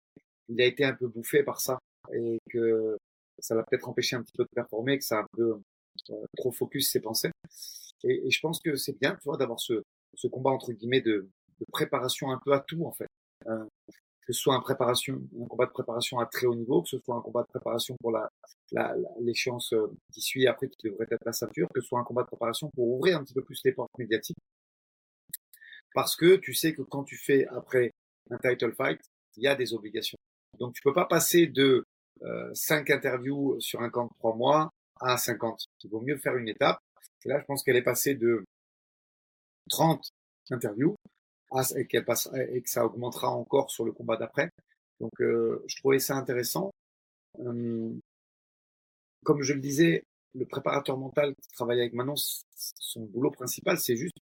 il 0.48 0.60
a 0.60 0.64
été 0.64 0.84
un 0.84 0.94
peu 0.94 1.08
bouffé 1.08 1.42
par 1.42 1.60
ça 1.60 1.78
et 2.12 2.38
que 2.50 2.96
ça 3.38 3.54
l'a 3.54 3.62
peut-être 3.64 3.88
empêché 3.88 4.16
un 4.16 4.22
petit 4.22 4.36
peu 4.36 4.44
de 4.44 4.48
performer, 4.54 4.98
que 4.98 5.04
ça 5.04 5.18
a 5.18 5.22
un 5.22 5.26
peu 5.32 5.60
euh, 6.10 6.24
trop 6.36 6.52
focus 6.52 6.90
ses 6.90 7.00
pensées. 7.00 7.30
Et, 8.04 8.30
je 8.30 8.40
pense 8.40 8.60
que 8.60 8.76
c'est 8.76 8.98
bien, 8.98 9.14
tu 9.16 9.24
vois, 9.24 9.36
d'avoir 9.36 9.60
ce, 9.60 9.82
combat 10.30 10.50
entre 10.50 10.72
guillemets 10.72 11.00
de, 11.00 11.28
préparation 11.72 12.30
un 12.30 12.38
peu 12.44 12.52
à 12.52 12.60
tout 12.60 12.84
en 12.84 12.92
fait. 12.92 13.08
Euh, 13.46 13.64
que 14.26 14.32
ce 14.32 14.40
soit 14.40 14.56
un 14.56 14.60
combat 14.60 15.66
de 15.66 15.70
préparation 15.70 16.18
à 16.18 16.26
très 16.26 16.46
haut 16.46 16.54
niveau, 16.54 16.82
que 16.82 16.88
ce 16.88 16.98
soit 16.98 17.14
un 17.14 17.20
combat 17.20 17.42
de 17.42 17.46
préparation 17.46 17.96
pour 18.00 18.10
la, 18.10 18.28
l'échéance 19.20 19.72
euh, 19.72 19.86
qui 20.12 20.20
suit 20.20 20.48
après, 20.48 20.68
qui 20.68 20.88
devrait 20.88 21.06
être 21.08 21.24
la 21.24 21.32
ceinture, 21.32 21.68
que 21.72 21.80
ce 21.80 21.86
soit 21.86 22.00
un 22.00 22.04
combat 22.04 22.22
de 22.22 22.26
préparation 22.26 22.68
pour 22.74 22.88
ouvrir 22.88 23.18
un 23.18 23.24
petit 23.24 23.34
peu 23.34 23.44
plus 23.44 23.60
les 23.64 23.72
portes 23.72 23.96
médiatiques. 23.98 24.36
Parce 25.96 26.14
que 26.14 26.36
tu 26.36 26.52
sais 26.52 26.74
que 26.74 26.82
quand 26.82 27.04
tu 27.04 27.16
fais 27.16 27.46
après 27.46 27.90
un 28.30 28.36
title 28.36 28.74
fight, 28.74 29.00
il 29.38 29.44
y 29.44 29.48
a 29.48 29.54
des 29.54 29.72
obligations. 29.72 30.18
Donc 30.58 30.74
tu 30.74 30.82
peux 30.82 30.92
pas 30.92 31.06
passer 31.06 31.46
de 31.46 31.84
euh, 32.20 32.50
5 32.52 32.90
interviews 32.90 33.58
sur 33.60 33.80
un 33.80 33.88
camp 33.88 34.04
de 34.04 34.14
3 34.18 34.36
mois 34.36 34.68
à 35.00 35.16
50. 35.16 35.58
Il 35.84 35.90
vaut 35.90 36.02
mieux 36.02 36.18
faire 36.18 36.36
une 36.36 36.48
étape. 36.48 36.78
Et 37.24 37.30
là, 37.30 37.40
je 37.40 37.46
pense 37.46 37.62
qu'elle 37.62 37.76
est 37.76 37.82
passée 37.82 38.14
de 38.14 38.44
30 39.70 40.06
interviews 40.50 40.96
et, 41.76 41.80
et 41.80 42.62
que 42.62 42.70
ça 42.70 42.84
augmentera 42.84 43.30
encore 43.30 43.70
sur 43.70 43.86
le 43.86 43.92
combat 43.92 44.18
d'après. 44.18 44.50
Donc, 45.00 45.12
euh, 45.22 45.64
je 45.66 45.76
trouvais 45.78 45.98
ça 45.98 46.14
intéressant. 46.16 46.72
Hum, 47.38 47.98
comme 49.24 49.40
je 49.40 49.54
le 49.54 49.60
disais, 49.60 50.04
le 50.34 50.44
préparateur 50.44 50.98
mental 50.98 51.34
qui 51.36 51.48
travaille 51.54 51.80
avec 51.80 51.94
Manon, 51.94 52.16
son 52.16 53.00
boulot 53.06 53.30
principal, 53.30 53.78
c'est 53.78 53.96
juste, 53.96 54.18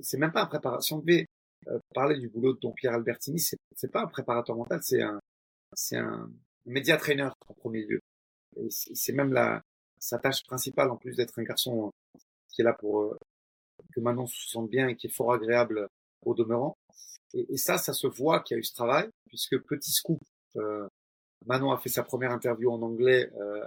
c'est 0.00 0.18
même 0.18 0.32
pas 0.32 0.42
un 0.42 0.46
préparateur. 0.46 0.82
Si 0.82 0.92
on 0.92 0.98
devait 0.98 1.26
euh, 1.68 1.78
parler 1.94 2.18
du 2.18 2.28
boulot 2.28 2.54
de 2.54 2.58
Don 2.60 2.72
Pierre 2.72 2.94
Albertini, 2.94 3.38
c'est 3.40 3.90
pas 3.90 4.02
un 4.02 4.06
préparateur 4.06 4.56
mental, 4.56 4.80
c'est 4.82 5.02
un, 5.02 5.20
c'est 5.74 5.96
un 5.96 6.30
média 6.66 6.96
trainer 6.96 7.28
en 7.48 7.54
premier 7.54 7.84
lieu. 7.84 8.00
C'est 8.70 9.12
même 9.12 9.32
la, 9.32 9.62
sa 9.98 10.18
tâche 10.18 10.42
principale, 10.44 10.90
en 10.90 10.96
plus 10.96 11.16
d'être 11.16 11.38
un 11.38 11.44
garçon 11.44 11.92
qui 12.48 12.60
est 12.60 12.64
là 12.64 12.74
pour 12.74 13.02
euh, 13.02 13.18
que 13.94 14.00
Manon 14.00 14.26
se 14.26 14.48
sente 14.48 14.68
bien 14.68 14.88
et 14.88 14.96
qui 14.96 15.06
est 15.06 15.10
fort 15.14 15.32
agréable 15.32 15.88
au 16.24 16.34
demeurant. 16.34 16.76
Et, 17.34 17.56
ça, 17.56 17.78
ça 17.78 17.94
se 17.94 18.06
voit 18.06 18.40
qu'il 18.40 18.56
y 18.56 18.58
a 18.58 18.60
eu 18.60 18.64
ce 18.64 18.74
travail, 18.74 19.08
puisque 19.26 19.58
petit 19.62 19.92
scoop, 19.92 20.20
euh, 20.56 20.86
Manon 21.46 21.72
a 21.72 21.78
fait 21.78 21.88
sa 21.88 22.02
première 22.02 22.32
interview 22.32 22.70
en 22.70 22.82
anglais 22.82 23.30
euh, 23.40 23.64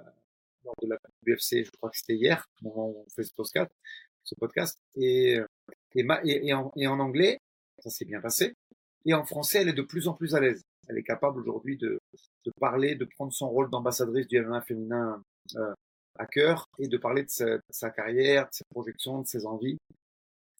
lors 0.63 0.75
de 0.81 0.87
la 0.87 0.97
UFC, 1.25 1.63
je 1.65 1.71
crois 1.71 1.89
que 1.89 1.97
c'était 1.97 2.15
hier, 2.15 2.45
au 2.61 2.69
moment 2.69 2.89
où 2.89 3.05
on 3.05 3.09
fait 3.09 3.23
ce 3.23 3.33
podcast, 3.33 3.71
ce 4.23 4.35
podcast. 4.35 4.77
Et, 4.95 5.39
et, 5.95 6.53
en, 6.53 6.99
anglais, 6.99 7.39
ça 7.79 7.89
s'est 7.89 8.05
bien 8.05 8.21
passé. 8.21 8.53
Et 9.05 9.13
en 9.13 9.23
français, 9.23 9.61
elle 9.61 9.69
est 9.69 9.73
de 9.73 9.81
plus 9.81 10.07
en 10.07 10.13
plus 10.13 10.35
à 10.35 10.39
l'aise. 10.39 10.61
Elle 10.87 10.97
est 10.97 11.03
capable 11.03 11.39
aujourd'hui 11.39 11.77
de, 11.77 11.99
parler, 12.59 12.95
de 12.95 13.05
prendre 13.05 13.33
son 13.33 13.49
rôle 13.49 13.69
d'ambassadrice 13.69 14.27
du 14.27 14.39
MMA 14.41 14.61
féminin 14.61 15.21
euh, 15.55 15.73
à 16.17 16.25
cœur 16.25 16.65
et 16.79 16.87
de 16.87 16.97
parler 16.97 17.23
de 17.23 17.29
sa, 17.69 17.89
carrière, 17.89 18.43
de 18.45 18.53
ses 18.53 18.63
projections, 18.69 19.21
de 19.21 19.27
ses 19.27 19.45
envies. 19.45 19.77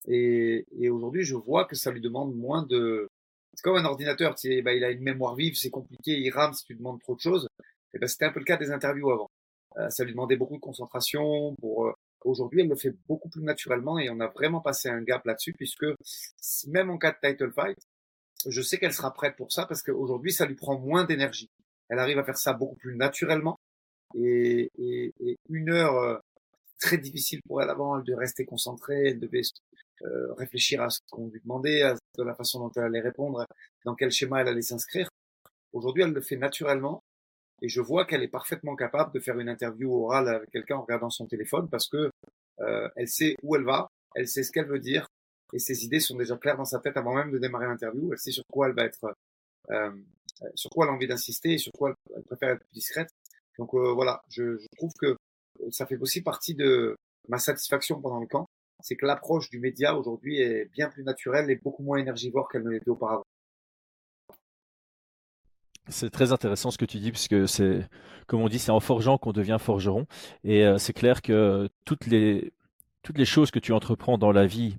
Et, 0.07 0.63
aujourd'hui, 0.89 1.23
je 1.23 1.35
vois 1.35 1.65
que 1.65 1.75
ça 1.75 1.91
lui 1.91 2.01
demande 2.01 2.35
moins 2.35 2.63
de... 2.63 3.07
C'est 3.53 3.63
comme 3.63 3.77
un 3.77 3.85
ordinateur, 3.85 4.35
tu 4.35 4.49
sais, 4.49 4.61
bah, 4.61 4.73
il 4.73 4.83
a 4.83 4.91
une 4.91 5.01
mémoire 5.01 5.35
vive, 5.35 5.55
c'est 5.55 5.69
compliqué, 5.69 6.19
il 6.19 6.29
rame 6.29 6.53
si 6.53 6.65
tu 6.65 6.75
demandes 6.75 6.99
trop 6.99 7.15
de 7.15 7.21
choses. 7.21 7.47
Ben, 7.93 8.07
c'était 8.07 8.25
un 8.25 8.31
peu 8.31 8.39
le 8.39 8.45
cas 8.45 8.57
des 8.57 8.71
interviews 8.71 9.11
avant. 9.11 9.29
Euh, 9.77 9.89
ça 9.89 10.03
lui 10.03 10.11
demandait 10.11 10.35
beaucoup 10.35 10.55
de 10.55 10.61
concentration. 10.61 11.55
Pour 11.59 11.87
euh, 11.87 11.93
aujourd'hui, 12.25 12.61
elle 12.61 12.67
le 12.67 12.75
fait 12.75 12.93
beaucoup 13.07 13.29
plus 13.29 13.43
naturellement 13.43 13.99
et 13.99 14.09
on 14.09 14.19
a 14.19 14.27
vraiment 14.27 14.59
passé 14.59 14.89
un 14.89 15.01
gap 15.01 15.25
là-dessus 15.25 15.53
puisque 15.53 15.85
même 16.67 16.89
en 16.89 16.97
cas 16.97 17.11
de 17.11 17.29
title 17.29 17.51
fight, 17.51 17.77
je 18.47 18.61
sais 18.61 18.77
qu'elle 18.77 18.93
sera 18.93 19.13
prête 19.13 19.35
pour 19.35 19.51
ça 19.51 19.65
parce 19.65 19.81
qu'aujourd'hui, 19.81 20.33
ça 20.33 20.45
lui 20.45 20.55
prend 20.55 20.77
moins 20.77 21.05
d'énergie. 21.05 21.49
Elle 21.89 21.99
arrive 21.99 22.19
à 22.19 22.23
faire 22.23 22.37
ça 22.37 22.53
beaucoup 22.53 22.75
plus 22.75 22.95
naturellement 22.95 23.59
et, 24.15 24.71
une 25.49 25.69
heure 25.69 25.95
euh, 25.97 26.17
très 26.79 26.97
difficile 26.97 27.41
pour 27.47 27.61
elle 27.61 27.69
avant, 27.69 27.97
elle 27.97 28.03
devait 28.03 28.19
rester 28.19 28.45
concentrée, 28.45 29.09
elle 29.09 29.19
devait 29.19 29.41
euh, 30.03 30.33
réfléchir 30.33 30.81
à 30.81 30.89
ce 30.89 30.99
qu'on 31.09 31.27
lui 31.27 31.39
demandait, 31.41 31.83
à 31.83 31.95
la 32.17 32.35
façon 32.35 32.59
dont 32.59 32.71
elle 32.75 32.83
allait 32.83 33.01
répondre, 33.01 33.45
dans 33.85 33.95
quel 33.95 34.11
schéma 34.11 34.41
elle 34.41 34.49
allait 34.49 34.61
s'inscrire. 34.61 35.09
Aujourd'hui, 35.73 36.03
elle 36.03 36.11
le 36.11 36.21
fait 36.21 36.37
naturellement 36.37 37.03
et 37.61 37.69
je 37.69 37.81
vois 37.81 38.05
qu'elle 38.05 38.23
est 38.23 38.27
parfaitement 38.27 38.75
capable 38.75 39.13
de 39.13 39.19
faire 39.19 39.39
une 39.39 39.49
interview 39.49 39.93
orale 39.93 40.27
avec 40.27 40.51
quelqu'un 40.51 40.77
en 40.77 40.81
regardant 40.81 41.09
son 41.09 41.25
téléphone 41.25 41.69
parce 41.69 41.87
que 41.87 42.09
euh, 42.59 42.89
elle 42.95 43.07
sait 43.07 43.35
où 43.43 43.55
elle 43.55 43.63
va, 43.63 43.89
elle 44.15 44.27
sait 44.27 44.43
ce 44.43 44.51
qu'elle 44.51 44.67
veut 44.67 44.79
dire 44.79 45.07
et 45.53 45.59
ses 45.59 45.85
idées 45.85 45.99
sont 45.99 46.17
déjà 46.17 46.37
claires 46.37 46.57
dans 46.57 46.65
sa 46.65 46.79
tête 46.79 46.97
avant 46.97 47.13
même 47.13 47.31
de 47.31 47.37
démarrer 47.37 47.67
l'interview. 47.67 48.11
Elle 48.11 48.19
sait 48.19 48.31
sur 48.31 48.43
quoi 48.51 48.67
elle 48.67 48.75
va 48.75 48.85
être, 48.85 49.15
euh, 49.69 49.91
sur 50.55 50.69
quoi 50.69 50.85
elle 50.85 50.91
a 50.91 50.93
envie 50.93 51.07
d'insister 51.07 51.53
et 51.53 51.57
sur 51.57 51.71
quoi 51.71 51.93
elle 52.15 52.23
préfère 52.23 52.49
être 52.49 52.65
discrète. 52.73 53.09
Donc 53.57 53.73
euh, 53.73 53.93
voilà, 53.93 54.21
je, 54.27 54.57
je, 54.57 54.67
trouve 54.75 54.91
que 54.99 55.15
ça 55.71 55.85
fait 55.85 55.97
aussi 55.97 56.21
partie 56.21 56.55
de 56.55 56.97
ma 57.29 57.37
satisfaction 57.37 58.01
pendant 58.01 58.19
le 58.19 58.27
camp, 58.27 58.45
c'est 58.81 58.95
que 58.95 59.05
l'approche 59.05 59.49
du 59.49 59.59
média 59.59 59.95
aujourd'hui 59.95 60.39
est 60.41 60.65
bien 60.65 60.89
plus 60.89 61.03
naturelle 61.03 61.49
et 61.49 61.55
beaucoup 61.55 61.83
moins 61.83 61.97
énergivore 61.97 62.49
qu'elle 62.49 62.63
ne 62.63 62.71
l'était 62.71 62.89
auparavant. 62.89 63.23
C'est 65.87 66.09
très 66.09 66.31
intéressant 66.31 66.71
ce 66.71 66.77
que 66.77 66.85
tu 66.85 66.97
dis, 66.97 67.11
puisque 67.11 67.47
c'est, 67.47 67.87
comme 68.27 68.41
on 68.41 68.49
dit, 68.49 68.59
c'est 68.59 68.71
en 68.71 68.79
forgeant 68.79 69.17
qu'on 69.17 69.33
devient 69.33 69.57
forgeron. 69.59 70.07
Et 70.43 70.65
euh, 70.65 70.77
c'est 70.77 70.93
clair 70.93 71.21
que 71.21 71.69
toutes 71.85 72.07
les, 72.07 72.53
toutes 73.03 73.17
les 73.17 73.25
choses 73.25 73.51
que 73.51 73.59
tu 73.59 73.71
entreprends 73.71 74.17
dans 74.17 74.31
la 74.31 74.47
vie, 74.47 74.77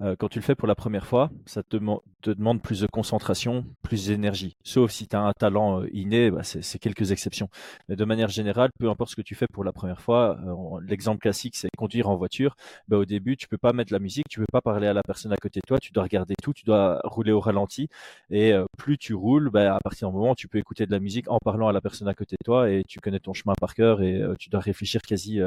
euh, 0.00 0.14
quand 0.16 0.28
tu 0.28 0.38
le 0.38 0.44
fais 0.44 0.54
pour 0.54 0.68
la 0.68 0.76
première 0.76 1.06
fois, 1.06 1.30
ça 1.44 1.62
te, 1.64 1.76
te 2.22 2.30
demande 2.30 2.62
plus 2.62 2.80
de 2.80 2.86
concentration, 2.86 3.66
plus 3.82 4.06
d'énergie. 4.06 4.56
Sauf 4.62 4.92
si 4.92 5.08
tu 5.08 5.16
as 5.16 5.20
un 5.20 5.32
talent 5.32 5.82
euh, 5.82 5.88
inné, 5.92 6.30
bah 6.30 6.42
c'est 6.44 6.78
quelques 6.78 7.10
exceptions. 7.10 7.48
Mais 7.88 7.96
de 7.96 8.04
manière 8.04 8.28
générale, 8.28 8.70
peu 8.78 8.88
importe 8.88 9.10
ce 9.10 9.16
que 9.16 9.22
tu 9.22 9.34
fais 9.34 9.46
pour 9.52 9.64
la 9.64 9.72
première 9.72 10.00
fois, 10.00 10.38
euh, 10.46 10.80
l'exemple 10.86 11.18
classique, 11.20 11.56
c'est 11.56 11.68
conduire 11.76 12.08
en 12.08 12.16
voiture. 12.16 12.54
Bah, 12.86 12.96
au 12.96 13.04
début, 13.04 13.36
tu 13.36 13.48
peux 13.48 13.58
pas 13.58 13.72
mettre 13.72 13.92
la 13.92 13.98
musique, 13.98 14.26
tu 14.28 14.38
peux 14.38 14.46
pas 14.52 14.60
parler 14.60 14.86
à 14.86 14.92
la 14.92 15.02
personne 15.02 15.32
à 15.32 15.36
côté 15.36 15.58
de 15.60 15.66
toi, 15.66 15.78
tu 15.80 15.92
dois 15.92 16.04
regarder 16.04 16.34
tout, 16.40 16.52
tu 16.52 16.64
dois 16.64 17.00
rouler 17.02 17.32
au 17.32 17.40
ralenti. 17.40 17.88
Et 18.30 18.52
plus 18.76 18.98
tu 18.98 19.14
roules, 19.14 19.50
bah, 19.50 19.74
à 19.74 19.80
partir 19.80 20.10
du 20.10 20.16
moment, 20.16 20.34
tu 20.34 20.46
peux 20.48 20.58
écouter 20.58 20.86
de 20.86 20.92
la 20.92 21.00
musique 21.00 21.28
en 21.30 21.38
parlant 21.38 21.68
à 21.68 21.72
la 21.72 21.80
personne 21.80 22.08
à 22.08 22.14
côté 22.14 22.36
de 22.38 22.44
toi 22.44 22.70
et 22.70 22.84
tu 22.86 23.00
connais 23.00 23.20
ton 23.20 23.32
chemin 23.32 23.54
par 23.60 23.74
cœur 23.74 24.02
et 24.02 24.22
tu 24.38 24.48
dois 24.48 24.60
réfléchir 24.60 25.02
quasi, 25.02 25.40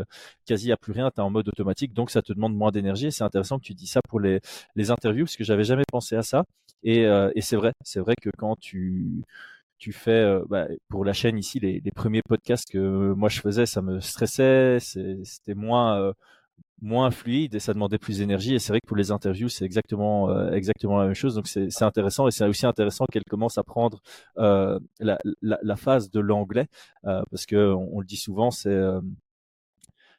quasi 0.45 0.71
à 0.71 0.77
plus 0.77 0.91
rien. 0.91 1.09
Tu 1.11 1.21
es 1.21 1.23
en 1.23 1.29
mode 1.29 1.47
automatique, 1.47 1.93
donc 1.93 2.11
ça 2.11 2.21
te 2.21 2.33
demande 2.33 2.55
moins 2.55 2.71
d'énergie. 2.71 3.11
C'est 3.11 3.23
intéressant 3.23 3.59
que 3.59 3.63
tu 3.63 3.73
dis 3.73 3.87
ça 3.87 4.01
pour 4.07 4.19
les 4.19 4.40
les 4.75 4.91
interviews 4.91 5.25
parce 5.25 5.37
que 5.37 5.43
j'avais 5.43 5.63
jamais 5.63 5.83
pensé 5.91 6.15
à 6.15 6.23
ça. 6.23 6.43
Et, 6.83 7.05
euh, 7.05 7.31
et 7.35 7.41
c'est 7.41 7.55
vrai, 7.55 7.73
c'est 7.83 7.99
vrai 7.99 8.15
que 8.21 8.29
quand 8.37 8.55
tu 8.59 9.23
tu 9.77 9.93
fais 9.93 10.11
euh, 10.11 10.43
bah, 10.49 10.67
pour 10.89 11.05
la 11.05 11.13
chaîne 11.13 11.37
ici 11.39 11.59
les, 11.59 11.81
premiers 11.95 12.21
podcasts 12.21 12.69
que 12.71 13.13
moi 13.13 13.29
je 13.29 13.41
faisais, 13.41 13.65
ça 13.65 13.81
me 13.81 13.99
stressait, 13.99 14.77
c'était 14.79 15.55
moins 15.55 15.99
euh, 15.99 16.13
moins 16.81 17.11
fluide 17.11 17.55
et 17.55 17.59
ça 17.59 17.73
demandait 17.73 17.97
plus 17.99 18.19
d'énergie. 18.19 18.55
Et 18.55 18.59
c'est 18.59 18.73
vrai 18.73 18.79
que 18.81 18.87
pour 18.87 18.97
les 18.97 19.11
interviews, 19.11 19.49
c'est 19.49 19.65
exactement 19.65 20.29
exactement 20.51 20.99
la 20.99 21.05
même 21.05 21.15
chose. 21.15 21.35
Donc 21.35 21.47
c'est 21.47 21.83
intéressant 21.83 22.27
et 22.27 22.31
c'est 22.31 22.45
aussi 22.47 22.65
intéressant 22.65 23.05
qu'elle 23.11 23.23
commence 23.29 23.57
à 23.57 23.63
prendre 23.63 24.01
la, 24.37 25.19
la, 25.41 25.75
phase 25.75 26.11
de 26.11 26.19
l'anglais 26.19 26.67
parce 27.03 27.45
que 27.47 27.73
on, 27.73 27.97
on, 27.97 27.99
le 27.99 28.05
dit 28.05 28.17
souvent, 28.17 28.51
c'est 28.51 28.79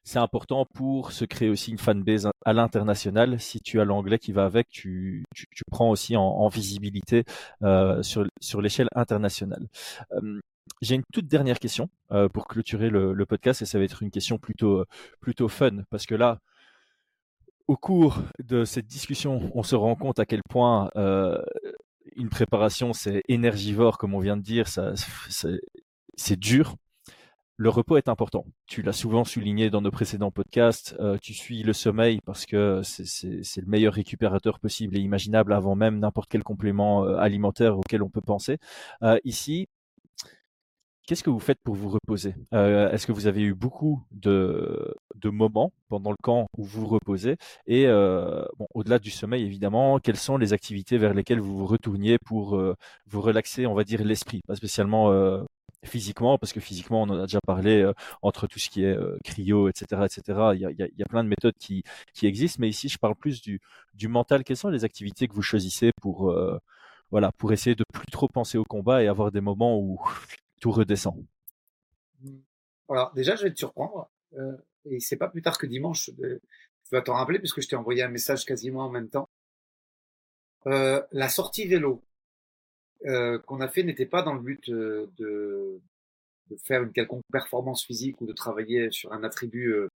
c'est 0.05 0.19
important 0.19 0.67
pour 0.67 1.13
se 1.13 1.25
créer 1.25 1.49
aussi 1.49 1.71
une 1.71 1.79
fanbase 1.79 2.29
à 2.45 2.53
l'international. 2.53 3.41
Si 3.41 3.61
tu 3.61 3.81
as 3.81 3.85
l'anglais 3.85 4.19
qui 4.19 4.33
va 4.33 4.45
avec, 4.45 4.69
tu, 4.69 5.25
tu, 5.35 5.47
tu 5.55 5.63
prends 5.71 5.91
aussi 5.91 6.17
en, 6.17 6.23
en 6.23 6.49
visibilité 6.49 7.25
euh, 7.63 8.03
sur, 8.03 8.27
sur 8.41 8.61
l'échelle 8.61 8.89
internationale. 8.95 9.69
Euh, 10.13 10.41
j'ai 10.81 10.97
une 10.97 11.05
toute 11.13 11.27
dernière 11.27 11.61
question 11.61 11.89
euh, 12.11 12.29
pour 12.29 12.47
clôturer 12.49 12.91
le, 12.91 13.13
le, 13.13 13.27
podcast 13.27 13.63
et 13.63 13.67
ça 13.67 13.79
va 13.79 13.85
être 13.85 14.03
une 14.03 14.11
question 14.11 14.39
plutôt, 14.39 14.85
plutôt 15.21 15.49
fun 15.49 15.83
parce 15.91 16.07
que 16.07 16.15
là, 16.15 16.39
au 17.69 17.77
cours 17.77 18.19
de 18.43 18.65
cette 18.65 18.87
discussion, 18.87 19.51
on 19.55 19.63
se 19.63 19.77
rend 19.77 19.95
compte 19.95 20.19
à 20.19 20.27
quel 20.27 20.43
point 20.49 20.91
euh, 20.97 21.41
une 22.17 22.29
préparation 22.29 22.93
c'est 22.93 23.23
énergivore, 23.29 23.99
comme 23.99 24.15
on 24.15 24.21
vient 24.21 24.37
de 24.37 24.43
dire, 24.43 24.69
ça, 24.69 24.93
c'est 26.17 26.39
dur 26.39 26.75
le 27.63 27.69
repos 27.69 27.97
est 27.97 28.09
important. 28.09 28.45
Tu 28.67 28.83
l'as 28.83 28.93
souvent 28.93 29.23
souligné 29.23 29.71
dans 29.71 29.81
nos 29.81 29.93
précédents 29.93 30.33
podcasts. 30.33 30.97
Euh, 30.99 31.17
tu 31.23 31.33
suis 31.33 31.63
le 31.63 31.73
sommeil 31.73 32.19
parce 32.27 32.45
que 32.45 32.81
c'est 32.83 33.61
le 33.61 33.69
meilleur 33.69 33.95
récupérateur 33.95 34.59
possible 34.59 34.97
et 34.97 35.01
imaginable 35.01 35.53
avant 35.53 35.77
même 35.77 36.01
n'importe 36.01 36.29
quel 36.29 36.43
complément 36.43 37.05
euh, 37.05 37.17
alimentaire 37.19 37.79
auquel 37.79 38.03
on 38.03 38.11
peut 38.11 38.21
penser. 38.21 38.59
Euh, 39.05 39.17
ici, 39.23 39.69
qu'est-ce 41.07 41.23
que 41.23 41.31
vous 41.31 41.39
faites 41.39 41.61
pour 41.63 41.77
vous 41.77 41.89
reposer? 41.89 42.35
Est-ce 42.51 43.07
que 43.07 43.13
vous 43.13 43.29
avez 43.29 43.43
eu 43.43 43.55
beaucoup 43.55 44.03
de, 44.11 44.97
moments 45.25 45.73
pendant 45.89 46.11
le 46.11 46.17
camp 46.21 46.49
où 46.59 46.65
vous 46.65 46.87
reposez? 46.89 47.37
Et 47.69 47.87
au-delà 48.75 48.99
du 48.99 49.11
sommeil, 49.11 49.45
évidemment, 49.45 50.01
quelles 50.01 50.17
sont 50.17 50.37
les 50.37 50.53
activités 50.53 50.99
vers 50.99 51.15
lesquelles 51.15 51.41
vous 51.41 51.57
vous 51.59 51.67
retourniez 51.67 52.19
pour 52.19 52.61
vous 53.07 53.21
relaxer, 53.21 53.67
on 53.67 53.75
va 53.75 53.85
dire, 53.85 54.05
l'esprit? 54.05 54.41
Pas 54.49 54.57
spécialement 54.57 55.11
physiquement, 55.85 56.39
parce 56.39 56.53
que 56.53 56.61
physiquement, 56.61 57.03
on 57.03 57.09
en 57.09 57.19
a 57.19 57.23
déjà 57.23 57.41
parlé 57.41 57.83
euh, 57.83 57.93
entre 58.23 58.47
tout 58.47 58.59
ce 58.59 58.71
qui 58.71 58.85
est 58.85 58.97
euh, 58.97 59.19
cryo, 59.25 59.69
etc., 59.69 60.03
etc. 60.05 60.23
Il 60.55 60.61
y, 60.61 60.67
a, 60.67 60.71
il 60.71 60.99
y 60.99 61.03
a, 61.03 61.07
plein 61.07 61.25
de 61.25 61.29
méthodes 61.29 61.57
qui, 61.59 61.83
qui 62.15 62.27
existent, 62.27 62.59
mais 62.61 62.69
ici, 62.69 62.89
je 62.89 62.99
parle 62.99 63.15
plus 63.17 63.43
du, 63.43 63.61
du 63.95 64.09
mental. 64.09 64.45
Quelles 64.45 64.57
sont 64.57 64.71
les 64.71 64.85
activités 64.85 65.29
que 65.29 65.35
vous 65.35 65.43
choisissez 65.43 65.91
pour, 66.01 66.31
euh, 66.31 66.59
voilà, 67.11 67.33
pour 67.33 67.53
essayer 67.53 67.77
de 67.77 67.85
plus 67.93 68.07
trop 68.07 68.29
penser 68.29 68.59
au 68.59 68.65
combat 68.65 69.03
et 69.03 69.09
avoir 69.09 69.31
des 69.33 69.41
moments 69.41 69.79
où 69.79 70.01
tout 70.61 70.71
redescend? 70.71 71.25
Voilà, 72.89 73.11
déjà, 73.15 73.37
je 73.37 73.45
vais 73.45 73.53
te 73.53 73.59
surprendre. 73.59 74.11
Euh, 74.35 74.57
et 74.85 75.01
c'est 75.01 75.17
pas 75.17 75.29
plus 75.29 75.43
tard 75.43 75.59
que 75.59 75.67
dimanche. 75.67 76.11
tu 76.17 76.41
vas 76.91 77.03
t'en 77.03 77.15
rappeler 77.15 77.39
puisque 77.39 77.61
je 77.61 77.69
t'ai 77.69 77.77
envoyé 77.77 78.03
un 78.03 78.09
message 78.09 78.45
quasiment 78.45 78.85
en 78.85 78.91
même 78.91 79.09
temps. 79.09 79.29
Euh, 80.67 81.03
la 81.11 81.29
sortie 81.29 81.67
vélo, 81.67 82.03
euh, 83.07 83.39
qu'on 83.41 83.61
a 83.61 83.69
fait 83.69 83.83
n'était 83.83 84.07
pas 84.07 84.23
dans 84.23 84.35
le 84.35 84.41
but 84.41 84.69
euh, 84.69 85.11
de, 85.17 85.81
de, 86.51 86.57
faire 86.57 86.83
une 86.83 86.93
quelconque 86.93 87.25
performance 87.33 87.85
physique 87.85 88.21
ou 88.21 88.27
de 88.27 88.33
travailler 88.33 88.91
sur 88.91 89.13
un 89.13 89.25
attribut 89.25 89.73
euh, 89.73 89.89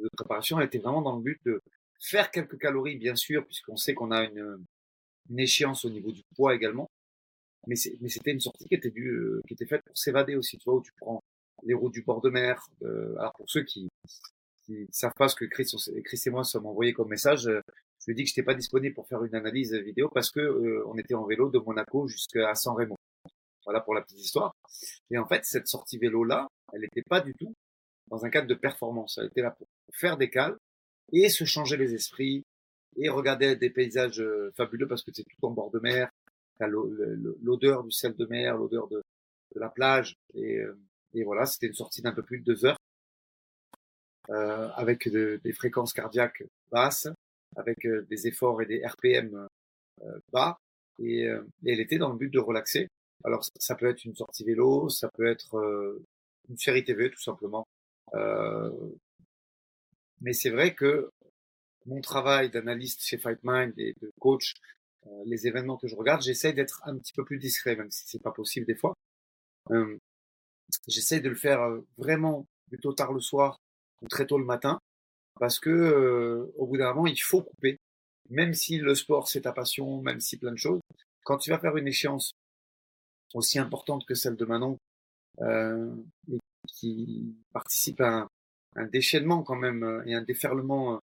de 0.00 0.08
préparation, 0.16 0.60
elle 0.60 0.66
était 0.66 0.78
vraiment 0.78 1.02
dans 1.02 1.16
le 1.16 1.22
but 1.22 1.40
de 1.44 1.60
faire 2.00 2.30
quelques 2.30 2.58
calories, 2.58 2.96
bien 2.96 3.16
sûr, 3.16 3.44
puisqu'on 3.44 3.76
sait 3.76 3.94
qu'on 3.94 4.10
a 4.10 4.24
une, 4.24 4.64
une, 5.30 5.40
échéance 5.40 5.84
au 5.84 5.90
niveau 5.90 6.12
du 6.12 6.22
poids 6.36 6.54
également. 6.54 6.88
Mais 7.66 7.76
c'était 7.76 8.30
une 8.30 8.40
sortie 8.40 8.66
qui 8.66 8.74
était, 8.74 8.92
qui 8.92 9.54
était 9.54 9.66
faite 9.66 9.82
pour 9.84 9.98
s'évader 9.98 10.36
aussi, 10.36 10.58
tu 10.58 10.64
vois, 10.64 10.74
où 10.74 10.82
tu 10.82 10.92
prends 10.98 11.20
les 11.64 11.74
routes 11.74 11.92
du 11.92 12.02
bord 12.02 12.20
de 12.20 12.30
mer. 12.30 12.66
alors 12.82 13.32
pour 13.36 13.50
ceux 13.50 13.64
qui 13.64 13.88
qui 14.64 14.86
savent 14.92 15.14
pas 15.16 15.28
ce 15.28 15.34
que 15.34 15.44
Chris, 15.46 15.70
Chris 16.04 16.22
et 16.26 16.30
moi 16.30 16.44
sommes 16.44 16.66
envoyés 16.66 16.92
comme 16.92 17.08
message, 17.08 17.50
je 18.00 18.06
lui 18.06 18.12
ai 18.12 18.14
dit 18.14 18.22
que 18.24 18.28
j'étais 18.28 18.42
pas 18.42 18.54
disponible 18.54 18.94
pour 18.94 19.06
faire 19.08 19.24
une 19.24 19.34
analyse 19.34 19.74
vidéo 19.74 20.08
parce 20.08 20.30
que 20.30 20.40
euh, 20.40 20.84
on 20.86 20.96
était 20.98 21.14
en 21.14 21.24
vélo 21.24 21.50
de 21.50 21.58
Monaco 21.58 22.08
jusqu'à 22.08 22.54
San 22.54 22.74
Remo. 22.76 22.96
Voilà 23.64 23.80
pour 23.80 23.94
la 23.94 24.02
petite 24.02 24.20
histoire. 24.20 24.54
Et 25.10 25.18
en 25.18 25.26
fait, 25.26 25.44
cette 25.44 25.66
sortie 25.66 25.98
vélo 25.98 26.24
là, 26.24 26.48
elle 26.72 26.82
n'était 26.82 27.02
pas 27.02 27.20
du 27.20 27.34
tout 27.34 27.54
dans 28.08 28.24
un 28.24 28.30
cadre 28.30 28.46
de 28.46 28.54
performance. 28.54 29.18
Elle 29.18 29.26
était 29.26 29.42
là 29.42 29.50
pour 29.50 29.66
faire 29.92 30.16
des 30.16 30.30
cales 30.30 30.56
et 31.12 31.28
se 31.28 31.44
changer 31.44 31.76
les 31.76 31.94
esprits 31.94 32.44
et 32.96 33.08
regarder 33.08 33.56
des 33.56 33.70
paysages 33.70 34.20
euh, 34.20 34.52
fabuleux 34.56 34.88
parce 34.88 35.02
que 35.02 35.10
c'est 35.12 35.24
tout 35.24 35.46
en 35.46 35.50
bord 35.50 35.70
de 35.70 35.80
mer. 35.80 36.10
L'odeur 36.60 37.84
du 37.84 37.92
sel 37.92 38.16
de 38.16 38.26
mer, 38.26 38.56
l'odeur 38.56 38.88
de, 38.88 39.02
la 39.54 39.68
plage 39.68 40.16
et, 40.34 40.58
euh, 40.58 40.76
et 41.14 41.24
voilà, 41.24 41.46
c'était 41.46 41.68
une 41.68 41.74
sortie 41.74 42.02
d'un 42.02 42.12
peu 42.12 42.22
plus 42.22 42.40
de 42.40 42.44
deux 42.44 42.64
heures 42.64 42.78
euh, 44.30 44.68
avec 44.74 45.08
des 45.08 45.52
fréquences 45.52 45.92
cardiaques 45.92 46.42
basses 46.70 47.08
avec 47.56 47.84
euh, 47.86 48.06
des 48.08 48.26
efforts 48.26 48.62
et 48.62 48.66
des 48.66 48.84
RPM 48.84 49.48
euh, 50.02 50.18
bas. 50.32 50.58
Et, 51.00 51.22
et, 51.22 51.72
elle 51.72 51.80
était 51.80 51.98
dans 51.98 52.10
le 52.10 52.18
but 52.18 52.32
de 52.32 52.40
relaxer. 52.40 52.88
Alors 53.24 53.44
ça 53.58 53.74
peut 53.74 53.88
être 53.88 54.04
une 54.04 54.14
sortie 54.14 54.44
vélo, 54.44 54.88
ça 54.88 55.08
peut 55.14 55.26
être 55.26 56.00
une 56.48 56.56
série 56.56 56.84
TV 56.84 57.10
tout 57.10 57.20
simplement. 57.20 57.66
mais 60.20 60.32
c'est 60.32 60.50
vrai 60.50 60.74
que 60.74 61.10
mon 61.86 62.00
travail 62.00 62.50
d'analyste 62.50 63.02
chez 63.02 63.18
FightMind 63.18 63.74
et 63.78 63.94
de 64.00 64.10
coach, 64.20 64.54
les 65.24 65.46
événements 65.46 65.76
que 65.76 65.88
je 65.88 65.96
regarde, 65.96 66.22
j'essaie 66.22 66.52
d'être 66.52 66.80
un 66.84 66.96
petit 66.98 67.12
peu 67.12 67.24
plus 67.24 67.38
discret, 67.38 67.76
même 67.76 67.90
si 67.90 68.04
c'est 68.06 68.22
pas 68.22 68.32
possible 68.32 68.66
des 68.66 68.74
fois. 68.74 68.94
Euh, 69.70 69.98
j'essaie 70.86 71.20
de 71.20 71.28
le 71.28 71.34
faire 71.34 71.60
vraiment 71.96 72.46
plutôt 72.68 72.92
tard 72.92 73.12
le 73.12 73.20
soir 73.20 73.60
ou 74.02 74.08
très 74.08 74.26
tôt 74.26 74.38
le 74.38 74.44
matin, 74.44 74.80
parce 75.38 75.58
que 75.58 76.50
au 76.56 76.66
bout 76.66 76.76
d'un 76.76 76.92
moment, 76.92 77.06
il 77.06 77.20
faut 77.20 77.42
couper. 77.42 77.78
Même 78.30 78.54
si 78.54 78.78
le 78.78 78.94
sport 78.94 79.28
c'est 79.28 79.42
ta 79.42 79.52
passion, 79.52 80.02
même 80.02 80.20
si 80.20 80.36
plein 80.36 80.52
de 80.52 80.58
choses, 80.58 80.80
quand 81.24 81.38
tu 81.38 81.50
vas 81.50 81.58
faire 81.58 81.76
une 81.76 81.88
échéance 81.88 82.32
aussi 83.34 83.58
importante 83.58 84.04
que 84.06 84.14
celle 84.14 84.36
de 84.36 84.44
Manon, 84.44 84.76
euh, 85.40 85.94
et 86.30 86.38
qui 86.68 87.34
participe 87.52 88.00
à 88.00 88.26
un, 88.76 88.86
déchaînement 88.86 89.42
quand 89.42 89.56
même 89.56 90.02
et 90.06 90.14
un 90.14 90.22
déferlement 90.22 91.00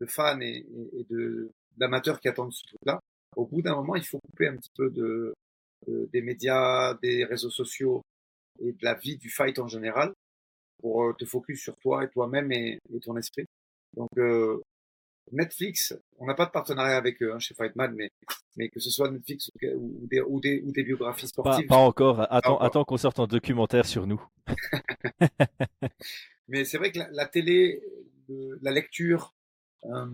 de 0.00 0.06
fans 0.06 0.40
et, 0.40 0.66
et 0.92 1.04
de 1.10 1.50
d'amateurs 1.76 2.20
qui 2.20 2.28
attendent 2.28 2.52
ce 2.52 2.62
truc-là. 2.64 3.00
Au 3.36 3.46
bout 3.46 3.62
d'un 3.62 3.74
moment, 3.74 3.96
il 3.96 4.04
faut 4.04 4.18
couper 4.30 4.48
un 4.48 4.56
petit 4.56 4.70
peu 4.76 4.90
de, 4.90 5.34
des 5.86 6.22
médias, 6.22 6.94
des 6.94 7.24
réseaux 7.24 7.50
sociaux 7.50 8.02
et 8.60 8.72
de 8.72 8.84
la 8.84 8.94
vie 8.94 9.16
du 9.16 9.30
fight 9.30 9.58
en 9.58 9.68
général 9.68 10.12
pour 10.78 11.04
euh, 11.04 11.12
te 11.14 11.24
focus 11.24 11.60
sur 11.60 11.76
toi 11.76 12.04
et 12.04 12.08
toi-même 12.08 12.52
et, 12.52 12.78
ton 13.02 13.16
esprit. 13.16 13.46
Donc 13.96 14.10
euh, 14.18 14.60
Netflix, 15.32 15.94
on 16.18 16.26
n'a 16.26 16.34
pas 16.34 16.46
de 16.46 16.50
partenariat 16.50 16.96
avec 16.96 17.22
eux 17.22 17.32
hein, 17.32 17.38
chez 17.38 17.54
Fightman, 17.54 17.94
mais, 17.94 18.10
mais 18.56 18.68
que 18.68 18.80
ce 18.80 18.90
soit 18.90 19.10
Netflix 19.10 19.50
ou, 19.62 20.06
des, 20.10 20.20
ou, 20.20 20.40
des, 20.40 20.60
ou 20.62 20.72
des, 20.72 20.82
biographies 20.82 21.28
sportives. 21.28 21.66
Pas, 21.66 21.76
encore. 21.76 22.26
Attends, 22.32 22.58
attends 22.58 22.84
qu'on 22.84 22.96
sorte 22.96 23.20
un 23.20 23.26
documentaire 23.26 23.86
sur 23.86 24.06
nous. 24.06 24.22
mais 26.48 26.64
c'est 26.64 26.78
vrai 26.78 26.92
que 26.92 27.00
la, 27.10 27.26
télé, 27.26 27.82
la 28.62 28.70
lecture 28.70 29.34
euh, 29.84 30.06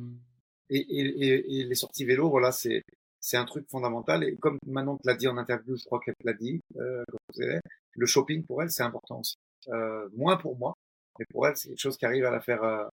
et, 0.69 0.79
et, 0.79 1.61
et, 1.61 1.65
les 1.65 1.75
sorties 1.75 2.05
vélo, 2.05 2.31
voilà, 2.31 2.53
c'est 2.53 2.83
c'est 3.21 3.37
un 3.37 3.45
truc 3.45 3.69
fondamental. 3.69 4.25
Et 4.25 4.37
comme 4.37 4.59
Manon 4.67 4.97
te 4.97 5.07
l'a 5.07 5.15
dit 5.15 5.29
en 5.29 5.37
interview, 5.37 5.77
je 5.77 5.85
crois 5.85 6.01
qu'elle 6.01 6.17
te 6.17 6.27
l'a 6.27 6.33
dit, 6.33 6.61
euh, 6.77 7.05
le 7.37 8.07
shopping 8.07 8.45
pour 8.45 8.63
elle, 8.63 8.71
c'est 8.71 8.83
important 8.83 9.21
aussi. 9.21 9.37
Euh, 9.69 10.09
moins 10.17 10.37
pour 10.37 10.57
moi, 10.57 10.75
mais 11.19 11.27
pour 11.31 11.47
elle, 11.47 11.57
c'est 11.57 11.69
quelque 11.69 11.81
chose 11.81 11.99
qui 11.99 12.07
arrive 12.07 12.25
à 12.25 12.31
la 12.31 12.41
faire 12.41 12.65
euh, 12.65 12.87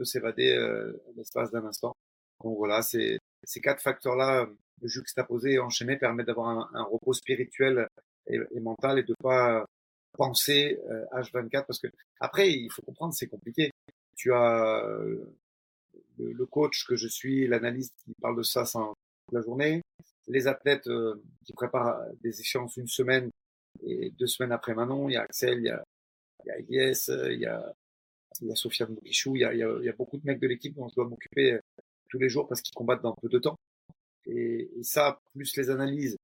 un 0.00 0.02
peu 0.02 0.04
s'évader 0.04 0.52
euh, 0.52 0.92
l'espace 1.16 1.50
d'un 1.50 1.64
instant. 1.64 1.94
Donc 2.42 2.56
voilà, 2.56 2.82
c'est 2.82 3.18
ces 3.44 3.60
quatre 3.60 3.82
facteurs-là 3.82 4.42
euh, 4.42 4.54
juxtaposés 4.82 5.52
et 5.52 5.58
enchaînés 5.58 5.96
permettent 5.96 6.28
d'avoir 6.28 6.48
un, 6.74 6.82
repos 6.84 7.12
spirituel 7.12 7.86
et, 8.26 8.60
mental 8.60 8.98
et 8.98 9.02
de 9.02 9.14
pas 9.22 9.66
penser 10.16 10.80
H24 11.12 11.66
parce 11.66 11.78
que 11.78 11.88
après, 12.18 12.50
il 12.50 12.70
faut 12.72 12.82
comprendre, 12.82 13.12
c'est 13.14 13.26
compliqué. 13.26 13.70
Tu 14.16 14.32
as 14.32 14.82
le, 16.18 16.46
coach 16.46 16.86
que 16.86 16.96
je 16.96 17.08
suis, 17.08 17.46
l'analyste 17.46 17.94
qui 18.04 18.14
parle 18.20 18.36
de 18.36 18.42
ça 18.42 18.64
sans, 18.64 18.94
la 19.32 19.42
journée. 19.42 19.82
Les 20.28 20.46
athlètes 20.46 20.86
euh, 20.86 21.22
qui 21.44 21.52
préparent 21.52 22.00
des 22.22 22.40
échéances 22.40 22.76
une 22.76 22.86
semaine 22.86 23.30
et 23.82 24.10
deux 24.10 24.26
semaines 24.26 24.52
après 24.52 24.74
Manon, 24.74 25.08
il 25.08 25.12
y 25.12 25.16
a 25.16 25.22
Axel, 25.22 25.58
il 25.58 25.64
y 25.64 25.70
a, 25.70 25.84
il 26.68 26.78
euh, 26.78 27.32
il 27.32 27.40
y 27.40 27.46
a, 27.46 27.74
il 28.40 28.48
y 28.48 28.52
a 28.52 28.54
Sofiane 28.54 28.90
Moukichou, 28.90 29.36
il 29.36 29.42
y 29.42 29.88
a, 29.88 29.92
beaucoup 29.92 30.16
de 30.16 30.26
mecs 30.26 30.40
de 30.40 30.46
l'équipe 30.46 30.74
dont 30.74 30.88
je 30.88 30.94
dois 30.94 31.08
m'occuper 31.08 31.52
euh, 31.52 31.60
tous 32.08 32.18
les 32.18 32.28
jours 32.28 32.48
parce 32.48 32.62
qu'ils 32.62 32.74
combattent 32.74 33.02
dans 33.02 33.14
peu 33.14 33.28
de 33.28 33.38
temps. 33.38 33.56
Et, 34.26 34.70
ça, 34.82 35.18
plus 35.34 35.56
les 35.56 35.70
analyses, 35.70 36.16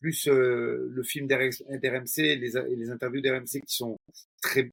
plus 0.00 0.28
le 0.28 1.02
film 1.02 1.26
d'RMC, 1.26 2.16
les, 2.16 2.36
les 2.76 2.90
interviews 2.90 3.20
d'RMC 3.20 3.60
qui 3.66 3.74
sont 3.74 3.96
très 4.42 4.70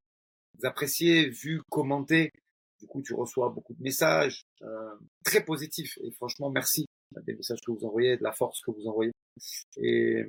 appréciés, 0.64 1.30
vus, 1.30 1.62
commentés. 1.70 2.32
Du 2.80 2.88
coup, 2.88 3.02
tu 3.02 3.14
reçois 3.14 3.50
beaucoup 3.50 3.74
de 3.74 3.82
messages 3.82 4.46
euh, 4.62 4.96
très 5.24 5.44
positifs. 5.44 5.98
Et 6.04 6.12
franchement, 6.12 6.50
merci 6.50 6.86
des 7.26 7.36
messages 7.36 7.62
que 7.62 7.72
vous 7.72 7.86
envoyez, 7.86 8.18
de 8.18 8.24
la 8.24 8.34
force 8.34 8.62
que 8.62 8.72
vous 8.72 8.88
envoyez. 8.88 9.12
Et, 9.78 10.24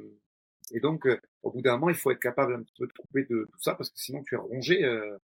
et 0.73 0.81
donc, 0.81 1.07
euh, 1.07 1.19
au 1.43 1.51
bout 1.51 1.61
d'un 1.61 1.73
moment, 1.73 1.91
il 1.91 1.97
faut 1.97 2.11
être 2.11 2.21
capable 2.21 2.55
un 2.55 2.63
petit 2.63 2.75
peu 2.79 2.87
de 2.87 2.93
couper 2.93 3.25
de 3.25 3.49
tout 3.51 3.61
ça 3.61 3.75
parce 3.75 3.91
que 3.91 3.99
sinon 3.99 4.23
tu 4.23 4.35
es 4.35 4.39
rongé, 4.39 4.85
euh, 4.85 5.19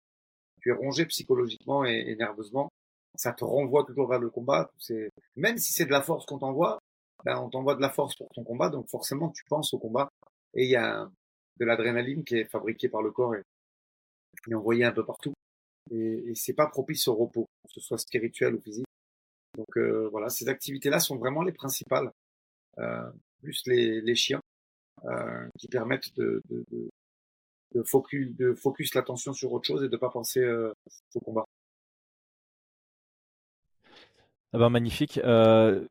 tu 0.62 0.70
es 0.70 0.74
rongé 0.74 1.06
psychologiquement 1.06 1.86
et, 1.86 2.16
nerveusement. 2.16 2.70
Ça 3.16 3.34
te 3.34 3.44
renvoie 3.44 3.84
toujours 3.86 4.08
vers 4.08 4.20
le 4.20 4.30
combat. 4.30 4.70
C'est 4.78 5.10
même 5.36 5.58
si 5.58 5.74
c'est 5.74 5.86
de 5.86 5.92
la 5.92 6.02
force 6.02 6.26
qu'on 6.26 6.40
t'envoie, 6.40 6.80
ben, 7.26 7.38
on 7.38 7.50
t'envoie 7.50 7.76
de 7.76 7.82
la 7.82 7.90
force 7.90 8.16
pour 8.16 8.30
ton 8.30 8.44
combat, 8.44 8.70
donc 8.70 8.88
forcément 8.90 9.30
tu 9.30 9.44
penses 9.46 9.74
au 9.74 9.80
combat. 9.80 10.10
Et 10.54 10.64
il 10.66 10.70
y 10.70 10.76
a 10.76 11.10
de 11.60 11.66
l'adrénaline 11.66 12.24
qui 12.24 12.38
est 12.38 12.46
fabriquée 12.46 12.90
par 12.90 13.02
le 13.02 13.12
corps 13.12 13.36
et, 13.36 13.44
envoyée 14.54 14.86
un 14.86 14.92
peu 14.92 15.06
partout. 15.06 15.34
Et, 15.92 16.30
et 16.30 16.36
c'est 16.36 16.54
pas 16.54 16.68
propice 16.68 17.08
au 17.08 17.16
repos, 17.16 17.46
que 17.68 17.74
ce 17.74 17.82
soit 17.82 17.98
spirituel 17.98 18.56
ou 18.56 18.62
physique. 18.62 18.86
Donc 19.60 19.78
euh, 19.78 20.08
voilà, 20.10 20.30
ces 20.30 20.48
activités-là 20.48 21.00
sont 21.00 21.18
vraiment 21.18 21.44
les 21.44 21.52
principales, 21.52 22.12
euh, 22.78 23.12
plus 23.42 23.62
les, 23.66 24.00
les 24.02 24.16
chiens, 24.16 24.42
euh, 25.06 25.48
qui 25.58 25.68
permettent 25.68 26.16
de, 26.16 26.42
de, 26.50 26.64
de, 26.72 26.90
de, 27.74 27.84
focus, 27.84 28.36
de 28.36 28.54
focus 28.54 28.94
l'attention 28.96 29.34
sur 29.34 29.52
autre 29.52 29.66
chose 29.66 29.84
et 29.84 29.90
de 29.90 29.98
pas 29.98 30.10
penser 30.10 30.46
au 31.16 31.20
combat. 31.20 31.46
Ah 34.52 34.58
ben 34.58 34.70
magnifique. 34.70 35.20
Euh, 35.20 35.86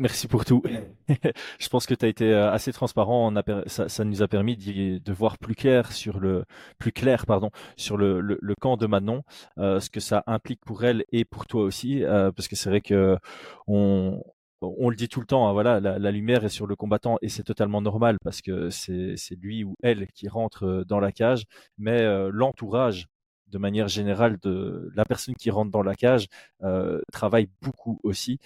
Merci 0.00 0.28
pour 0.28 0.46
tout. 0.46 0.62
je 1.58 1.68
pense 1.68 1.84
que 1.84 1.92
tu 1.92 2.06
as 2.06 2.08
été 2.08 2.32
euh, 2.32 2.50
assez 2.50 2.72
transparent. 2.72 3.30
ça, 3.66 4.04
nous 4.06 4.22
a 4.22 4.28
permis 4.28 4.56
de 4.56 5.12
voir 5.12 5.36
plus 5.36 5.54
clair 5.54 5.92
sur 5.92 6.20
le 6.20 6.44
plus 6.78 6.90
clair 6.90 7.26
pardon 7.26 7.50
sur 7.76 7.98
le, 7.98 8.22
le, 8.22 8.54
camp 8.58 8.78
de 8.78 8.86
Manon, 8.86 9.24
euh, 9.58 9.78
ce 9.78 9.90
que 9.90 10.00
ça 10.00 10.24
implique 10.26 10.60
pour 10.64 10.84
elle 10.84 11.04
et 11.12 11.26
pour 11.26 11.46
toi 11.46 11.64
aussi, 11.64 12.02
euh, 12.02 12.32
parce 12.32 12.48
que 12.48 12.56
c'est 12.56 12.70
vrai 12.70 12.80
que 12.80 13.18
on 13.66 14.22
on 14.62 14.90
le 14.90 14.96
dit 14.96 15.08
tout 15.08 15.20
le 15.20 15.26
temps, 15.26 15.48
hein, 15.48 15.52
voilà, 15.52 15.80
la, 15.80 16.10
lumière 16.10 16.44
est 16.44 16.50
sur 16.50 16.66
le 16.66 16.76
combattant 16.76 17.18
et 17.22 17.28
c'est 17.28 17.42
totalement 17.42 17.80
normal 17.80 18.18
parce 18.22 18.42
que 18.42 18.70
c'est 18.70 19.16
lui 19.40 19.64
ou 19.64 19.74
elle 19.82 20.06
qui 20.08 20.28
rentre 20.28 20.64
euh, 20.64 20.84
dans 20.84 21.00
la 21.00 21.12
cage, 21.12 21.44
mais 21.78 22.02
euh, 22.02 22.30
l'entourage 22.32 23.06
de 23.48 23.58
manière 23.58 23.88
générale 23.88 24.38
de 24.42 24.92
la 24.94 25.04
personne 25.04 25.34
qui 25.34 25.50
rentre 25.50 25.72
dans 25.72 25.82
la 25.82 25.96
cage 25.96 26.28
euh, 26.62 27.00
travaille 27.12 27.48
beaucoup 27.62 27.98
aussi. 28.04 28.38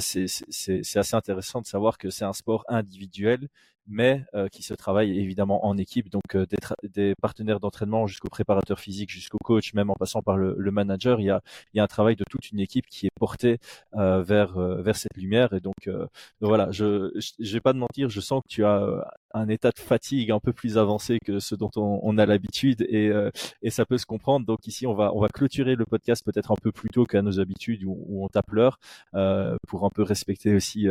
C'est 0.00 0.96
assez 0.96 1.14
intéressant 1.14 1.60
de 1.60 1.66
savoir 1.66 1.98
que 1.98 2.08
c'est 2.08 2.24
un 2.24 2.32
sport 2.32 2.64
individuel 2.68 3.48
mais 3.86 4.24
euh, 4.34 4.48
qui 4.48 4.62
se 4.62 4.74
travaille 4.74 5.18
évidemment 5.18 5.66
en 5.66 5.76
équipe, 5.78 6.10
donc 6.10 6.34
euh, 6.34 6.46
des, 6.46 6.88
des, 6.88 7.14
partenaires 7.20 7.60
d'entraînement 7.60 8.06
jusqu'au 8.06 8.28
préparateur 8.28 8.80
physique, 8.80 9.10
jusqu'au 9.10 9.38
coach, 9.38 9.74
même 9.74 9.90
en 9.90 9.94
passant 9.94 10.22
par 10.22 10.36
le, 10.36 10.54
le, 10.58 10.70
manager, 10.70 11.20
il 11.20 11.26
y, 11.26 11.30
a, 11.30 11.40
il 11.72 11.78
y 11.78 11.80
a 11.80 11.84
un 11.84 11.86
travail 11.86 12.16
de 12.16 12.24
toute 12.28 12.50
une 12.50 12.60
équipe 12.60 12.86
qui 12.86 13.06
est 13.06 13.10
portée 13.18 13.58
euh, 13.96 14.22
vers, 14.22 14.58
euh, 14.58 14.82
vers 14.82 14.96
cette 14.96 15.16
lumière. 15.16 15.52
Et 15.52 15.60
donc, 15.60 15.86
euh, 15.86 16.06
voilà, 16.40 16.70
je 16.70 17.12
ne 17.14 17.52
vais 17.52 17.60
pas 17.60 17.72
te 17.72 17.78
mentir, 17.78 18.08
je 18.08 18.20
sens 18.20 18.42
que 18.42 18.48
tu 18.48 18.64
as 18.64 18.82
un 19.32 19.48
état 19.48 19.70
de 19.70 19.78
fatigue 19.78 20.30
un 20.30 20.40
peu 20.40 20.52
plus 20.52 20.78
avancé 20.78 21.18
que 21.24 21.38
ce 21.38 21.54
dont 21.54 21.70
on, 21.76 22.00
on 22.02 22.18
a 22.18 22.26
l'habitude 22.26 22.82
et, 22.88 23.12
et 23.62 23.70
ça 23.70 23.84
peut 23.84 23.98
se 23.98 24.06
comprendre. 24.06 24.46
Donc 24.46 24.66
ici, 24.66 24.86
on 24.86 24.94
va, 24.94 25.14
on 25.14 25.20
va 25.20 25.28
clôturer 25.28 25.74
le 25.74 25.84
podcast 25.84 26.24
peut-être 26.24 26.52
un 26.52 26.56
peu 26.62 26.72
plus 26.72 26.88
tôt 26.88 27.04
qu'à 27.04 27.22
nos 27.22 27.38
habitudes 27.40 27.84
où, 27.84 27.96
où 28.08 28.24
on 28.24 28.28
tape 28.28 28.50
l'heure 28.50 28.78
pour 29.68 29.84
un 29.84 29.90
peu 29.90 30.02
respecter 30.02 30.54
aussi 30.54 30.88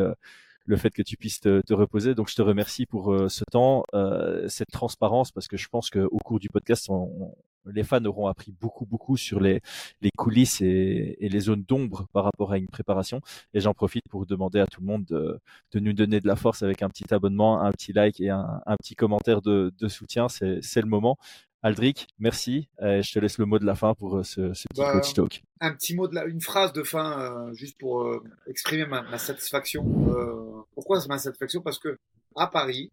le 0.65 0.77
fait 0.77 0.91
que 0.91 1.01
tu 1.01 1.17
puisses 1.17 1.39
te, 1.39 1.61
te 1.61 1.73
reposer. 1.73 2.15
Donc 2.15 2.29
je 2.29 2.35
te 2.35 2.41
remercie 2.41 2.85
pour 2.85 3.13
euh, 3.13 3.29
ce 3.29 3.43
temps, 3.51 3.83
euh, 3.93 4.47
cette 4.49 4.71
transparence, 4.71 5.31
parce 5.31 5.47
que 5.47 5.57
je 5.57 5.67
pense 5.67 5.89
qu'au 5.89 6.17
cours 6.23 6.39
du 6.39 6.49
podcast, 6.49 6.89
on, 6.89 7.33
les 7.65 7.83
fans 7.83 8.03
auront 8.05 8.27
appris 8.27 8.51
beaucoup, 8.59 8.85
beaucoup 8.85 9.17
sur 9.17 9.39
les, 9.39 9.61
les 10.01 10.11
coulisses 10.15 10.61
et, 10.61 11.17
et 11.19 11.29
les 11.29 11.39
zones 11.39 11.63
d'ombre 11.63 12.07
par 12.13 12.23
rapport 12.23 12.51
à 12.51 12.57
une 12.57 12.67
préparation. 12.67 13.21
Et 13.53 13.59
j'en 13.59 13.73
profite 13.73 14.03
pour 14.09 14.25
demander 14.25 14.59
à 14.59 14.67
tout 14.67 14.81
le 14.81 14.87
monde 14.87 15.05
de, 15.05 15.39
de, 15.71 15.79
nous 15.79 15.93
donner 15.93 16.19
de 16.19 16.27
la 16.27 16.35
force 16.35 16.63
avec 16.63 16.81
un 16.81 16.89
petit 16.89 17.13
abonnement, 17.13 17.61
un 17.61 17.71
petit 17.71 17.93
like 17.93 18.19
et 18.21 18.29
un, 18.29 18.61
petit 18.79 18.95
commentaire 18.95 19.41
de, 19.41 19.73
de 19.77 19.87
soutien. 19.87 20.27
C'est 20.29 20.81
le 20.81 20.87
moment. 20.87 21.17
Aldric, 21.65 22.05
merci. 22.19 22.69
je 22.79 23.11
te 23.11 23.17
laisse 23.17 23.39
le 23.39 23.47
mot 23.47 23.57
de 23.57 23.65
la 23.65 23.73
fin 23.73 23.95
pour 23.95 24.17
euh, 24.17 24.23
ce, 24.23 24.53
ce 24.53 24.67
petit 24.67 24.81
bah, 24.81 24.93
coach 24.93 25.15
talk. 25.15 25.43
Un 25.61 25.73
petit 25.73 25.95
mot 25.95 26.07
de 26.07 26.13
la, 26.13 26.25
une 26.25 26.39
phrase 26.39 26.71
de 26.73 26.83
fin, 26.83 27.19
euh, 27.19 27.53
juste 27.55 27.75
pour 27.79 28.03
euh, 28.03 28.23
exprimer 28.45 28.85
ma, 28.85 29.01
ma 29.01 29.17
satisfaction. 29.17 29.83
Euh, 30.11 30.61
pourquoi 30.75 31.01
c'est 31.01 31.07
ma 31.07 31.17
satisfaction? 31.17 31.61
Parce 31.61 31.79
que 31.79 31.97
à 32.35 32.45
Paris, 32.45 32.91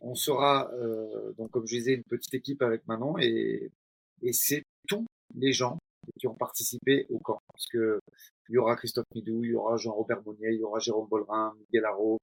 on 0.00 0.14
sera, 0.14 0.70
donc 1.36 1.50
comme 1.50 1.66
je 1.66 1.76
disais, 1.76 1.92
une 1.92 2.02
petite 2.04 2.32
équipe 2.32 2.62
avec 2.62 2.80
Manon 2.88 3.18
et, 3.18 3.70
et 4.22 4.32
c'est 4.32 4.62
tous 4.88 5.04
les 5.34 5.52
gens 5.52 5.76
qui 6.18 6.26
ont 6.26 6.34
participé 6.34 7.04
au 7.10 7.18
camp. 7.18 7.40
Parce 7.52 7.66
que 7.66 8.00
il 8.48 8.54
y 8.54 8.58
aura 8.58 8.74
Christophe 8.74 9.04
Midou, 9.14 9.44
il 9.44 9.50
y 9.50 9.54
aura 9.54 9.76
Jean-Robert 9.76 10.22
Monnier, 10.24 10.52
il 10.52 10.60
y 10.60 10.64
aura 10.64 10.78
Jérôme 10.78 11.08
Bollerin, 11.10 11.52
Miguel 11.58 11.84
Haro, 11.84 12.18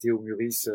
Théo 0.00 0.20
Muris, 0.20 0.68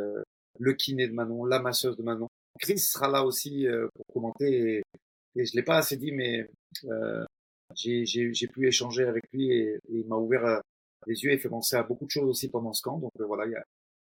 le 0.59 0.73
kiné 0.73 1.07
de 1.07 1.13
Manon, 1.13 1.45
la 1.45 1.59
masseuse 1.59 1.95
de 1.95 2.01
Manon. 2.01 2.27
Chris 2.59 2.79
sera 2.79 3.07
là 3.07 3.23
aussi 3.23 3.67
euh, 3.67 3.87
pour 3.95 4.05
commenter 4.13 4.77
et, 4.77 4.83
et 5.37 5.45
je 5.45 5.55
l'ai 5.55 5.63
pas 5.63 5.77
assez 5.77 5.97
dit, 5.97 6.11
mais 6.11 6.49
euh, 6.85 7.23
j'ai 7.75 8.47
pu 8.51 8.67
échanger 8.67 9.03
avec 9.03 9.25
lui 9.31 9.51
et, 9.51 9.79
il 9.89 10.07
m'a 10.07 10.15
ouvert 10.15 10.45
euh, 10.45 10.59
les 11.05 11.23
yeux 11.23 11.31
et 11.31 11.37
fait 11.37 11.49
penser 11.49 11.75
à 11.75 11.83
beaucoup 11.83 12.05
de 12.05 12.11
choses 12.11 12.27
aussi 12.27 12.49
pendant 12.49 12.73
ce 12.73 12.81
camp. 12.81 12.97
Donc 12.97 13.11
euh, 13.19 13.25
voilà, 13.25 13.45
il 13.45 13.51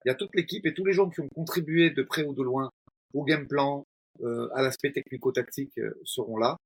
y 0.07 0.11
a, 0.11 0.15
toute 0.15 0.35
l'équipe 0.35 0.65
et 0.67 0.73
tous 0.73 0.85
les 0.85 0.93
gens 0.93 1.11
qui 1.11 1.21
ont 1.21 1.29
contribué 1.29 1.91
de 1.91 2.03
près 2.03 2.25
ou 2.25 2.33
de 2.33 2.43
loin 2.43 2.71
au 3.13 3.25
game 3.25 3.47
plan, 3.47 3.85
à 4.55 4.63
l'aspect 4.63 4.93
technico-tactique 4.93 5.79
seront 6.05 6.39
là. 6.39 6.57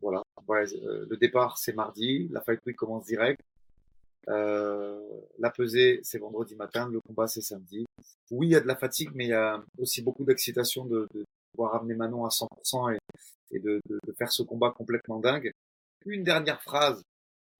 voilà, 0.00 0.22
le 0.48 1.16
départ 1.16 1.58
c'est 1.58 1.72
mardi, 1.72 2.28
la 2.30 2.40
fight 2.40 2.60
week 2.66 2.76
commence 2.76 3.06
direct. 3.06 3.40
Euh, 4.28 5.00
la 5.38 5.50
pesée, 5.50 6.00
c'est 6.02 6.18
vendredi 6.18 6.54
matin. 6.56 6.88
Le 6.88 7.00
combat, 7.00 7.26
c'est 7.26 7.40
samedi. 7.40 7.86
Oui, 8.30 8.48
il 8.48 8.50
y 8.50 8.56
a 8.56 8.60
de 8.60 8.66
la 8.66 8.76
fatigue, 8.76 9.10
mais 9.14 9.26
il 9.26 9.30
y 9.30 9.34
a 9.34 9.62
aussi 9.78 10.02
beaucoup 10.02 10.24
d'excitation 10.24 10.84
de, 10.84 11.06
de, 11.14 11.24
pouvoir 11.52 11.74
amener 11.74 11.94
Manon 11.94 12.24
à 12.24 12.28
100% 12.28 12.94
et, 12.94 12.98
et 13.50 13.58
de, 13.58 13.80
de, 13.88 13.98
de, 14.06 14.12
faire 14.12 14.30
ce 14.30 14.42
combat 14.42 14.70
complètement 14.70 15.18
dingue. 15.18 15.50
Une 16.06 16.22
dernière 16.22 16.62
phrase, 16.62 17.02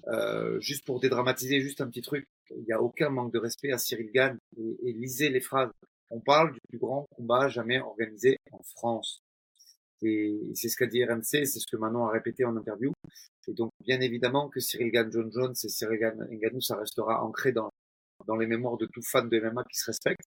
euh, 0.08 0.60
juste 0.60 0.84
pour 0.84 1.00
dédramatiser, 1.00 1.60
juste 1.60 1.80
un 1.80 1.88
petit 1.88 2.02
truc. 2.02 2.26
Il 2.50 2.64
n'y 2.64 2.72
a 2.72 2.80
aucun 2.80 3.10
manque 3.10 3.32
de 3.32 3.38
respect 3.38 3.72
à 3.72 3.78
Cyril 3.78 4.10
Gann 4.12 4.38
et, 4.56 4.76
et 4.82 4.92
lisez 4.92 5.28
les 5.28 5.40
phrases. 5.40 5.70
On 6.10 6.20
parle 6.20 6.52
du 6.52 6.60
plus 6.68 6.78
grand 6.78 7.06
combat 7.16 7.48
jamais 7.48 7.80
organisé 7.80 8.38
en 8.52 8.62
France. 8.62 9.22
Et 10.02 10.40
c'est 10.54 10.68
ce 10.68 10.76
qu'a 10.76 10.86
dit 10.86 11.04
RMC, 11.04 11.22
c'est 11.22 11.46
ce 11.46 11.66
que 11.70 11.76
Manon 11.76 12.06
a 12.06 12.10
répété 12.10 12.44
en 12.44 12.56
interview. 12.56 12.92
Et 13.48 13.52
donc, 13.52 13.70
bien 13.80 14.00
évidemment 14.00 14.48
que 14.48 14.60
Cyril 14.60 14.90
Gann, 14.90 15.10
John 15.12 15.30
Jones 15.32 15.54
et 15.62 15.68
Cyril 15.68 15.98
Gann 15.98 16.28
Ngannou, 16.30 16.60
ça 16.60 16.76
restera 16.76 17.22
ancré 17.24 17.52
dans, 17.52 17.70
dans 18.26 18.36
les 18.36 18.46
mémoires 18.46 18.76
de 18.76 18.86
tout 18.86 19.02
fan 19.02 19.28
de 19.28 19.40
MMA 19.40 19.64
qui 19.64 19.76
se 19.76 19.86
respecte. 19.86 20.22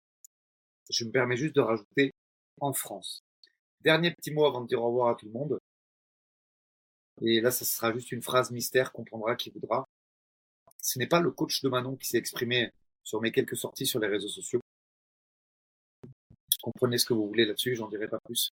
Je 0.91 1.05
me 1.05 1.11
permets 1.11 1.37
juste 1.37 1.55
de 1.55 1.61
rajouter 1.61 2.13
en 2.61 2.73
France. 2.73 3.23
Dernier 3.81 4.13
petit 4.13 4.33
mot 4.33 4.45
avant 4.45 4.61
de 4.61 4.67
dire 4.67 4.83
au 4.83 4.89
revoir 4.89 5.11
à 5.11 5.15
tout 5.15 5.27
le 5.27 5.33
monde. 5.33 5.59
Et 7.21 7.41
là, 7.41 7.51
ça 7.51 7.65
sera 7.65 7.93
juste 7.93 8.13
une 8.13 8.23
phrase 8.23 8.51
mystère, 8.51 8.93
comprendra 8.93 9.37
qui 9.37 9.51
voudra. 9.51 9.87
Ce 10.81 10.99
n'est 10.99 11.07
pas 11.07 11.21
le 11.21 11.31
coach 11.31 11.63
de 11.63 11.69
Manon 11.69 11.97
qui 11.97 12.09
s'est 12.09 12.19
exprimé 12.19 12.73
sur 13.05 13.21
mes 13.21 13.33
quelques 13.33 13.57
sorties 13.57 13.87
sur 13.87 14.01
les 14.01 14.09
réseaux 14.09 14.29
sociaux. 14.29 14.61
Comprenez 16.61 16.99
ce 16.99 17.07
que 17.07 17.15
vous 17.15 17.27
voulez 17.27 17.45
là-dessus, 17.45 17.75
j'en 17.75 17.89
dirai 17.89 18.09
pas 18.09 18.19
plus. 18.25 18.53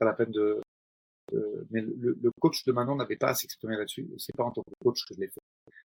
Pas 0.00 0.06
la 0.06 0.14
peine 0.14 0.32
de. 0.32 0.60
mais 1.70 1.82
le, 1.82 2.18
le, 2.20 2.30
coach 2.40 2.64
de 2.64 2.72
Manon 2.72 2.96
n'avait 2.96 3.16
pas 3.16 3.28
à 3.28 3.34
s'exprimer 3.34 3.76
là-dessus. 3.76 4.08
C'est 4.18 4.34
pas 4.34 4.44
en 4.44 4.50
tant 4.50 4.62
que 4.62 4.70
coach 4.82 5.04
que 5.06 5.14
je 5.14 5.20
l'ai 5.20 5.28
fait. 5.28 5.40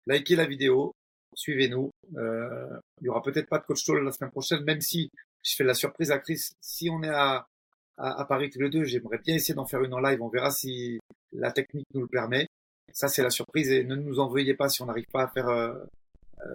Likez 0.07 0.37
la 0.37 0.47
vidéo, 0.47 0.93
suivez-nous. 1.35 1.91
Euh, 2.17 2.79
il 3.01 3.07
y 3.07 3.09
aura 3.09 3.23
peut-être 3.23 3.49
pas 3.49 3.59
de 3.59 3.65
coach 3.65 3.85
talk 3.85 4.03
la 4.03 4.13
semaine 4.13 4.31
prochaine, 4.31 4.65
même 4.65 4.81
si 4.81 5.11
je 5.43 5.55
fais 5.55 5.65
la 5.65 5.75
surprise 5.75 6.11
à 6.11 6.19
Chris. 6.19 6.51
Si 6.61 6.91
on 6.91 7.03
est 7.03 7.09
à, 7.09 7.47
à, 7.97 8.21
à 8.21 8.25
Paris 8.25 8.51
tous 8.51 8.61
les 8.61 8.71
deux, 8.71 8.85
j'aimerais 8.85 9.19
bien 9.19 9.37
essayer 9.37 9.55
d'en 9.55 9.67
faire 9.67 9.83
une 9.83 9.95
en 9.95 10.01
live. 10.01 10.21
On 10.21 10.29
verra 10.29 10.51
si 10.51 10.99
la 11.33 11.53
technique 11.53 11.87
nous 11.95 12.03
le 12.03 12.09
permet. 12.09 12.49
Ça, 12.93 13.09
c'est 13.09 13.23
la 13.23 13.31
surprise 13.31 13.71
et 13.71 13.85
ne 13.85 13.95
nous 13.95 14.19
envoyez 14.19 14.55
pas 14.55 14.69
si 14.69 14.83
on 14.83 14.87
n'arrive 14.87 15.07
pas 15.13 15.23
à 15.23 15.29
faire 15.29 15.49
euh, 15.49 15.75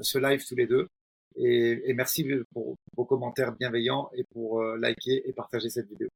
ce 0.01 0.19
live 0.19 0.45
tous 0.45 0.55
les 0.55 0.67
deux. 0.67 0.87
Et, 1.35 1.89
et, 1.89 1.93
merci 1.93 2.27
pour 2.51 2.75
vos 2.95 3.05
commentaires 3.05 3.53
bienveillants 3.53 4.09
et 4.13 4.23
pour 4.23 4.61
euh, 4.61 4.77
liker 4.77 5.27
et 5.27 5.33
partager 5.33 5.69
cette 5.69 5.87
vidéo. 5.87 6.09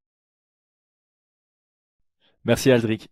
Merci 2.46 2.72
Aldric. 2.72 3.08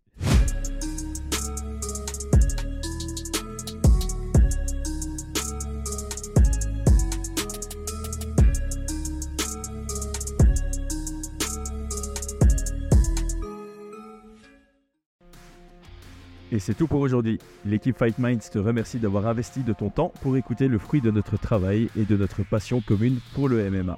Et 16.52 16.58
c'est 16.58 16.74
tout 16.74 16.88
pour 16.88 17.02
aujourd'hui. 17.02 17.40
L'équipe 17.66 17.98
Fight 17.98 18.18
Minds 18.18 18.50
te 18.52 18.58
remercie 18.58 18.98
d'avoir 18.98 19.28
investi 19.28 19.62
de 19.62 19.74
ton 19.74 19.90
temps 19.90 20.12
pour 20.22 20.36
écouter 20.36 20.68
le 20.68 20.80
fruit 20.80 21.02
de 21.02 21.12
notre 21.12 21.38
travail 21.38 21.90
et 21.96 22.06
de 22.06 22.18
notre 22.18 22.44
passion 22.44 22.82
commune 22.82 23.20
pour 23.36 23.48
le 23.48 23.70
MMA. 23.70 23.98